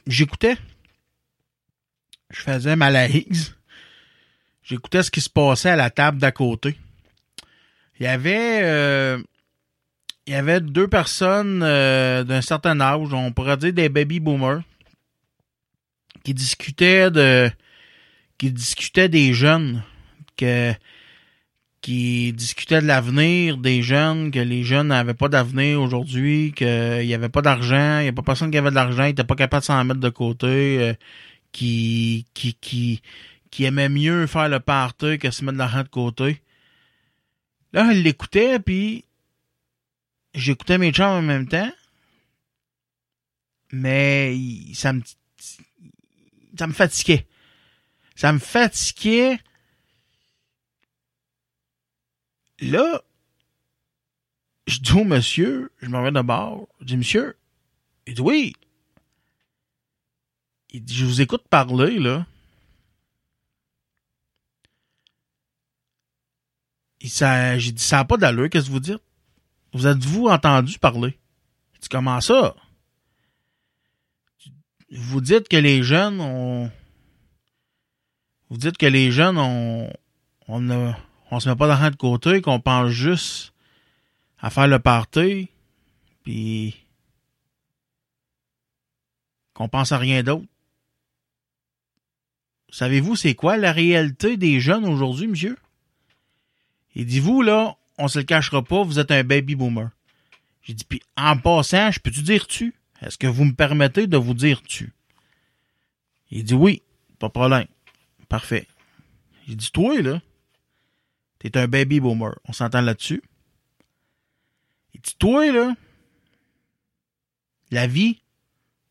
[0.07, 0.57] J'écoutais.
[2.31, 3.55] Je faisais ma laïs.
[4.63, 6.77] J'écoutais ce qui se passait à la table d'à côté.
[7.99, 9.19] Il y avait euh,
[10.27, 14.63] il y avait deux personnes euh, d'un certain âge, on pourrait dire des baby boomers,
[16.25, 17.51] qui discutaient de
[18.39, 19.83] qui discutaient des jeunes,
[20.37, 20.73] que
[21.81, 26.67] qui discutaient de l'avenir des jeunes, que les jeunes n'avaient pas d'avenir aujourd'hui, qu'il
[27.05, 29.25] n'y avait pas d'argent, il n'y avait pas personne qui avait de l'argent, ils n'étaient
[29.25, 30.95] pas capables de s'en mettre de côté, euh,
[31.51, 33.03] qui, qui, qui,
[33.53, 36.43] qui aimait mieux faire le party que se mettre de l'argent de côté.
[37.73, 39.05] Là, je l'écoutais, puis
[40.35, 41.71] j'écoutais mes chums en même temps.
[43.71, 44.37] Mais
[44.75, 45.03] ça me
[46.59, 47.27] ça me fatiguait.
[48.17, 49.39] Ça me fatiguait.
[52.61, 53.03] Là,
[54.67, 57.37] je dis au monsieur, je m'en vais de bord, je dis, monsieur,
[58.07, 58.53] il dit oui.
[60.71, 62.27] Il dit, je vous écoute parler, là.
[67.09, 69.03] Ça, j'ai dit, ça pas d'allure, qu'est-ce que vous dites?
[69.73, 71.19] Vous êtes-vous entendu parler?
[71.81, 72.55] Dit, comment ça?
[74.91, 76.71] Vous dites que les jeunes ont...
[78.51, 79.91] Vous dites que les jeunes ont...
[80.49, 80.93] On ne
[81.31, 83.55] on se met pas d'argent de côté, qu'on pense juste
[84.39, 85.49] à faire le party,
[86.25, 86.77] puis
[89.55, 90.45] qu'on pense à rien d'autre.
[92.69, 95.57] Savez-vous c'est quoi la réalité des jeunes aujourd'hui, monsieur?
[96.95, 99.91] Il dit, vous, là, on se le cachera pas, vous êtes un baby boomer.
[100.63, 102.75] J'ai dit, puis en passant, je peux-tu dire tu?
[103.01, 104.93] Est-ce que vous me permettez de vous dire tu?
[106.31, 106.83] Il dit oui,
[107.19, 107.67] pas de problème.
[108.29, 108.67] Parfait.
[109.47, 110.23] J'ai dit, toi, là,
[111.39, 112.39] t'es un baby boomer.
[112.45, 113.23] On s'entend là-dessus?
[114.95, 115.75] Il dit, toi, là,
[117.71, 118.21] la vie,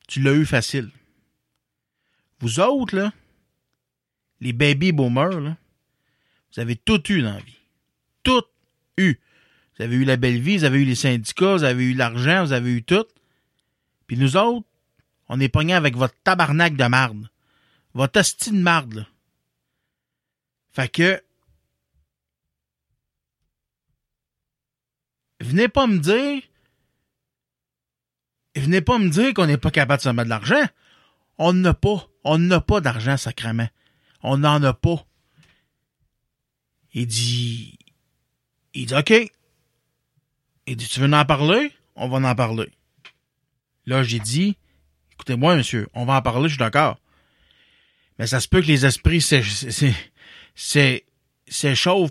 [0.07, 0.91] tu l'as eu facile.
[2.39, 3.13] Vous autres, là,
[4.41, 5.55] les baby boomers, là,
[6.51, 7.60] vous avez tout eu dans la vie.
[8.23, 8.43] Tout
[8.97, 9.19] eu.
[9.75, 12.43] Vous avez eu la belle vie, vous avez eu les syndicats, vous avez eu l'argent,
[12.45, 13.05] vous avez eu tout.
[14.07, 14.67] Puis nous autres,
[15.29, 17.29] on est pognés avec votre tabarnak de marde.
[17.93, 19.07] Votre asti de marde, là.
[20.73, 21.21] Fait que,
[25.41, 26.41] venez pas me dire,
[28.55, 30.65] venez pas me dire qu'on n'est pas capable de se mettre de l'argent.
[31.37, 32.07] On n'a pas.
[32.23, 33.67] On n'a pas d'argent, sacrément.
[34.21, 35.05] On n'en a pas.
[36.93, 37.79] Il dit,
[38.73, 39.13] il dit, OK.
[40.67, 41.71] Il dit, tu veux en parler?
[41.95, 42.69] On va en parler.
[43.85, 44.57] Là, j'ai dit,
[45.13, 46.97] écoutez-moi, monsieur, on va en parler, je suis d'accord.
[48.19, 49.71] Mais ça se peut que les esprits s'échauffent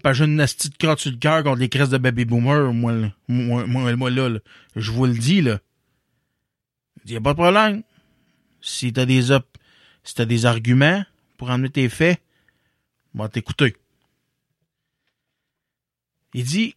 [0.01, 2.25] parce que j'ai une nasty de crotte sur le cœur contre les crises de baby
[2.25, 2.93] boomer, moi,
[3.29, 4.39] moi, moi, moi, là, là.
[4.77, 5.61] Je vous le dis, là.
[6.99, 7.83] Il dit, y a pas de problème.
[8.61, 9.47] Si t'as des op
[10.05, 11.05] si t'as des arguments
[11.37, 12.21] pour amener tes faits,
[13.15, 13.77] moi t'écouter.
[16.35, 16.77] Il dit,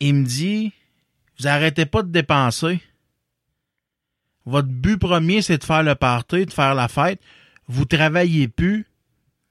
[0.00, 0.72] il me dit,
[1.38, 2.80] vous arrêtez pas de dépenser.
[4.44, 7.20] Votre but premier, c'est de faire le party, de faire la fête.
[7.66, 8.86] Vous travaillez plus.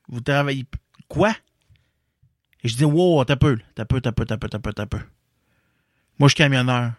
[0.07, 0.80] Vous travaillez plus.
[1.10, 1.35] Quoi?
[2.64, 4.85] Et je dis, wow, t'as peu, t'as peu, t'as peu, t'as peu, t'as peu, t'as.
[6.18, 6.93] Moi, je suis camionneur.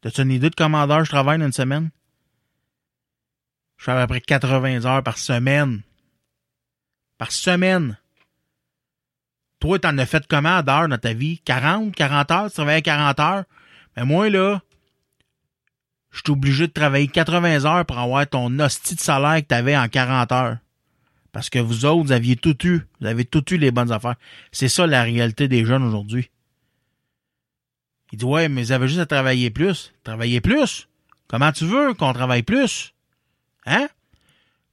[0.00, 1.90] T'as-tu une idée de combien d'heures je travaille une semaine?
[3.76, 5.82] Je fais à peu près 80 heures par semaine.
[7.18, 7.96] Par semaine.
[9.62, 11.38] Toi, t'en as fait comment d'heures dans ta vie?
[11.44, 12.46] 40, 40 heures?
[12.48, 13.44] Tu travaillais 40 heures?
[13.96, 14.60] Mais moi, là,
[16.10, 19.76] je suis obligé de travailler 80 heures pour avoir ton hostie de salaire que t'avais
[19.76, 20.56] en 40 heures.
[21.30, 22.80] Parce que vous autres, vous aviez tout eu.
[23.00, 24.16] Vous avez tout eu les bonnes affaires.
[24.50, 26.28] C'est ça la réalité des jeunes aujourd'hui.
[28.10, 29.92] Il dit, ouais, mais vous avez juste à travailler plus.
[30.02, 30.88] Travailler plus?
[31.28, 32.94] Comment tu veux qu'on travaille plus?
[33.66, 33.86] Hein?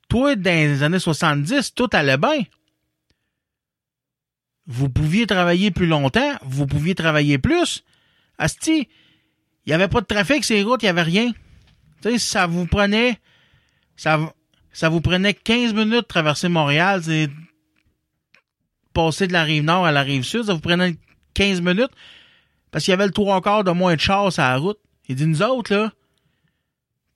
[0.07, 2.41] Toi, dans les années 70, tout allait bien.
[4.69, 7.83] Vous pouviez travailler plus longtemps, vous pouviez travailler plus.
[8.37, 8.87] Asti,
[9.65, 11.31] il n'y avait pas de trafic les routes, il n'y avait rien.
[12.01, 13.19] Tu sais, ça vous prenait,
[13.97, 14.29] ça,
[14.83, 17.29] vous prenait 15 minutes de traverser Montréal, c'est
[18.93, 20.95] passer de la rive nord à la rive sud, ça vous prenait
[21.33, 21.91] 15 minutes
[22.71, 24.77] parce qu'il y avait le trois quarts de moins de chars sur la route.
[25.07, 25.91] Il dit, nous autres, là,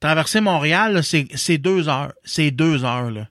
[0.00, 2.12] traverser Montréal, c'est deux heures.
[2.24, 3.28] C'est deux heures, là.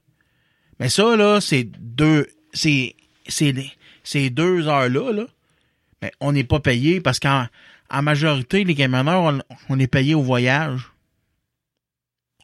[0.80, 2.96] Mais ça, là, c'est deux, c'est,
[3.28, 3.54] c'est,
[4.04, 5.26] ces deux heures-là, là,
[6.00, 7.46] mais on n'est pas payé parce qu'en
[7.90, 10.92] en majorité, les camionneurs, on, on est payé au voyage.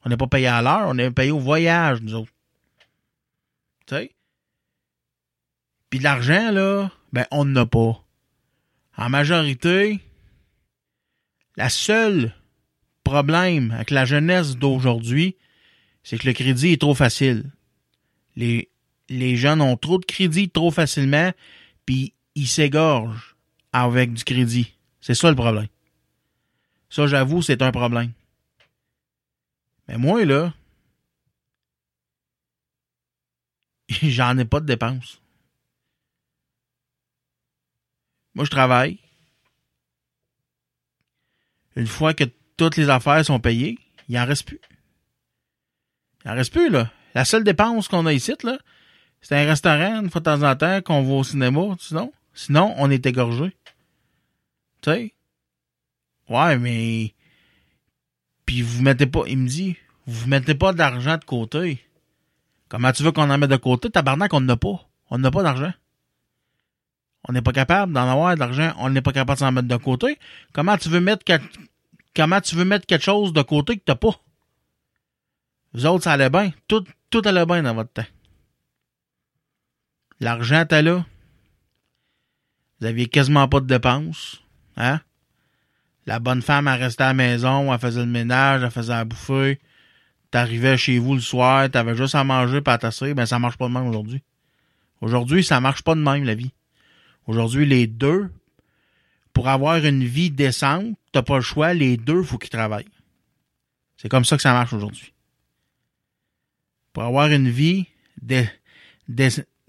[0.05, 2.33] On n'est pas payé à l'heure, on est payé au voyage, nous autres.
[3.87, 4.15] Tu sais?
[5.91, 8.03] Puis de l'argent, là, ben, on n'en a pas.
[8.97, 10.01] En majorité,
[11.57, 12.35] la seule
[13.05, 15.37] problème avec la jeunesse d'aujourd'hui,
[16.03, 17.51] c'est que le crédit est trop facile.
[18.37, 18.70] Les,
[19.11, 21.33] les jeunes ont trop de crédit trop facilement,
[21.85, 23.37] puis ils s'égorgent
[23.73, 24.73] avec du crédit.
[25.01, 25.67] C'est ça le problème.
[26.89, 28.13] Ça, j'avoue, c'est un problème.
[29.89, 30.55] Mais moi, là,
[34.03, 35.21] j'en ai pas de dépenses.
[38.35, 38.99] Moi, je travaille.
[41.75, 42.25] Une fois que
[42.57, 43.79] toutes les affaires sont payées,
[44.09, 44.61] il en reste plus.
[46.25, 46.93] Il en reste plus, là.
[47.15, 48.59] La seule dépense qu'on a ici, là,
[49.21, 52.13] c'est un restaurant, une fois de temps en temps, qu'on va au cinéma, sinon.
[52.35, 53.57] Sinon, on est égorgé.
[54.83, 55.15] Tu sais?
[56.29, 57.13] Ouais, mais.
[58.47, 59.23] Puis vous mettez pas.
[59.27, 59.77] Il me dit,
[60.07, 61.85] vous mettez pas d'argent de côté.
[62.69, 63.91] Comment tu veux qu'on en mette de côté?
[63.91, 64.89] Tabarnak, on n'en a pas.
[65.11, 65.73] On n'a pas d'argent.
[67.29, 68.73] On n'est pas capable d'en avoir d'argent.
[68.79, 70.19] On n'est pas capable de s'en mettre de côté.
[70.53, 71.43] Comment tu veux mettre quel-
[72.17, 74.19] comment tu veux mettre quelque chose de côté que t'as pas?
[75.75, 76.53] Vous autres, ça allait bien.
[76.69, 78.07] Tout, tout allait bien dans votre temps.
[80.21, 81.05] L'argent était là?
[82.81, 84.43] Vous aviez quasiment pas de dépenses.
[84.77, 85.01] Hein?
[86.07, 89.05] La bonne femme, elle restait à la maison, elle faisait le ménage, elle faisait à
[89.05, 89.61] bouffer.
[90.31, 93.15] T'arrivais chez vous le soir, t'avais juste à manger pas à tasser.
[93.15, 94.23] Ben, ça marche pas de même aujourd'hui.
[95.01, 96.53] Aujourd'hui, ça marche pas de même, la vie.
[97.27, 98.31] Aujourd'hui, les deux,
[99.33, 102.89] pour avoir une vie décente, t'as pas le choix, les deux, faut qu'ils travaillent.
[103.97, 105.13] C'est comme ça que ça marche aujourd'hui.
[106.93, 107.87] Pour avoir une vie
[108.21, 108.49] dé-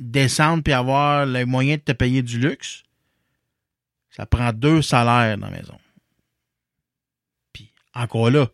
[0.01, 2.83] décente puis avoir les moyens de te payer du luxe,
[4.09, 5.77] ça prend deux salaires dans la maison.
[7.53, 8.47] Puis, encore là,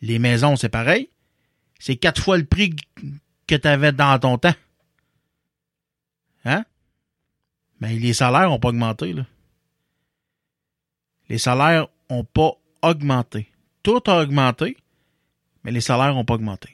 [0.00, 1.10] les maisons, c'est pareil.
[1.78, 2.74] C'est quatre fois le prix
[3.46, 4.54] que tu avais dans ton temps.
[6.44, 6.64] Hein?
[7.80, 9.26] Mais les salaires n'ont pas augmenté, là.
[11.28, 12.52] Les salaires n'ont pas
[12.82, 13.48] augmenté.
[13.82, 14.76] Tout a augmenté,
[15.62, 16.73] mais les salaires n'ont pas augmenté.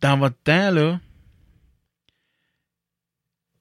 [0.00, 1.00] Dans votre temps, là,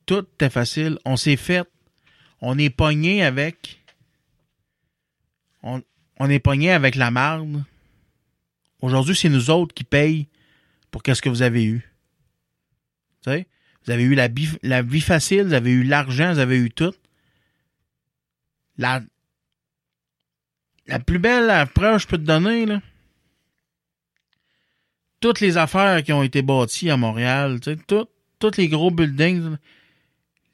[0.05, 0.99] tout était facile.
[1.05, 1.67] On s'est fait.
[2.41, 3.81] On est pogné avec.
[5.63, 7.63] On, est pogné avec la marde.
[8.81, 10.27] Aujourd'hui, c'est nous autres qui payent
[10.91, 11.91] pour qu'est-ce que vous avez eu.
[13.25, 14.29] Vous avez eu la,
[14.61, 16.93] la vie facile, vous avez eu l'argent, vous avez eu tout.
[18.77, 19.01] La,
[20.87, 22.81] la plus belle approche que je peux te donner, là,
[25.19, 29.57] toutes les affaires qui ont été bâties à Montréal, tous les gros buildings,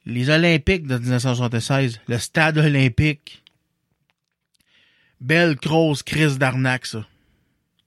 [0.05, 3.43] les Olympiques de 1976, le stade olympique,
[5.19, 7.05] belle grosse crise d'arnaque, ça.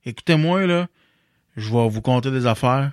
[0.04, 0.88] Écoutez-moi, là,
[1.56, 2.92] je vais vous conter des affaires.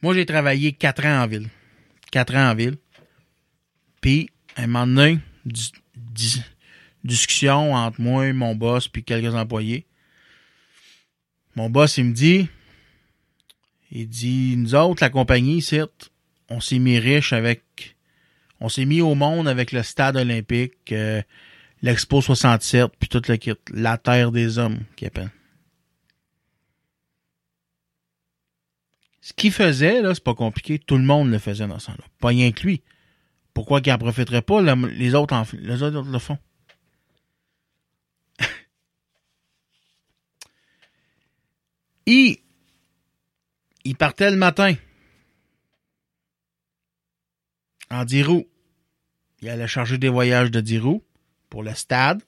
[0.00, 1.48] Moi, j'ai travaillé quatre ans en ville.
[2.12, 2.76] Quatre ans en ville.
[4.00, 5.18] Puis, à un moment donné,
[7.04, 9.86] discussion entre moi, mon boss, puis quelques employés.
[11.56, 12.48] Mon boss, il me dit,
[13.90, 15.80] il dit, nous autres, la compagnie, ici,
[16.48, 17.96] on s'est mis riche avec,
[18.60, 21.22] on s'est mis au monde avec le stade olympique, euh,
[21.82, 25.30] l'Expo 67, puis tout le kit, la terre des hommes, qui appelle.
[29.20, 30.78] Ce qu'il faisait, là, c'est pas compliqué.
[30.78, 32.04] Tout le monde le faisait dans ce temps-là.
[32.20, 32.82] Pas rien que lui.
[33.54, 34.60] Pourquoi qu'il en profiterait pas?
[34.60, 36.36] Le- les autres, les autres le font.
[42.06, 42.36] Il,
[43.98, 44.74] partait le matin.
[47.90, 48.48] En 10 roues.
[49.40, 51.04] Il allait charger des voyages de 10 roues
[51.50, 52.22] pour le stade.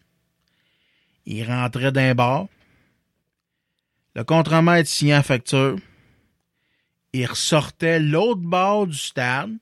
[1.24, 2.46] Il rentrait d'un bar.
[4.14, 5.78] Le contremaître signait facture.
[7.12, 9.52] Il ressortait l'autre bord du stade,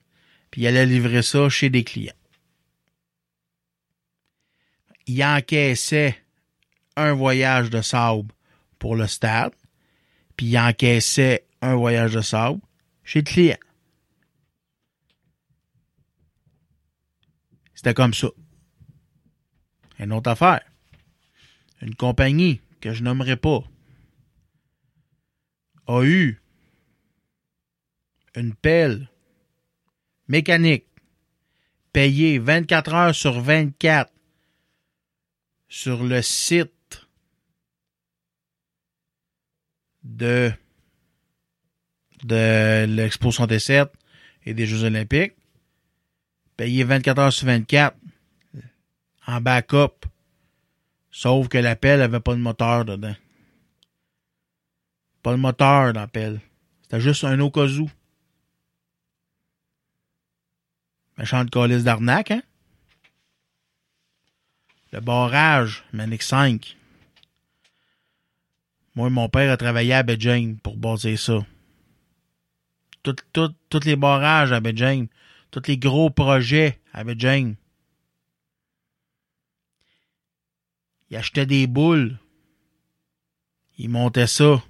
[0.51, 2.13] puis il allait livrer ça chez des clients.
[5.07, 6.17] Il encaissait
[6.95, 8.33] un voyage de sable
[8.79, 9.53] pour le stade,
[10.35, 12.59] puis il encaissait un voyage de sable
[13.03, 13.57] chez le client.
[17.73, 18.27] C'était comme ça.
[19.99, 20.61] Une autre affaire.
[21.81, 23.63] Une compagnie que je nommerai pas
[25.87, 26.41] a eu
[28.35, 29.09] une pelle
[30.27, 30.87] mécanique
[31.93, 34.11] payée 24 heures sur 24
[35.67, 36.74] sur le site
[40.05, 40.53] de,
[42.23, 43.91] de l'Expo 67
[44.45, 45.33] et des Jeux Olympiques.
[46.55, 47.97] Payé 24 heures sur 24
[49.27, 50.05] en backup.
[51.11, 53.15] Sauf que l'appel avait pas de moteur dedans.
[55.23, 56.39] Pas de moteur dans l'appel.
[56.83, 57.89] C'était juste un au cas où.
[61.17, 62.43] Méchante d'arnaque, hein?
[64.91, 66.77] Le barrage, Manix 5.
[68.95, 71.45] Moi, mon père a travaillé à Beijing pour baser ça.
[73.03, 75.07] Tous tout, les barrages à Beijing.
[75.51, 77.55] Tous les gros projets à Beijing.
[81.09, 82.17] Il achetait des boules.
[83.77, 84.63] Il montait ça.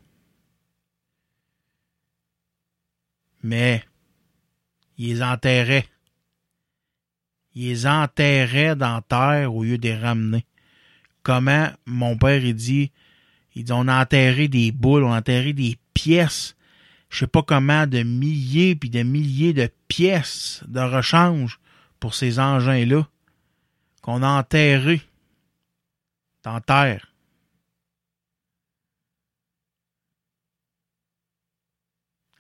[3.43, 3.85] Mais,
[4.97, 5.87] il les enterrait.
[7.53, 10.45] Il les enterrait dans terre au lieu de les ramener.
[11.21, 12.91] Comment mon père, il dit,
[13.55, 16.55] il dit, on enterré des boules, on enterré des pièces,
[17.09, 21.59] je sais pas comment, de milliers puis de milliers de pièces de rechange
[21.99, 23.07] pour ces engins-là
[24.01, 25.01] qu'on a enterrés
[26.43, 27.11] dans terre.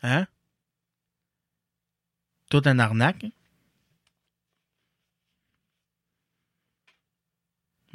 [0.03, 0.27] Hein?
[2.49, 3.23] Tout un arnaque.
[3.23, 3.31] hein?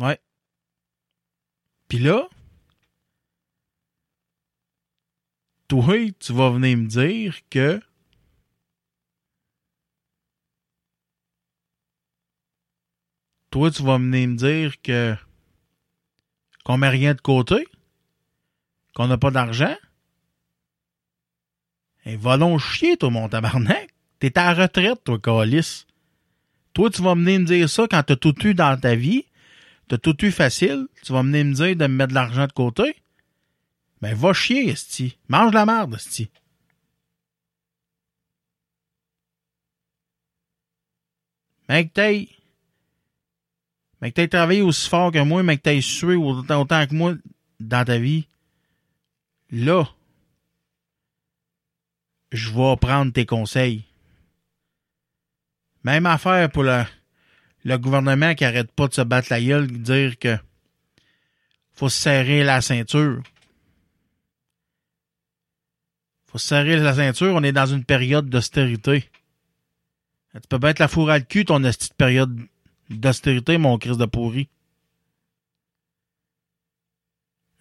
[0.00, 0.20] Ouais.
[1.88, 2.28] Puis là,
[5.70, 7.80] toi, tu vas venir me dire que
[13.52, 15.14] toi, tu vas venir me dire que
[16.64, 17.68] qu'on met rien de côté,
[18.94, 19.76] qu'on n'a pas d'argent.
[22.04, 23.90] Et va donc chier, toi, mon tabarnak.
[24.18, 25.86] T'es à la retraite, toi, Calis.
[26.72, 29.24] Toi, tu vas venir me dire ça quand t'as tout eu dans ta vie.
[29.86, 30.88] T'as tout eu facile.
[31.04, 32.96] Tu vas venir me dire de me mettre de l'argent de côté.
[34.00, 35.18] Ben, va chier, esti.
[35.28, 36.30] Mange la merde, esti.
[41.68, 42.28] Mais que t'ailles.
[44.00, 47.14] Mais que travaillé aussi fort que moi, mais que t'aies sué autant, autant que moi
[47.60, 48.26] dans ta vie.
[49.50, 49.84] Là,
[52.32, 53.84] je vais prendre tes conseils.
[55.84, 56.84] Même affaire pour le,
[57.64, 60.38] le gouvernement qui arrête pas de se battre la gueule, dire que
[61.72, 63.22] faut se serrer la ceinture.
[66.30, 69.10] Faut se serrer la ceinture, on est dans une période d'austérité.
[70.32, 72.38] Tu peux bien être la fourre à le cul, ton petite période
[72.88, 74.48] d'austérité, mon crise de pourri.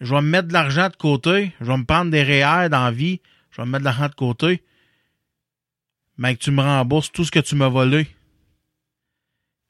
[0.00, 2.84] Je vais me mettre de l'argent de côté, je vais me prendre des REER dans
[2.84, 3.20] la vie,
[3.50, 4.62] je vais me mettre de l'argent de côté,
[6.16, 8.06] mais que tu me rembourses tout ce que tu m'as volé.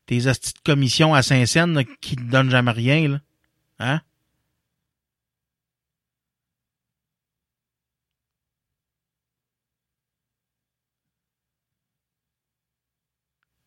[0.05, 3.20] Tes hosties de commission à Saint-Saëns qui te donnent jamais rien, là.
[3.78, 4.01] Hein?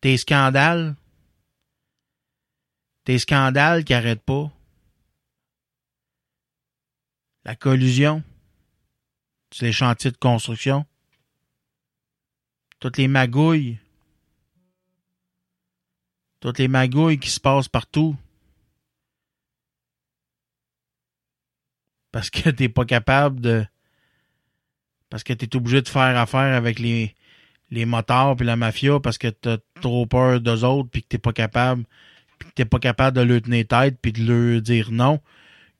[0.04, 0.96] Tes scandales?
[3.04, 4.52] Tes scandales qui arrêtent pas?
[7.46, 8.22] La collusion?
[9.50, 10.84] C'est les chantiers de construction?
[12.80, 13.78] Toutes les magouilles?
[16.40, 18.14] Toutes les magouilles qui se passent partout?
[22.12, 23.66] Parce que t'es pas capable de.
[25.08, 27.16] Parce que t'es obligé de faire affaire avec les,
[27.74, 31.18] les motards puis la mafia parce que t'as trop peur d'eux autres puis que t'es
[31.18, 31.84] pas capable
[32.38, 35.20] puis que t'es pas capable de leur tenir tête puis de leur dire non.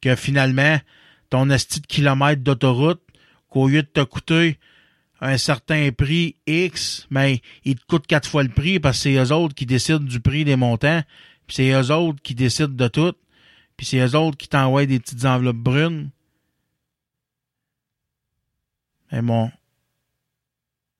[0.00, 0.78] Que finalement,
[1.30, 3.00] ton esti de kilomètre d'autoroute,
[3.48, 4.58] qu'au lieu de te coûter
[5.20, 9.14] un certain prix X, mais il te coûte quatre fois le prix parce que c'est
[9.14, 11.02] eux autres qui décident du prix des montants,
[11.46, 13.14] puis c'est eux autres qui décident de tout,
[13.76, 16.10] puis c'est eux autres qui t'envoient des petites enveloppes brunes.
[19.12, 19.50] Mais bon.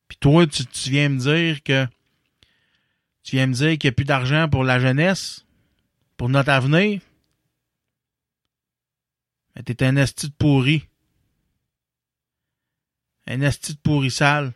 [0.08, 1.86] Puis toi, tu, viens me dire que
[3.22, 5.46] tu viens me dire qu'il n'y a plus d'argent pour la jeunesse,
[6.16, 7.00] pour notre avenir.
[9.54, 10.84] Mais t'es un esti de pourri.
[13.26, 14.52] Un esti de pourri sale.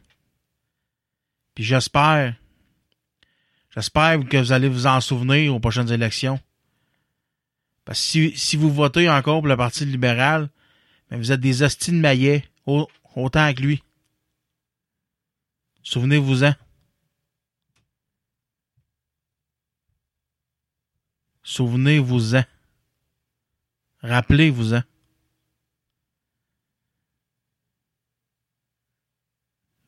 [1.55, 2.35] Puis j'espère,
[3.75, 6.39] j'espère que vous allez vous en souvenir aux prochaines élections.
[7.85, 10.51] Parce que si, si vous votez encore pour le Parti libéral,
[11.11, 13.83] vous êtes des hosties de maillet, au- autant que lui.
[15.89, 16.53] Souvenez-vous-en.
[21.43, 22.45] Souvenez-vous-en.
[24.03, 24.83] Rappelez-vous-en.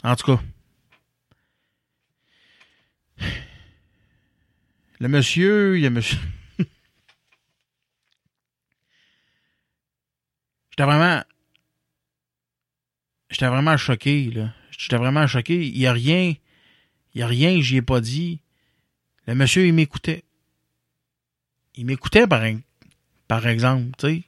[0.03, 0.43] En tout cas.
[5.01, 6.19] Le monsieur, il y a monsieur.
[10.71, 11.23] j'étais vraiment.
[13.29, 14.55] J'étais vraiment choqué, là.
[14.81, 15.69] J'étais vraiment choqué.
[15.69, 16.35] Il y a rien.
[17.13, 18.41] Il y a rien que j'y ai pas dit.
[19.27, 20.25] Le monsieur, il m'écoutait.
[21.75, 22.43] Il m'écoutait, par,
[23.29, 24.25] par exemple, tu sais.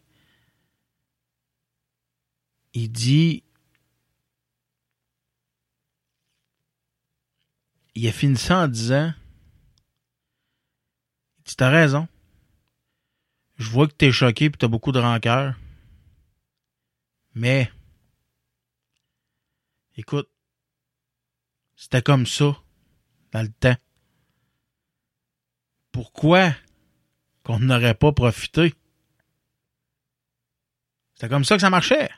[2.75, 3.45] Il dit.
[7.95, 9.15] Il a fini ça en disant.
[11.39, 12.07] Il dit, t'as raison.
[13.57, 15.59] Je vois que t'es choqué puis t'as beaucoup de rancœur.
[17.35, 17.73] Mais,
[19.97, 20.29] écoute,
[21.83, 22.57] c'était comme ça
[23.33, 23.75] dans le temps.
[25.91, 26.55] Pourquoi
[27.43, 28.73] qu'on n'aurait pas profité?
[31.13, 32.09] C'était comme ça que ça marchait.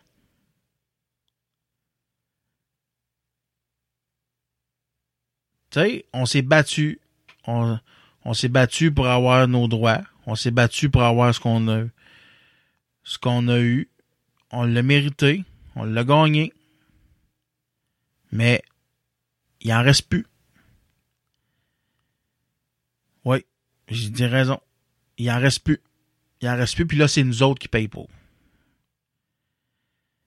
[5.70, 7.00] Tu sais, on s'est battu.
[7.46, 7.80] On,
[8.34, 10.02] s'est battu pour avoir nos droits.
[10.26, 11.86] On s'est battu pour avoir ce qu'on a,
[13.02, 13.88] ce qu'on a eu.
[14.50, 15.42] On l'a mérité.
[15.74, 16.52] On l'a gagné.
[18.30, 18.62] Mais
[19.64, 20.26] il en reste plus.
[23.24, 23.44] Oui,
[23.88, 24.60] j'ai dit raison.
[25.16, 25.80] Il en reste plus.
[26.40, 28.08] Il en reste plus, puis là, c'est nous autres qui payent pour.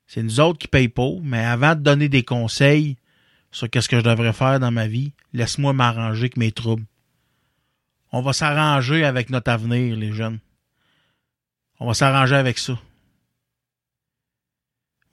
[0.07, 2.97] C'est nous autres qui payent pour, mais avant de donner des conseils
[3.51, 6.85] sur qu'est-ce que je devrais faire dans ma vie, laisse-moi m'arranger avec mes troubles.
[8.11, 10.39] On va s'arranger avec notre avenir, les jeunes.
[11.79, 12.79] On va s'arranger avec ça.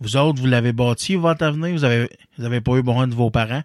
[0.00, 1.72] Vous autres, vous l'avez bâti, votre avenir?
[1.72, 3.64] Vous avez, vous avez pas eu besoin de vos parents?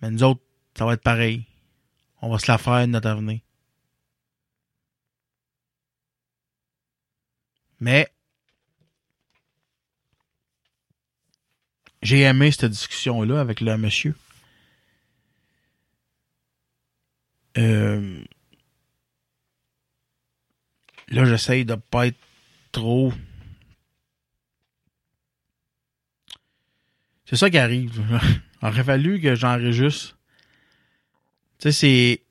[0.00, 0.42] Mais nous autres,
[0.76, 1.44] ça va être pareil.
[2.22, 3.40] On va se la faire, notre avenir.
[7.80, 8.08] Mais,
[12.02, 14.14] j'ai aimé cette discussion-là avec le monsieur.
[17.56, 18.24] Euh,
[21.08, 22.18] là, j'essaye de pas être
[22.72, 23.12] trop.
[27.26, 28.02] C'est ça qui arrive.
[28.62, 30.16] Aurait fallu que j'enregistre.
[31.58, 32.22] Tu sais, c'est.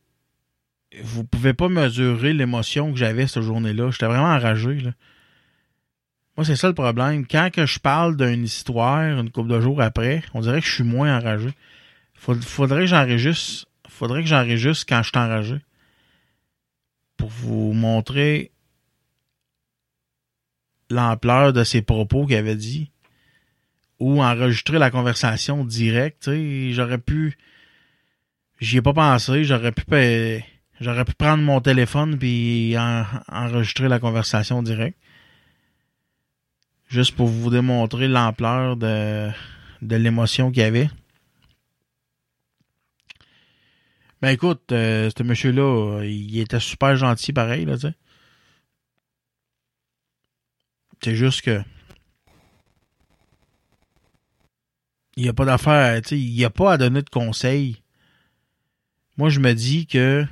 [1.03, 3.91] Vous pouvez pas mesurer l'émotion que j'avais cette journée-là.
[3.91, 4.81] J'étais vraiment enragé.
[6.35, 7.25] Moi, c'est ça le problème.
[7.27, 10.83] Quand je parle d'une histoire, une couple de jours après, on dirait que je suis
[10.83, 11.49] moins enragé.
[12.15, 13.67] Faud- faudrait que j'enregistre.
[13.89, 15.57] Faudrait que j'enregistre quand je suis enragé.
[17.17, 18.51] Pour vous montrer
[20.89, 22.91] l'ampleur de ses propos qu'il avait dit.
[23.99, 26.29] Ou enregistrer la conversation directe.
[26.71, 27.37] J'aurais pu.
[28.59, 29.43] J'y ai pas pensé.
[29.43, 29.83] J'aurais pu.
[30.79, 34.97] J'aurais pu prendre mon téléphone puis en- enregistrer la conversation directe.
[36.87, 39.29] Juste pour vous démontrer l'ampleur de,
[39.81, 40.89] de l'émotion qu'il y avait.
[44.21, 47.93] Ben écoute, euh, ce monsieur-là, il était super gentil pareil, là, tu sais.
[51.03, 51.61] C'est juste que.
[55.17, 57.81] Il n'y a pas d'affaire, tu sais, il n'y a pas à donner de conseils.
[59.17, 60.23] Moi, je me dis que.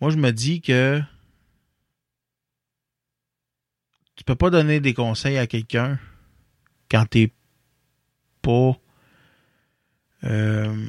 [0.00, 1.02] Moi, je me dis que.
[4.14, 5.98] Tu peux pas donner des conseils à quelqu'un
[6.90, 7.34] quand t'es
[8.40, 8.72] pas.
[10.24, 10.86] euh,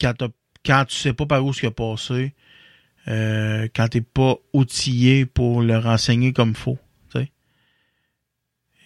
[0.00, 0.14] quand,
[0.64, 2.32] quand tu sais pas par où ce qui a passé,
[3.08, 6.78] euh, quand t'es pas outillé pour le renseigner comme faut.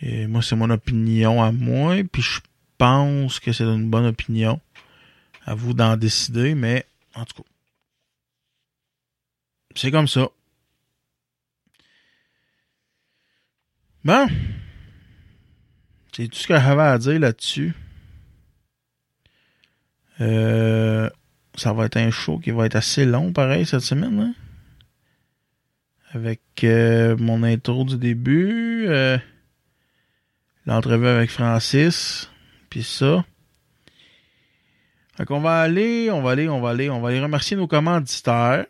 [0.00, 2.40] Et moi, c'est mon opinion à moi, puis je
[2.78, 4.60] pense que c'est une bonne opinion.
[5.46, 7.48] À vous d'en décider, mais en tout cas.
[9.74, 10.28] C'est comme ça.
[14.04, 14.26] Bon.
[16.12, 17.74] C'est tout ce que j'avais à dire là-dessus.
[20.20, 21.10] Euh,
[21.56, 24.18] ça va être un show qui va être assez long, pareil, cette semaine.
[24.20, 24.34] hein.
[26.12, 29.18] Avec euh, mon intro du début, euh,
[30.66, 32.30] l'entrevue avec Francis,
[32.70, 33.24] puis ça.
[35.16, 37.68] Fait qu'on va aller, on va aller, on va aller, on va aller remercier nos
[37.68, 38.66] commanditaires.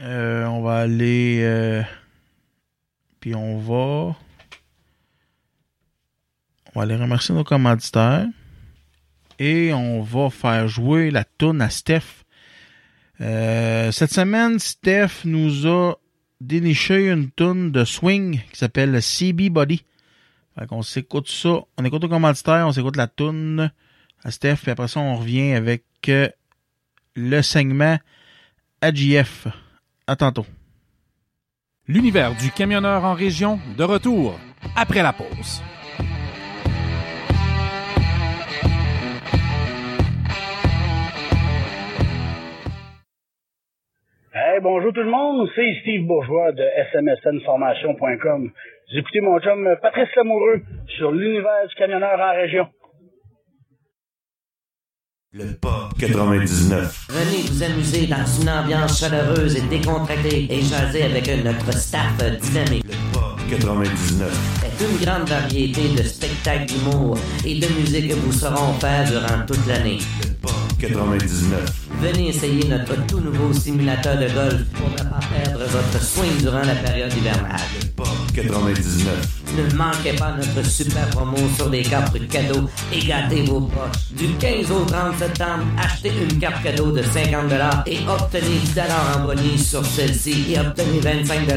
[0.00, 1.82] Euh, on va aller, euh,
[3.18, 4.16] puis on va, on
[6.74, 8.26] va aller remercier nos commanditaires
[9.38, 12.24] et on va faire jouer la toune à Steph.
[13.20, 15.94] Euh, cette semaine, Steph nous a
[16.40, 19.82] déniché une toune de swing qui s'appelle CB Body.
[20.58, 21.60] Fait qu'on s'écoute ça.
[21.76, 23.70] On écoute le commanditaire, on s'écoute la toune
[24.24, 26.28] à Steph, puis après ça, on revient avec euh,
[27.14, 27.98] le segment
[28.80, 29.48] AGF.
[30.06, 30.46] À tantôt.
[31.88, 34.38] L'univers du camionneur en région, de retour
[34.76, 35.62] après la pause.
[44.32, 48.52] Hey, bonjour tout le monde, c'est Steve Bourgeois de smsnformation.com.
[48.88, 50.62] Vous écoutez mon chum Patrice Lamoureux
[50.96, 52.68] sur l'univers du camionneur en région.
[55.32, 57.08] Le Pop 99.
[57.10, 62.84] Venez vous amuser dans une ambiance chaleureuse et décontractée et jaser avec notre staff dynamique.
[62.86, 64.30] Le Pop 99.
[64.60, 69.44] C'est une grande variété de spectacles d'humour et de musique que vous saurons faire durant
[69.46, 69.98] toute l'année.
[70.22, 71.86] Le Pop 99.
[72.02, 76.60] Venez essayer notre tout nouveau simulateur de golf pour ne pas perdre votre swing durant
[76.60, 77.60] la période hivernale.
[77.80, 79.42] Le Pop 99.
[79.56, 84.12] Ne manquez pas notre super promo sur les cartes cadeaux et gâtez vos poches.
[84.12, 87.52] Du 15 au 30 septembre, achetez une carte cadeau de 50
[87.86, 88.80] et obtenez 10
[89.16, 91.48] en bonus sur celle-ci et obtenez 25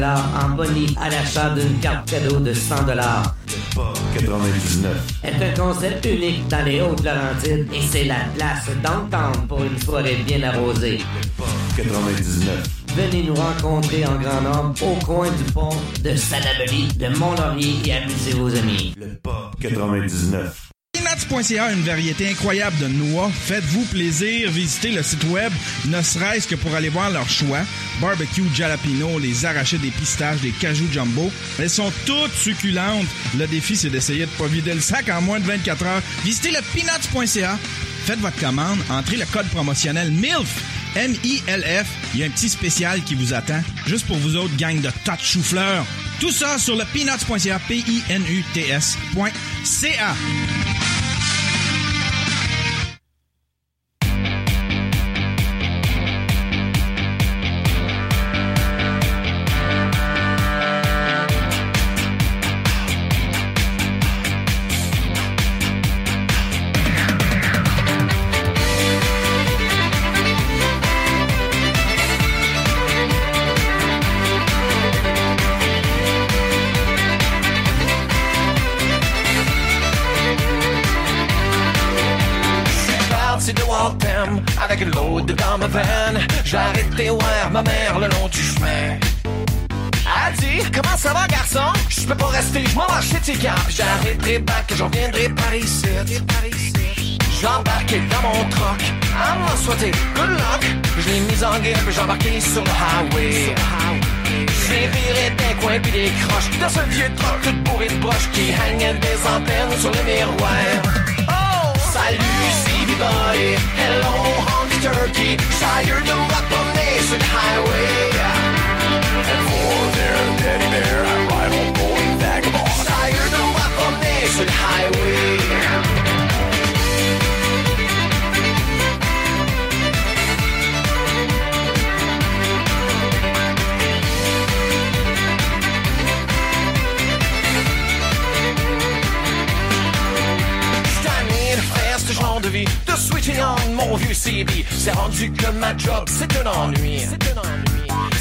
[0.42, 4.96] en bonus à l'achat d'une carte cadeau de 100 Le Pop 99.
[5.22, 8.70] est un concept unique dans les Hautes-Laurentides et c'est la place
[9.48, 10.98] pour une soirée bien arrosée.
[10.98, 11.46] Le Pop
[11.76, 12.62] 99.
[12.96, 17.92] Venez nous rencontrer en grand nombre au coin du pont de Salaberry, de Mont-Laurier et
[17.94, 18.94] amusez vos amis.
[18.96, 20.70] Le Pop 99.
[20.92, 23.30] Peanuts.ca, une variété incroyable de noix.
[23.32, 25.52] Faites-vous plaisir, visitez le site web,
[25.86, 27.60] ne serait-ce que pour aller voir leur choix.
[28.00, 31.30] Barbecue, jalapeno, les arrachés des pistaches, des cajou jumbo.
[31.58, 33.06] Elles sont toutes succulentes.
[33.38, 36.02] Le défi, c'est d'essayer de pas vider le sac en moins de 24 heures.
[36.24, 37.56] Visitez le peanuts.ca.
[38.04, 40.62] Faites votre commande, entrez le code promotionnel MILF.
[40.96, 41.86] M-I-L-F.
[42.14, 44.90] Il y a un petit spécial qui vous attend, juste pour vous autres, gang de
[45.04, 45.86] tas de chou-fleurs.
[46.18, 48.90] Tout ça sur le peanuts.ca, P-I-N-U-T-S.ca.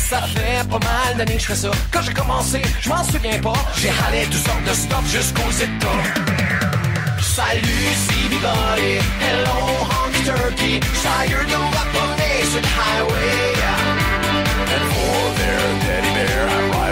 [0.09, 1.69] Ça fait pas mal d'années que je fais ça.
[1.91, 3.53] Quand j'ai commencé, je m'en souviens pas.
[3.77, 6.01] J'ai halé toutes sortes de stuff jusqu'aux États.
[7.21, 8.35] Salut CB
[9.21, 9.57] hello
[9.91, 13.53] honky turkey, of rock the nation highway.
[14.73, 16.88] And for their teddy bear, I ride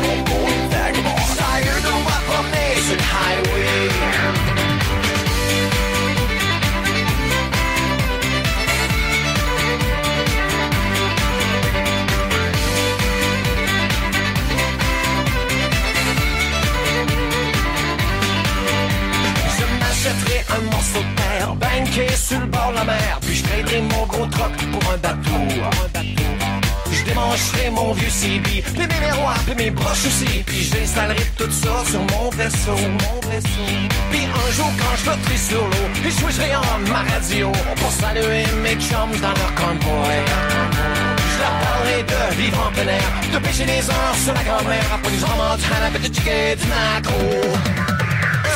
[43.39, 46.67] de pêcher des heures sur la grand-mère, après du en Montana, puis de chicken du
[46.67, 47.21] macro.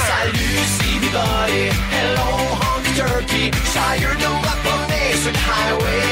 [0.09, 2.29] Salut CB Buddy, hello
[2.61, 6.03] honky turkey, tired of rock the nation highway.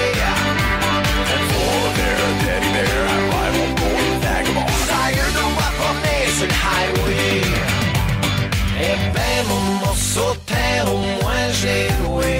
[1.34, 4.70] And for their teddy bear, I ride on board vagabond.
[4.94, 7.42] Tired of rock the nation highway.
[8.82, 12.36] Eh ben mon morceau de terre, au moins j'ai loué.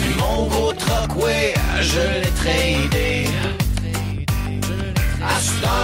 [0.00, 3.15] Puis mon gros truck, ouais, je l'ai tradé.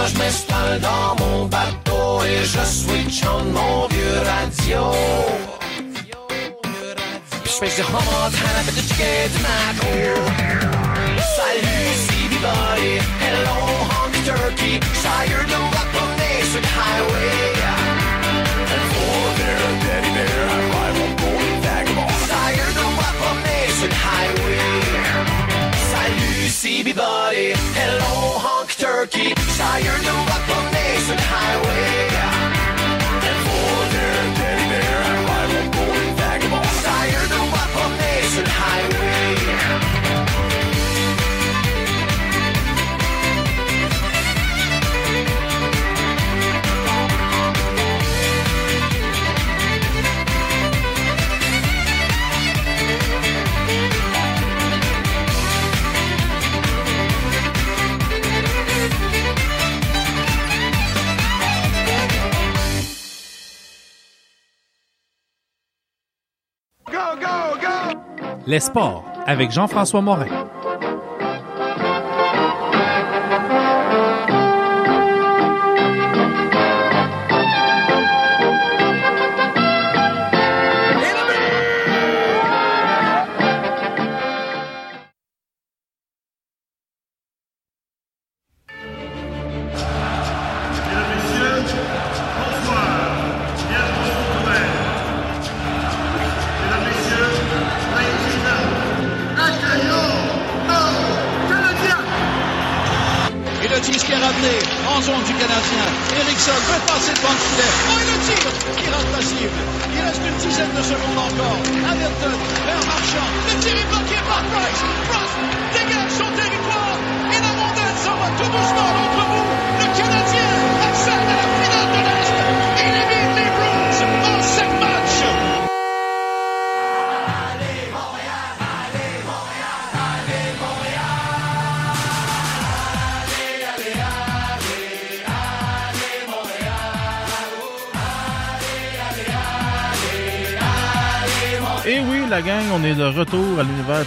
[0.07, 4.91] Je m'installe dans mon bateau et je switch on mon vieux radio.
[7.43, 9.91] Puis je fais du Montana, puis du chicken macro.
[11.35, 12.93] Salut, CB buddy.
[13.23, 13.57] Hello,
[13.91, 14.79] honky turkey.
[15.03, 17.37] Tired of up on Nation Highway.
[18.73, 22.17] And for their teddy bear, I ride on board vagabond.
[22.31, 24.63] Tired of up on Nation Highway.
[25.91, 27.53] Salut, CB buddy.
[27.79, 28.11] Hello,
[28.45, 29.42] honky turkey.
[29.63, 32.62] Tired of up on Nation Highway.
[68.53, 70.27] Les sports avec Jean-François Morin.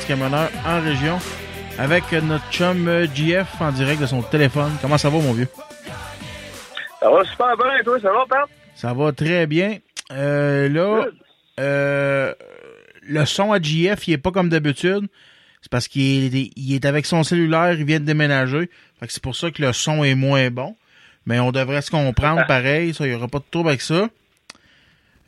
[0.07, 1.19] Camionneur en région
[1.78, 4.73] avec notre chum euh, GF en direct de son téléphone.
[4.81, 5.49] Comment ça va, mon vieux?
[7.01, 8.49] Ça va super bien, et toi, ça va, Pat?
[8.74, 9.78] Ça va très bien.
[10.12, 11.07] Euh, là,
[11.59, 12.33] euh,
[13.03, 15.07] le son à GF, il est pas comme d'habitude.
[15.61, 18.70] C'est parce qu'il est, il est avec son cellulaire, il vient de déménager.
[19.01, 20.77] Fait que c'est pour ça que le son est moins bon.
[21.27, 24.09] Mais on devrait se comprendre pareil, ça, il n'y aura pas de trouble avec ça.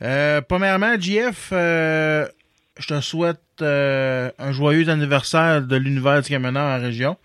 [0.01, 2.25] Euh, premièrement, GF, euh,
[2.79, 7.17] je te souhaite euh, un joyeux anniversaire de l'univers du camionneur en région.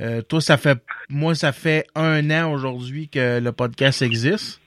[0.00, 4.60] Euh, toi, ça fait moi, ça fait un an aujourd'hui que le podcast existe.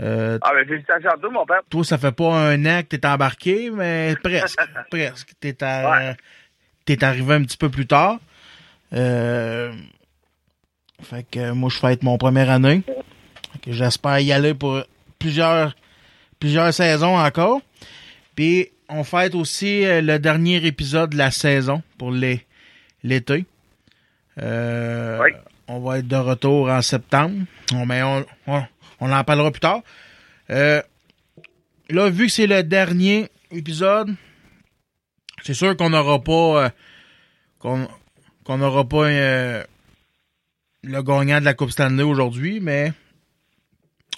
[0.00, 1.60] Euh, Ah, ben, félicitations à toi, mon père.
[1.70, 4.58] toi, ça fait pas un an que t'es embarqué, mais presque.
[4.90, 5.30] presque.
[5.40, 6.14] T'es à-
[6.84, 8.18] t'es arrivé un petit peu plus tard.
[8.92, 9.72] Euh,
[11.02, 12.82] fait que moi, je fête mon première année.
[13.66, 14.82] J'espère y aller pour
[15.18, 15.74] plusieurs,
[16.38, 17.60] plusieurs saisons encore.
[18.36, 23.44] Puis, on fête aussi euh, le dernier épisode de la saison pour l'été.
[24.38, 25.18] Euh,
[25.68, 27.44] On va être de retour en septembre.
[27.72, 28.62] On, mais on, on,
[29.00, 29.82] on en parlera plus tard.
[30.50, 30.80] Euh,
[31.88, 34.14] là, vu que c'est le dernier épisode,
[35.42, 36.68] c'est sûr qu'on n'aura pas euh,
[37.58, 39.64] qu'on n'aura pas le
[41.02, 42.92] gagnant de la Coupe Stanley aujourd'hui, mais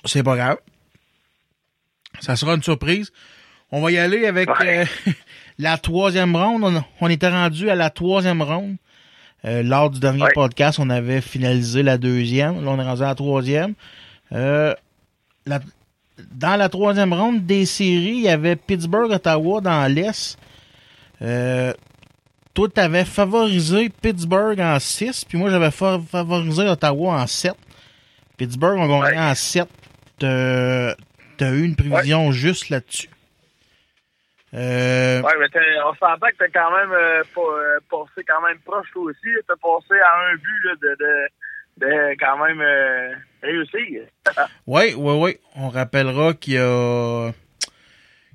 [0.05, 0.59] c'est pas grave.
[2.21, 3.11] Ça sera une surprise.
[3.71, 4.85] On va y aller avec euh,
[5.59, 6.65] la troisième ronde.
[6.65, 8.77] On, on était rendu à la troisième ronde.
[9.45, 12.65] Euh, lors du dernier podcast, on avait finalisé la deuxième.
[12.65, 13.75] Là, on est rendu à la troisième.
[14.33, 14.75] Euh,
[15.47, 15.61] la-
[16.33, 20.37] dans la troisième ronde des séries, il y avait Pittsburgh-Ottawa dans l'Est.
[21.23, 21.73] Euh,
[22.55, 27.53] toi, tu avais favorisé Pittsburgh en 6, puis moi, j'avais fa- favorisé Ottawa en 7.
[28.37, 29.69] Pittsburgh ont gagné en 7.
[30.19, 30.95] T'as
[31.37, 33.09] t'as eu une prévision juste là-dessus.
[34.55, 38.87] Euh, Ouais, mais on s'entend que t'as quand même euh, euh, passé quand même proche
[38.93, 39.29] toi aussi.
[39.47, 44.03] T'as passé à un but là, de, de, de quand même euh, réussir.
[44.67, 45.37] Oui, oui, oui.
[45.57, 47.31] On rappellera qu'il y a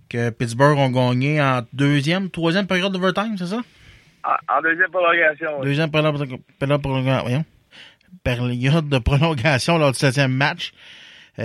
[0.10, 3.61] que Pittsburgh ont gagné en deuxième, troisième période d'overtime, c'est ça?
[4.23, 5.60] en, en deuxième prolongation.
[5.60, 5.65] ouais.
[5.65, 6.15] Deuxième période,
[6.60, 7.44] période,
[8.23, 10.72] période de prolongation lors du septième match.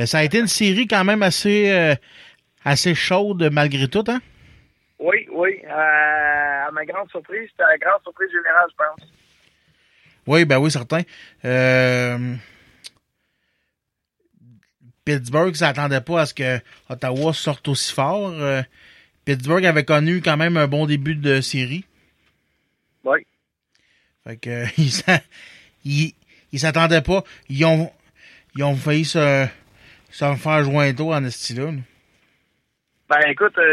[0.05, 1.97] Ça a été une série quand même assez
[2.65, 4.19] assez chaude malgré tout, hein?
[4.99, 5.61] Oui, oui.
[5.65, 9.09] Euh, à ma grande surprise, c'était la grande surprise générale, je pense.
[10.27, 11.03] Oui, ben oui, certain.
[11.45, 12.35] Euh,
[15.05, 16.59] Pittsburgh s'attendait pas à ce que
[16.91, 18.31] Ottawa sorte aussi fort.
[18.35, 18.63] Euh,
[19.25, 21.85] Pittsburgh avait connu quand même un bon début de série.
[23.05, 23.27] Oui.
[24.25, 25.21] Fait que ils s'a-
[25.85, 26.13] ils,
[26.53, 27.23] ils s'attendaient pas.
[27.49, 27.91] Ils ont,
[28.55, 29.47] ils ont failli se,
[30.11, 31.71] se faire jointo en style là.
[33.09, 33.65] Ben écoute, euh,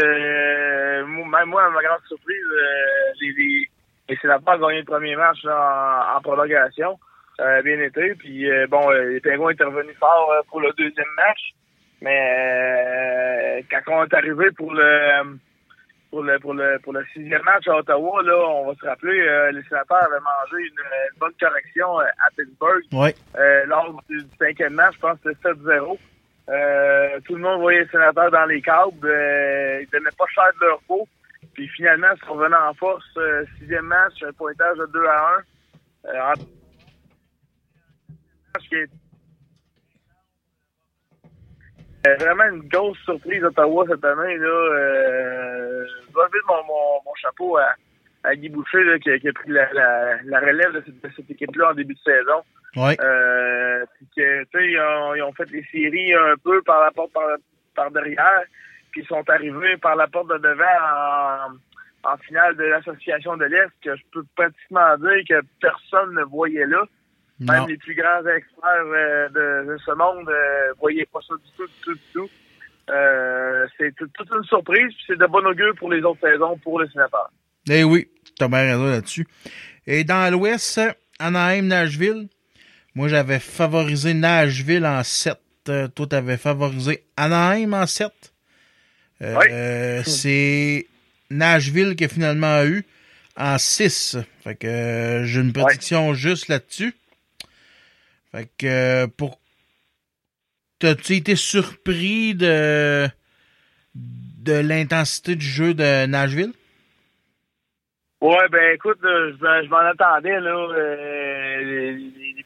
[1.06, 3.68] même moi, à ma grande surprise, euh, les, les,
[4.08, 6.98] les sénateurs ont gagné le premier match en, en prolongation.
[7.36, 8.14] Ça a bien été.
[8.14, 11.54] Puis euh, bon, euh, les Pingouins étaient revenus fort pour le deuxième match.
[12.02, 15.38] Mais quand on est arrivé pour le
[16.10, 19.20] pour le pour le pour le sixième match à Ottawa, là, on va se rappeler,
[19.20, 22.84] euh, les sénateurs avaient mangé une, une bonne correction euh, à Pittsburgh.
[22.92, 23.14] Ouais.
[23.36, 25.98] Euh, lors du, du cinquième match, je pense que c'était 7-0.
[26.48, 29.06] Euh, tout le monde voyait les sénateurs dans les câbles.
[29.08, 31.08] Euh, ils donnaient pas cher de leur peau.
[31.54, 33.04] Puis finalement, ils sont revenus en force.
[33.16, 35.34] Euh, sixième match, un pointage de 2 à
[36.04, 36.08] 1.
[36.08, 36.46] Euh, en-
[42.20, 44.36] vraiment une grosse surprise Ottawa cette année.
[44.38, 50.82] Là, je dois lever mon, chapeau à, Guy Boucher qui, a- pris la, relève de
[50.86, 52.42] cette, cette équipe-là en début de saison.
[52.76, 52.96] Ouais.
[53.00, 56.84] Euh, puis que, tu sais, ils ont, ils ont fait les séries un peu par
[56.84, 57.24] la porte par,
[57.74, 58.42] par derrière,
[58.92, 60.64] puis ils sont arrivés par la porte de devant
[62.04, 66.22] en, en finale de l'association de l'Est, que je peux pratiquement dire que personne ne
[66.24, 66.82] voyait là.
[67.38, 71.50] Même les plus grands experts euh, de, de ce monde euh, voyaient pas ça du
[71.56, 72.30] tout, du tout, du tout.
[73.78, 76.80] C'est tout- toute une surprise, puis c'est de bon augure pour les autres saisons pour
[76.80, 77.30] les sénateurs.
[77.68, 78.08] Eh oui,
[78.38, 79.26] t'as bien raison là-dessus.
[79.86, 80.80] Et dans l'Ouest,
[81.18, 82.28] Anaheim, Nashville?
[82.96, 85.38] Moi, j'avais favorisé Nashville en 7.
[85.68, 88.10] Euh, toi, t'avais favorisé Anaheim en 7.
[89.20, 90.86] Euh, euh, C'est
[91.28, 92.86] Nashville qui a finalement eu
[93.36, 94.16] en 6.
[94.42, 96.94] Fait que euh, j'ai une prédiction juste là-dessus.
[98.32, 99.38] Fait que pour
[100.78, 103.06] T'as-tu été surpris de
[103.94, 106.52] de l'intensité du jeu de Nashville?
[108.22, 110.50] Ouais, ben écoute, je, m'en- je m'en attendais, là.
[110.50, 111.98] Euh,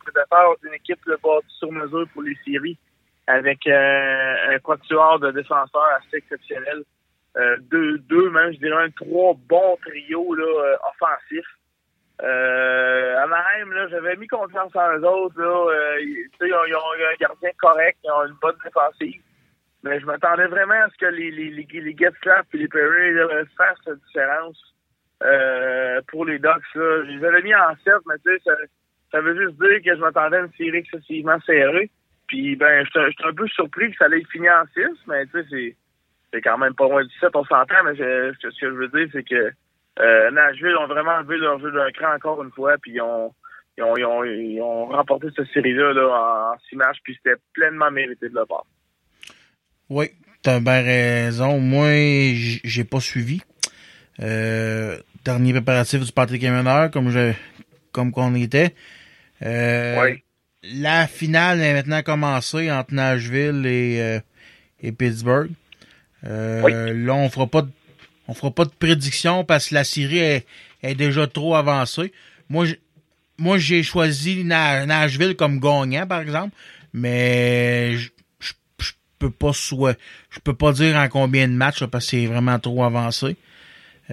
[0.04, 2.78] prédateurs ont une équipe bâtie sur mesure pour les séries
[3.26, 6.82] avec euh, un quatuor de défenseurs assez exceptionnel.
[7.36, 11.46] Euh, deux, deux, même, je dirais un trois bons trios là, euh, offensifs.
[12.22, 15.40] Euh, Anaheim, là, j'avais mis confiance en eux autres.
[15.40, 19.22] Là, ils, ont, un gardien correct, ils ont une bonne défensive.
[19.82, 23.78] Mais je m'attendais vraiment à ce que les, les, les, les et les Perry fassent
[23.84, 24.60] cette différence
[26.08, 26.74] pour les Ducks.
[26.74, 27.04] Là.
[27.04, 28.52] Je les avais mis en 7, mais tu sais,
[29.10, 31.90] ça, veut juste dire que je m'attendais à une série excessivement serrée.
[32.26, 35.76] Puis ben, j'étais un peu surpris que ça allait finir en 6, mais tu sais,
[36.32, 39.08] c'est quand même pas loin du 7, on s'entend, mais ce que je veux dire,
[39.12, 39.52] c'est que
[39.98, 43.34] euh, Nashville ont vraiment levé leur jeu d'un cran encore une fois, puis ils ont,
[43.76, 48.28] ils ont, ils ont, remporté cette série-là là, en 6 matchs, puis c'était pleinement mérité
[48.28, 48.66] de leur part.
[49.88, 50.10] Oui,
[50.42, 51.58] t'as bien raison.
[51.58, 52.34] Moi,
[52.64, 53.42] j'ai pas suivi.
[54.22, 57.32] Euh, dernier préparatif du Patrick Emmeneur, comme je,
[57.92, 58.74] comme qu'on était.
[59.42, 59.96] Euh,
[60.62, 64.20] La finale est maintenant commencée entre Nashville et, euh,
[64.82, 65.50] et Pittsburgh.
[66.26, 67.70] Euh, Là, on fera pas de,
[68.28, 70.46] on fera pas de prédiction parce que la série est,
[70.82, 72.12] est déjà trop avancée.
[72.50, 72.66] Moi,
[73.38, 76.54] moi, j'ai choisi Na- Nashville comme gagnant, par exemple,
[76.92, 78.10] mais je
[78.40, 79.98] je- je peux pas soit,
[80.30, 83.36] je peux pas dire en combien de matchs là, parce que c'est vraiment trop avancé.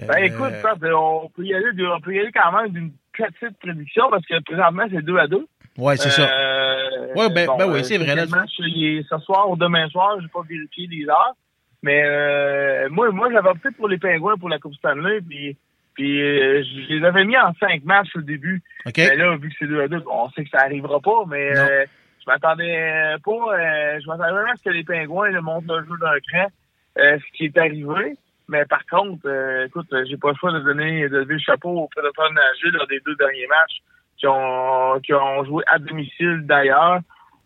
[0.06, 2.92] Ben écoute, ça, ben, on peut y aller, on peut y aller quand même d'une
[3.26, 5.46] petite prédiction parce que présentement c'est 2 à 2.
[5.78, 6.22] Ouais, c'est ça.
[6.28, 8.24] Euh, Ouais, ben- ben oui, c'est vrai, là.
[8.24, 11.34] Le ce soir ou demain soir, j'ai pas vérifié les heures.
[11.82, 15.56] Mais euh, moi, moi j'avais opté pour les Pingouins pour la Coupe Stanley, puis,
[15.94, 18.62] puis euh, je les avais mis en 5 matchs au début.
[18.86, 18.94] OK.
[18.98, 21.56] Mais là, vu que c'est 2 à 2, on sait que ça arrivera pas, mais
[21.56, 21.84] euh,
[22.20, 25.94] je m'attendais pas, je m'attendais vraiment à ce que les Pingouins là, montent le jeu
[26.00, 26.48] d'un cran,
[26.96, 28.16] ce qui est arrivé.
[28.48, 31.40] Mais par contre, euh, écoute, euh, j'ai pas le choix de donner, de lever le
[31.40, 33.78] chapeau aux prédateurs Nashville lors des deux derniers matchs
[34.16, 37.00] qui ont, qui ont joué à domicile d'ailleurs,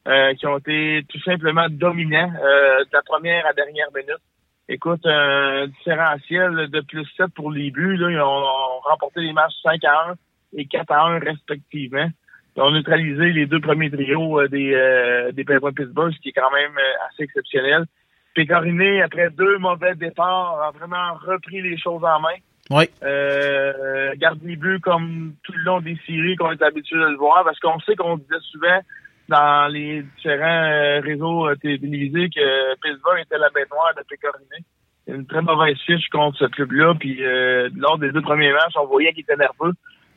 [0.06, 4.22] euh, qui ont été tout simplement dominants euh, de la première à dernière minute.
[4.68, 7.96] Écoute, un différentiel de plus 7 pour les buts.
[7.96, 10.14] Là, ils ont remporté les matchs 5 à 1
[10.56, 12.08] et 4 à 1 respectivement.
[12.56, 16.28] Ils ont neutralisé les deux premiers trios euh, des, euh, des Penguins Pittsburgh, ce qui
[16.28, 17.86] est quand même euh, assez exceptionnel.
[18.34, 22.36] Pécoriné, après deux mauvais départs, a vraiment repris les choses en main.
[22.70, 22.84] Oui.
[23.02, 27.16] Euh, garde les buts comme tout le long des séries qu'on est habitué de le
[27.16, 28.80] voir, parce qu'on sait qu'on disait souvent
[29.28, 34.64] dans les différents euh, réseaux euh, télévisés que Pittsburgh était la bête noire de Pécoriné.
[35.08, 38.86] Une très mauvaise fiche contre ce club-là, puis euh, lors des deux premiers matchs, on
[38.86, 39.72] voyait qu'il était nerveux,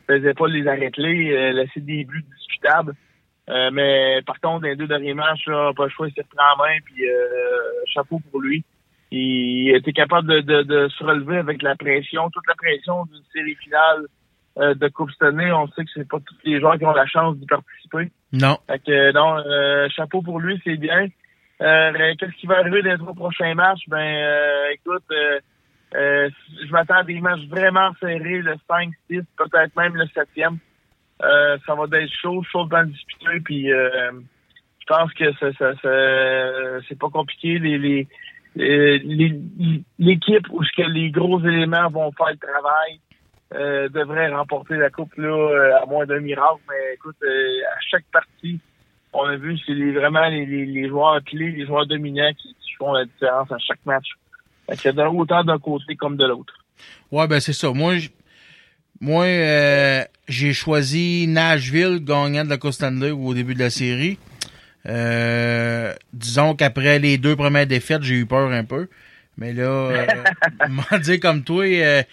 [0.08, 2.94] faisait pas les arrêter, euh, laissait des buts discutables.
[3.50, 6.24] Euh, mais par contre, dans les deux derniers matchs, là, pas le choix, il s'est
[6.24, 7.20] pris en main, puis euh,
[7.94, 8.64] chapeau pour lui.
[9.12, 13.24] Il était capable de, de, de se relever avec la pression, toute la pression d'une
[13.34, 14.08] série finale
[14.58, 15.52] euh, de Coupe Stanley.
[15.52, 18.12] On sait que c'est pas tous les joueurs qui ont la chance d'y participer.
[18.34, 18.58] Non.
[18.68, 21.08] Fait que non, euh, chapeau pour lui, c'est bien.
[21.62, 23.88] Euh, Qu'est-ce qui va arriver dans les trois prochains matchs?
[23.88, 25.40] Ben euh, écoute, euh,
[25.96, 26.30] euh,
[26.66, 30.58] je m'attends à des matchs vraiment serrés, le 5, 6, peut-être même le 7e.
[31.24, 34.12] Euh, ça va être chaud, chaud de disputer, puis euh,
[34.80, 35.26] je pense que
[36.88, 37.58] c'est pas compliqué.
[37.60, 38.08] Les, les,
[38.56, 39.40] les-
[40.00, 43.00] l'équipe où que les gros éléments vont faire le travail
[43.54, 46.60] euh, devrait remporter la coupe là euh, à moins d'un miracle.
[46.70, 47.28] Mais écoute, euh,
[47.76, 48.60] à chaque partie,
[49.14, 50.46] on a vu c'est les- vraiment les,
[50.90, 54.08] joueurs clés, les joueurs dominants qui, font la différence à chaque match.
[54.84, 56.54] Que d'un- autant d'un côté comme de l'autre.
[57.12, 57.72] Ouais, ben c'est ça.
[57.72, 58.10] Moi, j-
[59.02, 64.18] moi euh, j'ai choisi Nashville gagnant de la Coupe Stanley au début de la série.
[64.88, 68.88] Euh, disons qu'après les deux premières défaites, j'ai eu peur un peu.
[69.38, 70.06] Mais là, euh,
[70.70, 72.04] m'en dire comme toi, euh,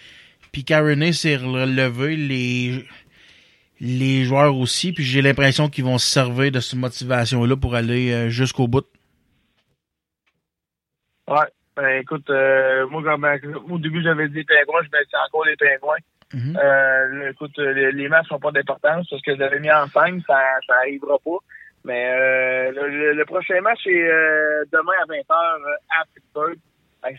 [0.51, 0.65] puis
[1.13, 2.85] s'est relevé, les,
[3.79, 8.11] les joueurs aussi, puis j'ai l'impression qu'ils vont se servir de cette motivation-là pour aller
[8.11, 8.85] euh, jusqu'au bout.
[11.27, 11.47] Ouais.
[11.75, 13.25] Ben, écoute, euh, moi, comme,
[13.71, 15.97] au début, j'avais dit pingouins, je me dis encore les pingouins.
[16.33, 16.57] Mhm.
[16.57, 20.21] Euh, écoute, euh, les, les matchs n'ont pas d'importance parce que j'avais mis en scène,
[20.25, 21.37] ça, ça arrivera pas.
[21.85, 26.57] Mais euh, le, prochain match est euh, demain à 20h à Pittsburgh.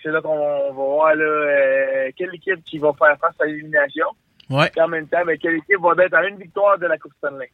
[0.02, 4.06] C'est là qu'on va voir là, quelle équipe qui va faire face à l'élimination.
[4.48, 4.70] Ouais.
[4.74, 7.12] Et en même temps, ben, quelle équipe va être à une victoire de la Coupe
[7.18, 7.50] Stanley.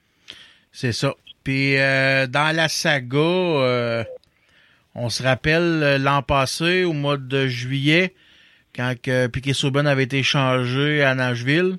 [0.71, 1.13] C'est ça.
[1.43, 4.07] Puis dans la saga,
[4.95, 8.15] on se rappelle l'an passé, au mois de juillet,
[8.75, 11.79] quand que Piquet Souben avait été changé à Nashville.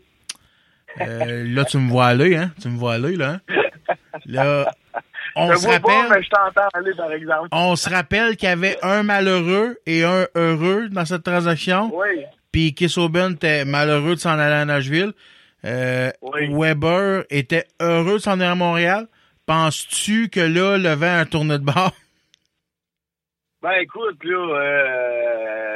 [0.99, 2.51] Euh, là, tu me vois aller, hein?
[2.61, 3.39] Tu me vois aller, là.
[3.49, 3.55] hein?
[4.25, 4.71] Là,
[5.35, 7.47] on je se vois pas, rappelle, mais je t'entends aller, par exemple.
[7.53, 11.89] on se rappelle qu'il y avait un malheureux et un heureux dans cette transaction.
[11.93, 12.25] Oui.
[12.51, 15.13] Puis Kissoben était malheureux de s'en aller à Nashville.
[15.63, 19.07] Euh, Weber était heureux de s'en aller à Montréal.
[19.45, 21.93] Penses-tu que là, le vent a tourné de bord?
[23.61, 25.70] Ben écoute, là, euh,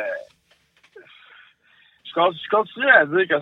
[2.15, 3.35] je, con- je continue à dire que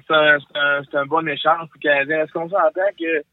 [0.91, 2.23] c'est un, bon échange pour le Canadien.
[2.23, 3.23] Est-ce qu'on s'entend que,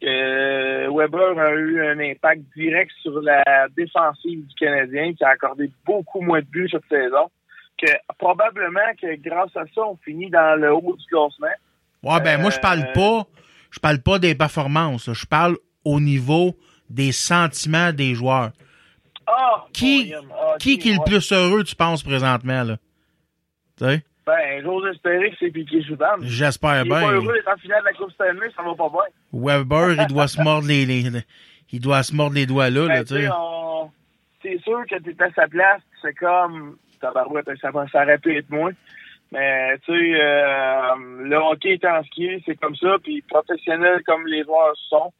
[0.00, 5.70] que Weber a eu un impact direct sur la défensive du Canadien, qui a accordé
[5.86, 7.30] beaucoup moins de buts cette saison,
[7.78, 11.46] que probablement que grâce à ça, on finit dans le haut du classement?
[12.02, 13.26] Ouais, ben moi, je Euh, parle pas.
[13.70, 15.12] Je parle pas des performances.
[15.12, 16.56] Je parle au niveau
[16.88, 18.50] des sentiments des joueurs.
[19.26, 19.66] Ah!
[19.74, 22.78] Qui, ah, qui, qui est le plus heureux, tu penses, présentement, là?
[23.76, 24.02] Tu sais?
[24.28, 26.16] Ben, j'ose espérer que c'est Piqué Souban.
[26.20, 27.12] J'espère Il est pas bien.
[27.12, 29.08] heureux d'être en finale de la Coupe Stanley, ça va pas bien.
[29.32, 31.24] Weber, il doit se mordre les, les- les-
[31.72, 33.26] il doit se mordre les doigts là, là, Ben, tu tu sais.
[33.26, 33.90] sais, on-
[34.42, 38.72] c'est sûr que tu à sa place, c'est comme tabarouette, ça, ça répète moins.
[39.32, 40.94] Mais tu sais, euh,
[41.24, 45.10] le hockey étant ce qu'il est, c'est comme ça, puis professionnel comme les joueurs sont.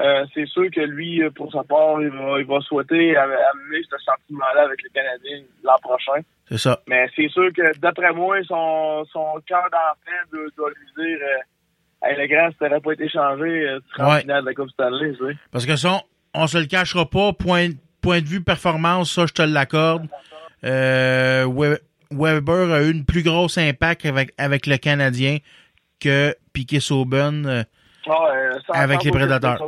[0.00, 3.80] euh, c'est sûr que lui, pour sa part, il va, il va souhaiter am- amener
[3.88, 6.20] ce sentiment-là avec les Canadiens l'an prochain.
[6.48, 6.80] C'est ça.
[6.88, 12.06] Mais c'est sûr que d'après moi, son, son cœur d'enfant doit, doit lui dire euh,
[12.06, 14.54] Hey, le grand, si t'aurais pas été changé, euh, tu serais en finale de la
[14.54, 15.36] Coupe Stanley, tu sais.
[15.50, 16.00] Parce que ça,
[16.34, 17.70] on, on se le cachera pas, point,
[18.02, 20.06] point de vue performance, ça, je te l'accorde.
[20.64, 21.78] Euh, We-
[22.10, 25.38] Weber a eu une plus grosse impact avec, avec le Canadien
[26.00, 27.46] que Piquet Sauben.
[27.46, 27.62] euh,
[28.06, 29.58] Ah, euh, Avec les Prédateurs.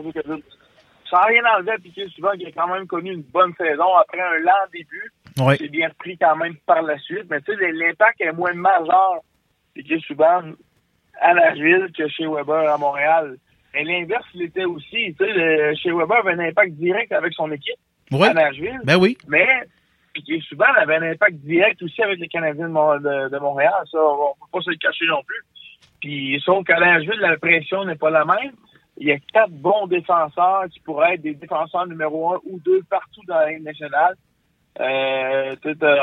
[1.08, 4.20] sans rien enlever à Piqué Souban, qui a quand même connu une bonne saison après
[4.20, 5.10] un lent début.
[5.58, 7.24] C'est bien repris quand même par la suite.
[7.30, 9.20] Mais tu sais, l'impact est moins majeur,
[9.74, 10.52] Piqué Souban,
[11.20, 13.36] à Nashville que chez Weber à Montréal.
[13.74, 15.14] Et l'inverse l'était aussi.
[15.18, 17.76] Tu sais, chez Weber avait un impact direct avec son équipe
[18.10, 18.28] Ouais.
[18.28, 18.80] à Nashville.
[18.84, 19.18] Ben oui.
[19.28, 19.46] Mais
[20.14, 23.74] Piqué Souban avait un impact direct aussi avec les Canadiens de, Mon- de- de Montréal.
[23.90, 25.42] Ça, on peut pas se le cacher non plus.
[26.00, 28.52] Puis, sauf qu'à Nashville, la pression n'est pas la même.
[28.98, 32.80] Il y a quatre bons défenseurs qui pourraient être des défenseurs numéro un ou deux
[32.88, 34.14] partout dans la Ligue nationale.
[34.80, 35.56] Euh,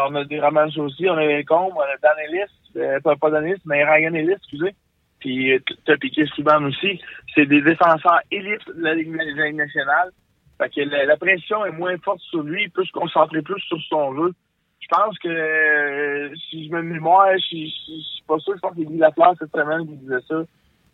[0.09, 3.29] on a des Roman aussi, on a les Combes, on a Dan Ellis, euh, pas,
[3.29, 4.75] Dan Ellis, mais Ryan Ellis, excusez.
[5.19, 6.99] Puis, euh, t'as Piqué Souban aussi.
[7.33, 10.09] C'est des défenseurs élites de la Ligue, nationale.
[10.57, 13.79] Fait que la, pression est moins forte sur lui, il peut se concentrer plus sur
[13.89, 14.33] son jeu.
[14.79, 18.75] Je pense que euh, si je me mémoire, je je- suis pas sûr, je pense
[18.75, 20.43] qu'il dit la place cette semaine qui disait ça.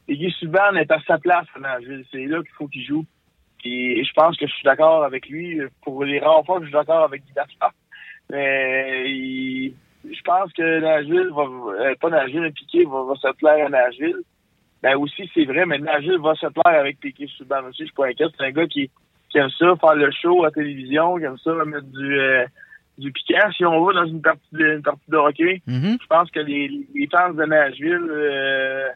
[0.08, 1.48] Et Guy Subban est à sa place.
[2.12, 3.06] C'est là qu'il faut qu'il joue.
[3.60, 5.60] Puis je pense que je suis d'accord avec lui.
[5.84, 7.72] Pour les rares fois je suis d'accord avec Guy Lafleur.
[8.32, 9.74] Mais il-
[10.10, 14.18] je pense que Nashville va euh, pas Nashville, Piqué va, va se plaire à Nashville.
[14.82, 17.80] Ben aussi, c'est vrai, mais Nashville va se plaire avec Piqué Subban aussi.
[17.80, 18.26] Je suis pas inquiet.
[18.38, 18.90] C'est un gars qui,
[19.30, 22.46] qui aime ça, faire le show à la télévision, qui aime ça mettre du, euh,
[22.98, 25.62] du piquant, si on veut, dans une partie de, une partie de hockey.
[25.68, 25.98] Mhm.
[26.02, 28.88] Je pense que les, les fans de Nashville euh,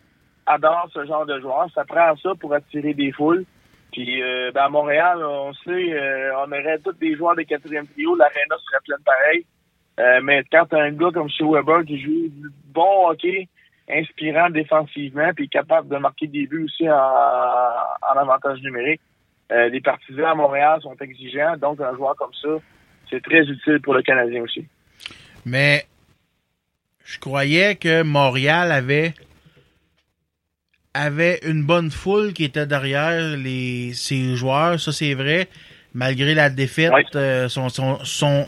[0.46, 1.68] adore ce genre de joueurs.
[1.76, 3.44] Ça prend ça pour attirer des foules.
[3.94, 7.88] Puis euh, ben, à Montréal, on sait, euh, on aurait tous des joueurs de quatrième
[7.88, 9.46] trio, l'aréna serait pleine pareil.
[10.00, 13.48] Euh, mais quand t'as un gars comme chez Weber qui joue du bon hockey,
[13.88, 19.02] inspirant défensivement, puis capable de marquer des buts aussi en, en avantage numérique,
[19.52, 22.50] euh, les partisans à Montréal sont exigeants, donc un joueur comme ça,
[23.12, 24.66] c'est très utile pour le Canadien aussi.
[25.46, 25.86] Mais
[27.06, 29.14] je croyais que Montréal avait
[30.94, 35.48] avait une bonne foule qui était derrière les ses joueurs, ça c'est vrai.
[35.94, 38.48] Malgré la défaite, euh, sont, sont, sont,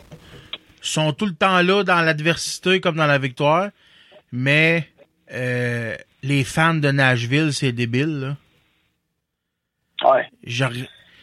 [0.80, 3.70] sont tout le temps là dans l'adversité comme dans la victoire.
[4.32, 4.88] Mais
[5.32, 8.20] euh, les fans de Nashville, c'est débile.
[10.02, 10.10] Là.
[10.12, 10.26] Ouais.
[10.44, 10.64] Je,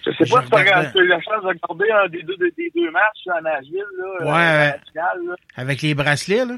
[0.06, 1.92] Je sais pas Je si tu as regardais- tu as eu la chance de regarder
[1.92, 5.36] un des deux, des deux matchs à Nashville, là, Ouais, euh, finale, là.
[5.58, 6.56] avec les bracelets, là.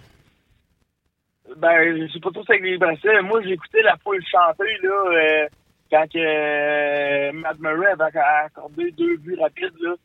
[1.57, 3.21] Ben, je sais pas trop si avec les bracelets.
[3.21, 5.47] Moi, j'ai écouté la foule chanter, là, euh,
[5.91, 9.95] quand que, euh, Matt Murray avait accordé deux buts rapides, là.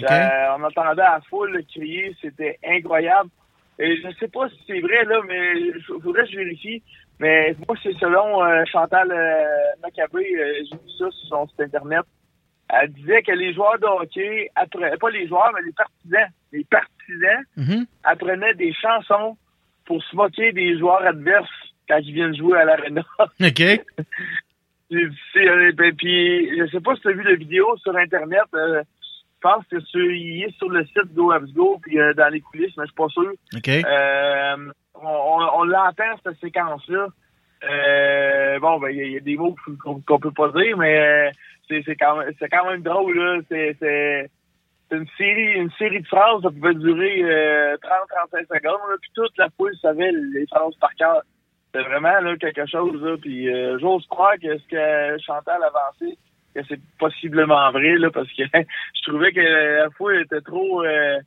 [0.00, 3.30] Euh, on entendait la foule crier, c'était incroyable.
[3.80, 6.82] Et je sais pas si c'est vrai, là, mais il faudrait que je vérifie.
[7.20, 9.44] Mais moi, c'est selon euh, Chantal euh,
[9.82, 12.04] Maccabé, j'ai vu ça sur son site Internet.
[12.68, 16.64] Elle disait que les joueurs de hockey, après, pas les joueurs, mais les partisans, les
[16.64, 17.86] partisans Mhm.
[18.04, 19.36] apprenaient des chansons
[19.88, 21.48] pour se moquer des joueurs adverses
[21.88, 23.02] quand ils viennent jouer à l'arena.
[23.40, 23.62] OK.
[24.90, 28.44] C'est, euh, ben, puis, je sais pas si tu as vu la vidéo sur Internet.
[28.54, 32.12] euh, je pense que sur, il est sur le site Go Habs Go, puis euh,
[32.14, 33.32] dans les coulisses, mais je suis pas sûr.
[33.56, 33.68] OK.
[33.68, 34.56] Euh,
[34.94, 37.06] on on, on l'entend, cette séquence-là.
[37.68, 39.54] Euh, bon, ben, il y, a- il y a des mots
[39.84, 41.30] qu'on qu'on peut pas dire, mais euh,
[41.68, 43.40] c'est quand même quand même drôle, là.
[43.48, 43.76] C'est
[44.90, 49.36] une série une série de phrases, ça pouvait durer euh, 30-35 secondes, là, puis toute
[49.36, 51.22] la foule savait les phrases par cœur.
[51.74, 53.16] C'est vraiment là, quelque chose, là.
[53.20, 56.16] Puis euh, j'ose croire que ce que Chantal a avancé,
[56.54, 61.18] que c'est possiblement vrai, là, parce que je trouvais que la foule était trop euh,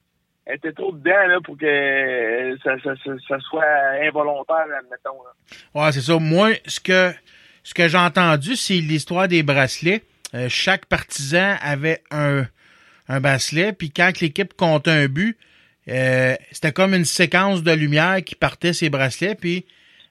[0.48, 3.64] était trop dedans là, pour que ça, ça, ça, ça soit
[4.02, 5.22] involontaire, admettons.
[5.24, 5.32] Là.
[5.76, 6.18] Ouais, c'est ça.
[6.18, 7.12] Moi, ce que
[7.64, 10.02] ce que j'ai entendu, c'est l'histoire des bracelets.
[10.34, 12.44] Euh, chaque partisan avait un,
[13.08, 15.38] un bracelet, puis quand l'équipe comptait un but,
[15.88, 19.66] euh, c'était comme une séquence de lumière qui partait ces bracelets, puis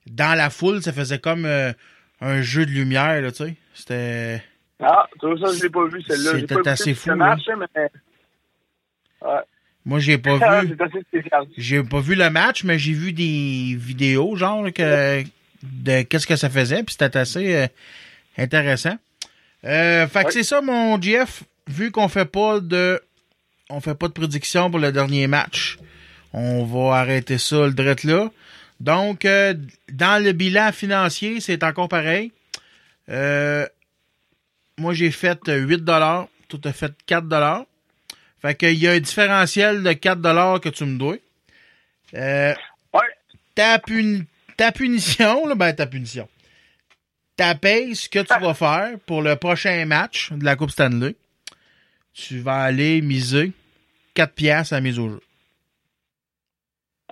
[0.06, 1.72] dans la foule, ça faisait comme euh,
[2.20, 3.54] un jeu de lumière, là, tu sais.
[3.74, 4.42] C'était...
[4.82, 6.40] Ah, vois, ça, je l'ai pas vu, celle-là.
[6.40, 7.90] C'était assez fou, match, hein, mais...
[9.22, 9.40] Ouais.
[9.84, 10.76] Moi, j'ai pas Ah, vu...
[11.56, 15.22] J'ai pas vu le match, mais j'ai vu des vidéos, genre, que,
[15.62, 17.66] de qu'est-ce que ça faisait, puis c'était assez euh,
[18.38, 18.96] intéressant.
[19.64, 21.42] Euh, fait que c'est ça, mon Jeff.
[21.70, 23.00] Vu qu'on fait pas de,
[23.68, 25.78] on fait pas de prédiction pour le dernier match,
[26.32, 28.30] on va arrêter ça le drette là.
[28.80, 29.54] Donc, euh,
[29.92, 32.32] dans le bilan financier, c'est encore pareil.
[33.08, 33.66] Euh,
[34.78, 36.28] moi, j'ai fait 8 dollars.
[36.48, 37.64] Tout a fait 4 dollars.
[38.42, 41.16] Fait qu'il y a un différentiel de 4 dollars que tu me dois.
[42.14, 42.54] Euh,
[43.54, 44.24] ta, puni-
[44.56, 46.26] ta punition, là, ben ta punition.
[47.36, 51.14] Ta paye, ce que tu vas faire pour le prochain match de la Coupe Stanley,
[52.28, 53.52] tu vas aller miser
[54.14, 55.20] 4 piastres à mise au jeu.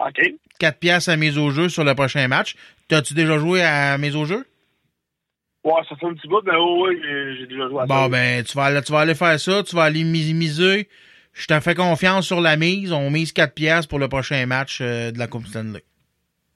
[0.01, 0.35] OK.
[0.59, 2.55] 4 piastres à mise au jeu sur le prochain match.
[2.89, 4.47] T'as-tu déjà joué à mise au jeu?
[5.65, 6.97] Ouais, ça fait un petit bout, mais oh, ouais,
[7.39, 7.87] j'ai déjà joué à ça.
[7.87, 10.89] Bon, ben, tu vas, aller, tu vas aller faire ça, tu vas aller mis- miser.
[11.35, 12.93] Je te fais confiance sur la mise.
[12.93, 15.83] On mise 4 piastres pour le prochain match euh, de la Coupe Stanley.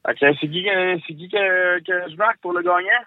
[0.08, 3.04] OK, c'est qui, que- c'est qui que, que je marque pour le gagnant?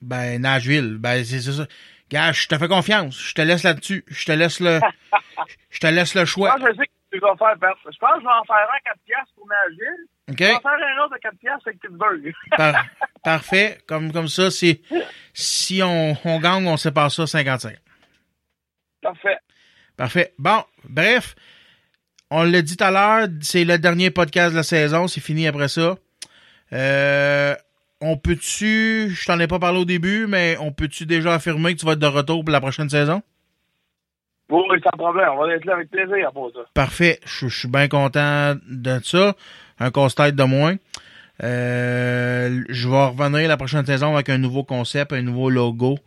[0.00, 0.96] Ben, Nashville.
[0.98, 1.66] Ben, c'est ça.
[2.14, 3.18] Gars, je te fais confiance.
[3.20, 4.04] Je te laisse là-dessus.
[4.06, 4.78] Je te laisse le,
[5.70, 6.52] je te laisse le Je choix.
[6.52, 7.54] pense que je sais que tu vas faire.
[7.60, 10.06] Je pense que je vais en faire un à 4 piastres pour Nashville.
[10.30, 10.36] OK?
[10.38, 12.32] Je vais en faire un autre à 4 piastres avec Pittsburgh.
[12.56, 12.84] Par-
[13.24, 13.78] parfait.
[13.88, 14.80] Comme, comme ça, c'est,
[15.32, 17.76] si on, on gagne, on sépare ça 55.
[19.02, 19.38] Parfait.
[19.96, 20.32] Parfait.
[20.38, 21.34] Bon, bref,
[22.30, 25.46] on l'a dit tout à l'heure, c'est le dernier podcast de la saison, c'est fini
[25.46, 25.96] après ça.
[26.72, 27.54] Euh,
[28.00, 31.80] on peut-tu, je t'en ai pas parlé au début, mais on peut-tu déjà affirmer que
[31.80, 33.22] tu vas être de retour pour la prochaine saison?
[34.50, 35.28] Oui, sans problème.
[35.36, 36.60] On va être là avec plaisir pour ça.
[36.74, 39.34] Parfait, je, je suis bien content de ça.
[39.78, 40.76] Un casse-tête de moins.
[41.42, 45.98] Euh, je vais revenir la prochaine saison avec un nouveau concept, un nouveau logo.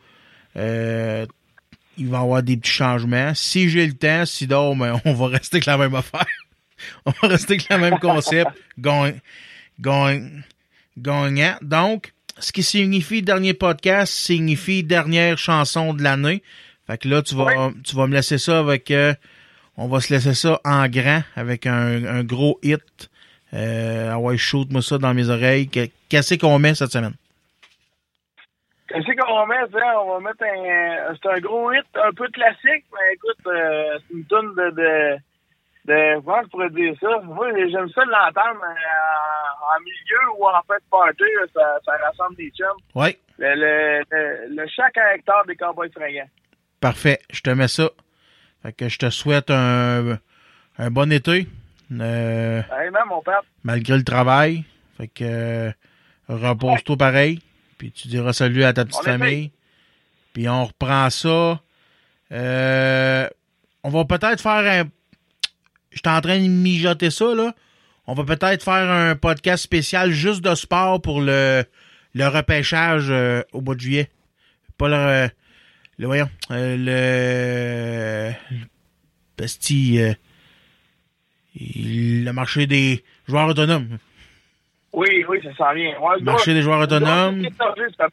[0.55, 1.26] Euh,
[1.97, 3.34] il va y avoir des petits changements.
[3.34, 6.26] Si j'ai le temps, sinon, ben, on va rester avec la même affaire.
[7.05, 8.51] on va rester avec le même concept.
[8.77, 9.19] Gagne-
[9.80, 10.43] gagne-
[10.98, 11.56] gagnant.
[11.61, 16.44] Donc, ce qui signifie dernier podcast signifie dernière chanson de l'année.
[16.88, 19.14] Fait que là, tu vas, tu vas me laisser ça avec, euh,
[19.78, 23.10] on va se laisser ça en grand avec un, un gros hit.
[23.53, 25.68] Euh, ah ouais, shoot-moi ça dans mes oreilles.
[25.69, 27.15] Que- Qu'est-ce qu'on met cette semaine?
[28.88, 29.94] Qu'est-ce qu'on va mettre, hein?
[30.02, 31.14] On va mettre un.
[31.22, 35.18] C'est un gros hit un peu classique, mais écoute, euh, c'est une tonne de, de.
[35.88, 36.19] De.
[36.22, 37.19] Comment je pourrais dire ça?
[37.23, 41.91] Moi, j'aime ça de l'entendre euh, en milieu ou en fait party, là, ça, ça
[42.05, 42.68] rassemble des chums.
[42.95, 46.30] Oui, Le, le, le, le caractère des Cowboys fringants.
[46.81, 47.19] parfait.
[47.31, 47.89] Je te mets ça.
[48.64, 50.18] Fait que je te souhaite un,
[50.77, 51.47] un bon été.
[51.91, 52.61] euh,
[53.07, 53.41] mon père.
[53.64, 54.64] malgré le travail.
[54.97, 55.72] Fait que euh,
[56.27, 57.39] repose-toi pareil.
[57.77, 59.51] Puis tu diras salut à ta petite On famille.
[60.34, 61.59] Puis on reprend ça.
[62.31, 63.27] Euh,
[63.84, 64.89] on va peut-être faire un.
[65.91, 67.53] J'étais en train de mijoter ça, là.
[68.07, 71.64] On va peut-être faire un podcast spécial juste de sport pour le,
[72.14, 74.09] le repêchage euh, au mois de juillet.
[74.77, 75.30] Pas le.
[75.97, 76.30] le voyons.
[76.51, 78.34] euh, le.
[79.38, 79.45] le
[79.99, 80.14] euh,
[81.59, 83.97] le marché des joueurs autonomes.
[84.93, 85.99] Oui, oui, ça sent bien.
[85.99, 87.45] Ouais, Marché des joueurs autonomes.
[87.45, 88.07] Euh,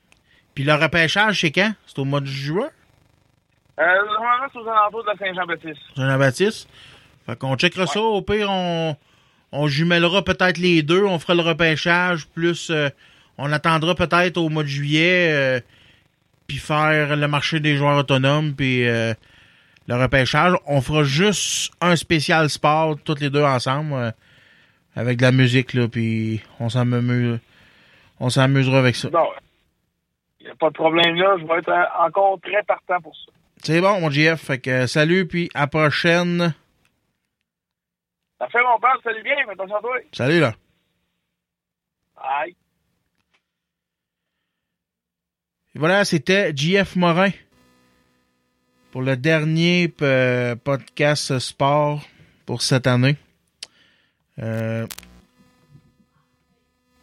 [0.54, 1.72] Puis le repêchage, c'est quand?
[1.86, 2.68] C'est au mois de juin?
[3.76, 5.80] normalement, c'est aux alentours de Saint-Jean-Baptiste.
[5.96, 6.68] Jean-Baptiste.
[7.26, 8.00] Fait qu'on checkera ça.
[8.00, 8.96] Au pire, on,
[9.52, 11.04] on jumellera peut-être les deux.
[11.04, 12.26] On fera le repêchage.
[12.28, 12.88] Plus, euh,
[13.38, 15.30] on attendra peut-être au mois de juillet.
[15.32, 15.60] euh,
[16.46, 18.54] puis faire le marché des joueurs autonomes.
[18.54, 19.14] Puis euh,
[19.88, 20.54] le repêchage.
[20.66, 24.12] On fera juste un spécial sport, toutes les deux ensemble.
[24.96, 25.88] avec de la musique, là.
[25.88, 27.38] Puis on s'amuse-
[28.20, 29.08] on s'amusera avec ça.
[29.10, 29.26] Non,
[30.40, 31.36] il n'y a pas de problème là.
[31.40, 33.32] Je vais être encore très partant pour ça.
[33.62, 34.40] C'est bon, mon GF.
[34.40, 36.54] Fait que salut, puis à prochaine.
[38.44, 39.96] Ça fait mon père, salut bien, fais attention à toi.
[40.12, 40.54] Salut, là.
[45.74, 47.30] Et voilà, c'était JF Morin
[48.90, 52.02] pour le dernier euh, podcast sport
[52.44, 53.16] pour cette année.
[54.38, 54.86] Euh,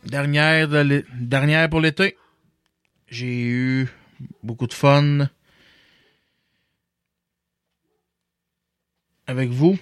[0.04, 2.18] dernière, de dernière pour l'été.
[3.08, 3.90] J'ai eu
[4.44, 5.28] beaucoup de fun
[9.26, 9.80] avec vous.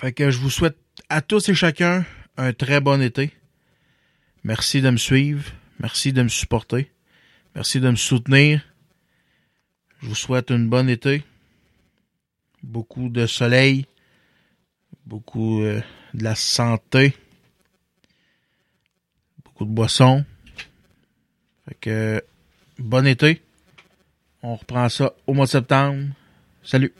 [0.00, 0.78] Fait que je vous souhaite
[1.10, 2.06] à tous et chacun
[2.38, 3.34] un très bon été.
[4.44, 5.44] Merci de me suivre.
[5.78, 6.90] Merci de me supporter.
[7.54, 8.62] Merci de me soutenir.
[10.00, 11.22] Je vous souhaite une bonne été.
[12.62, 13.84] Beaucoup de soleil.
[15.04, 15.82] Beaucoup euh,
[16.14, 17.14] de la santé.
[19.44, 20.24] Beaucoup de boissons.
[21.68, 22.24] Fait que
[22.78, 23.42] bon été.
[24.42, 26.06] On reprend ça au mois de septembre.
[26.62, 26.94] Salut.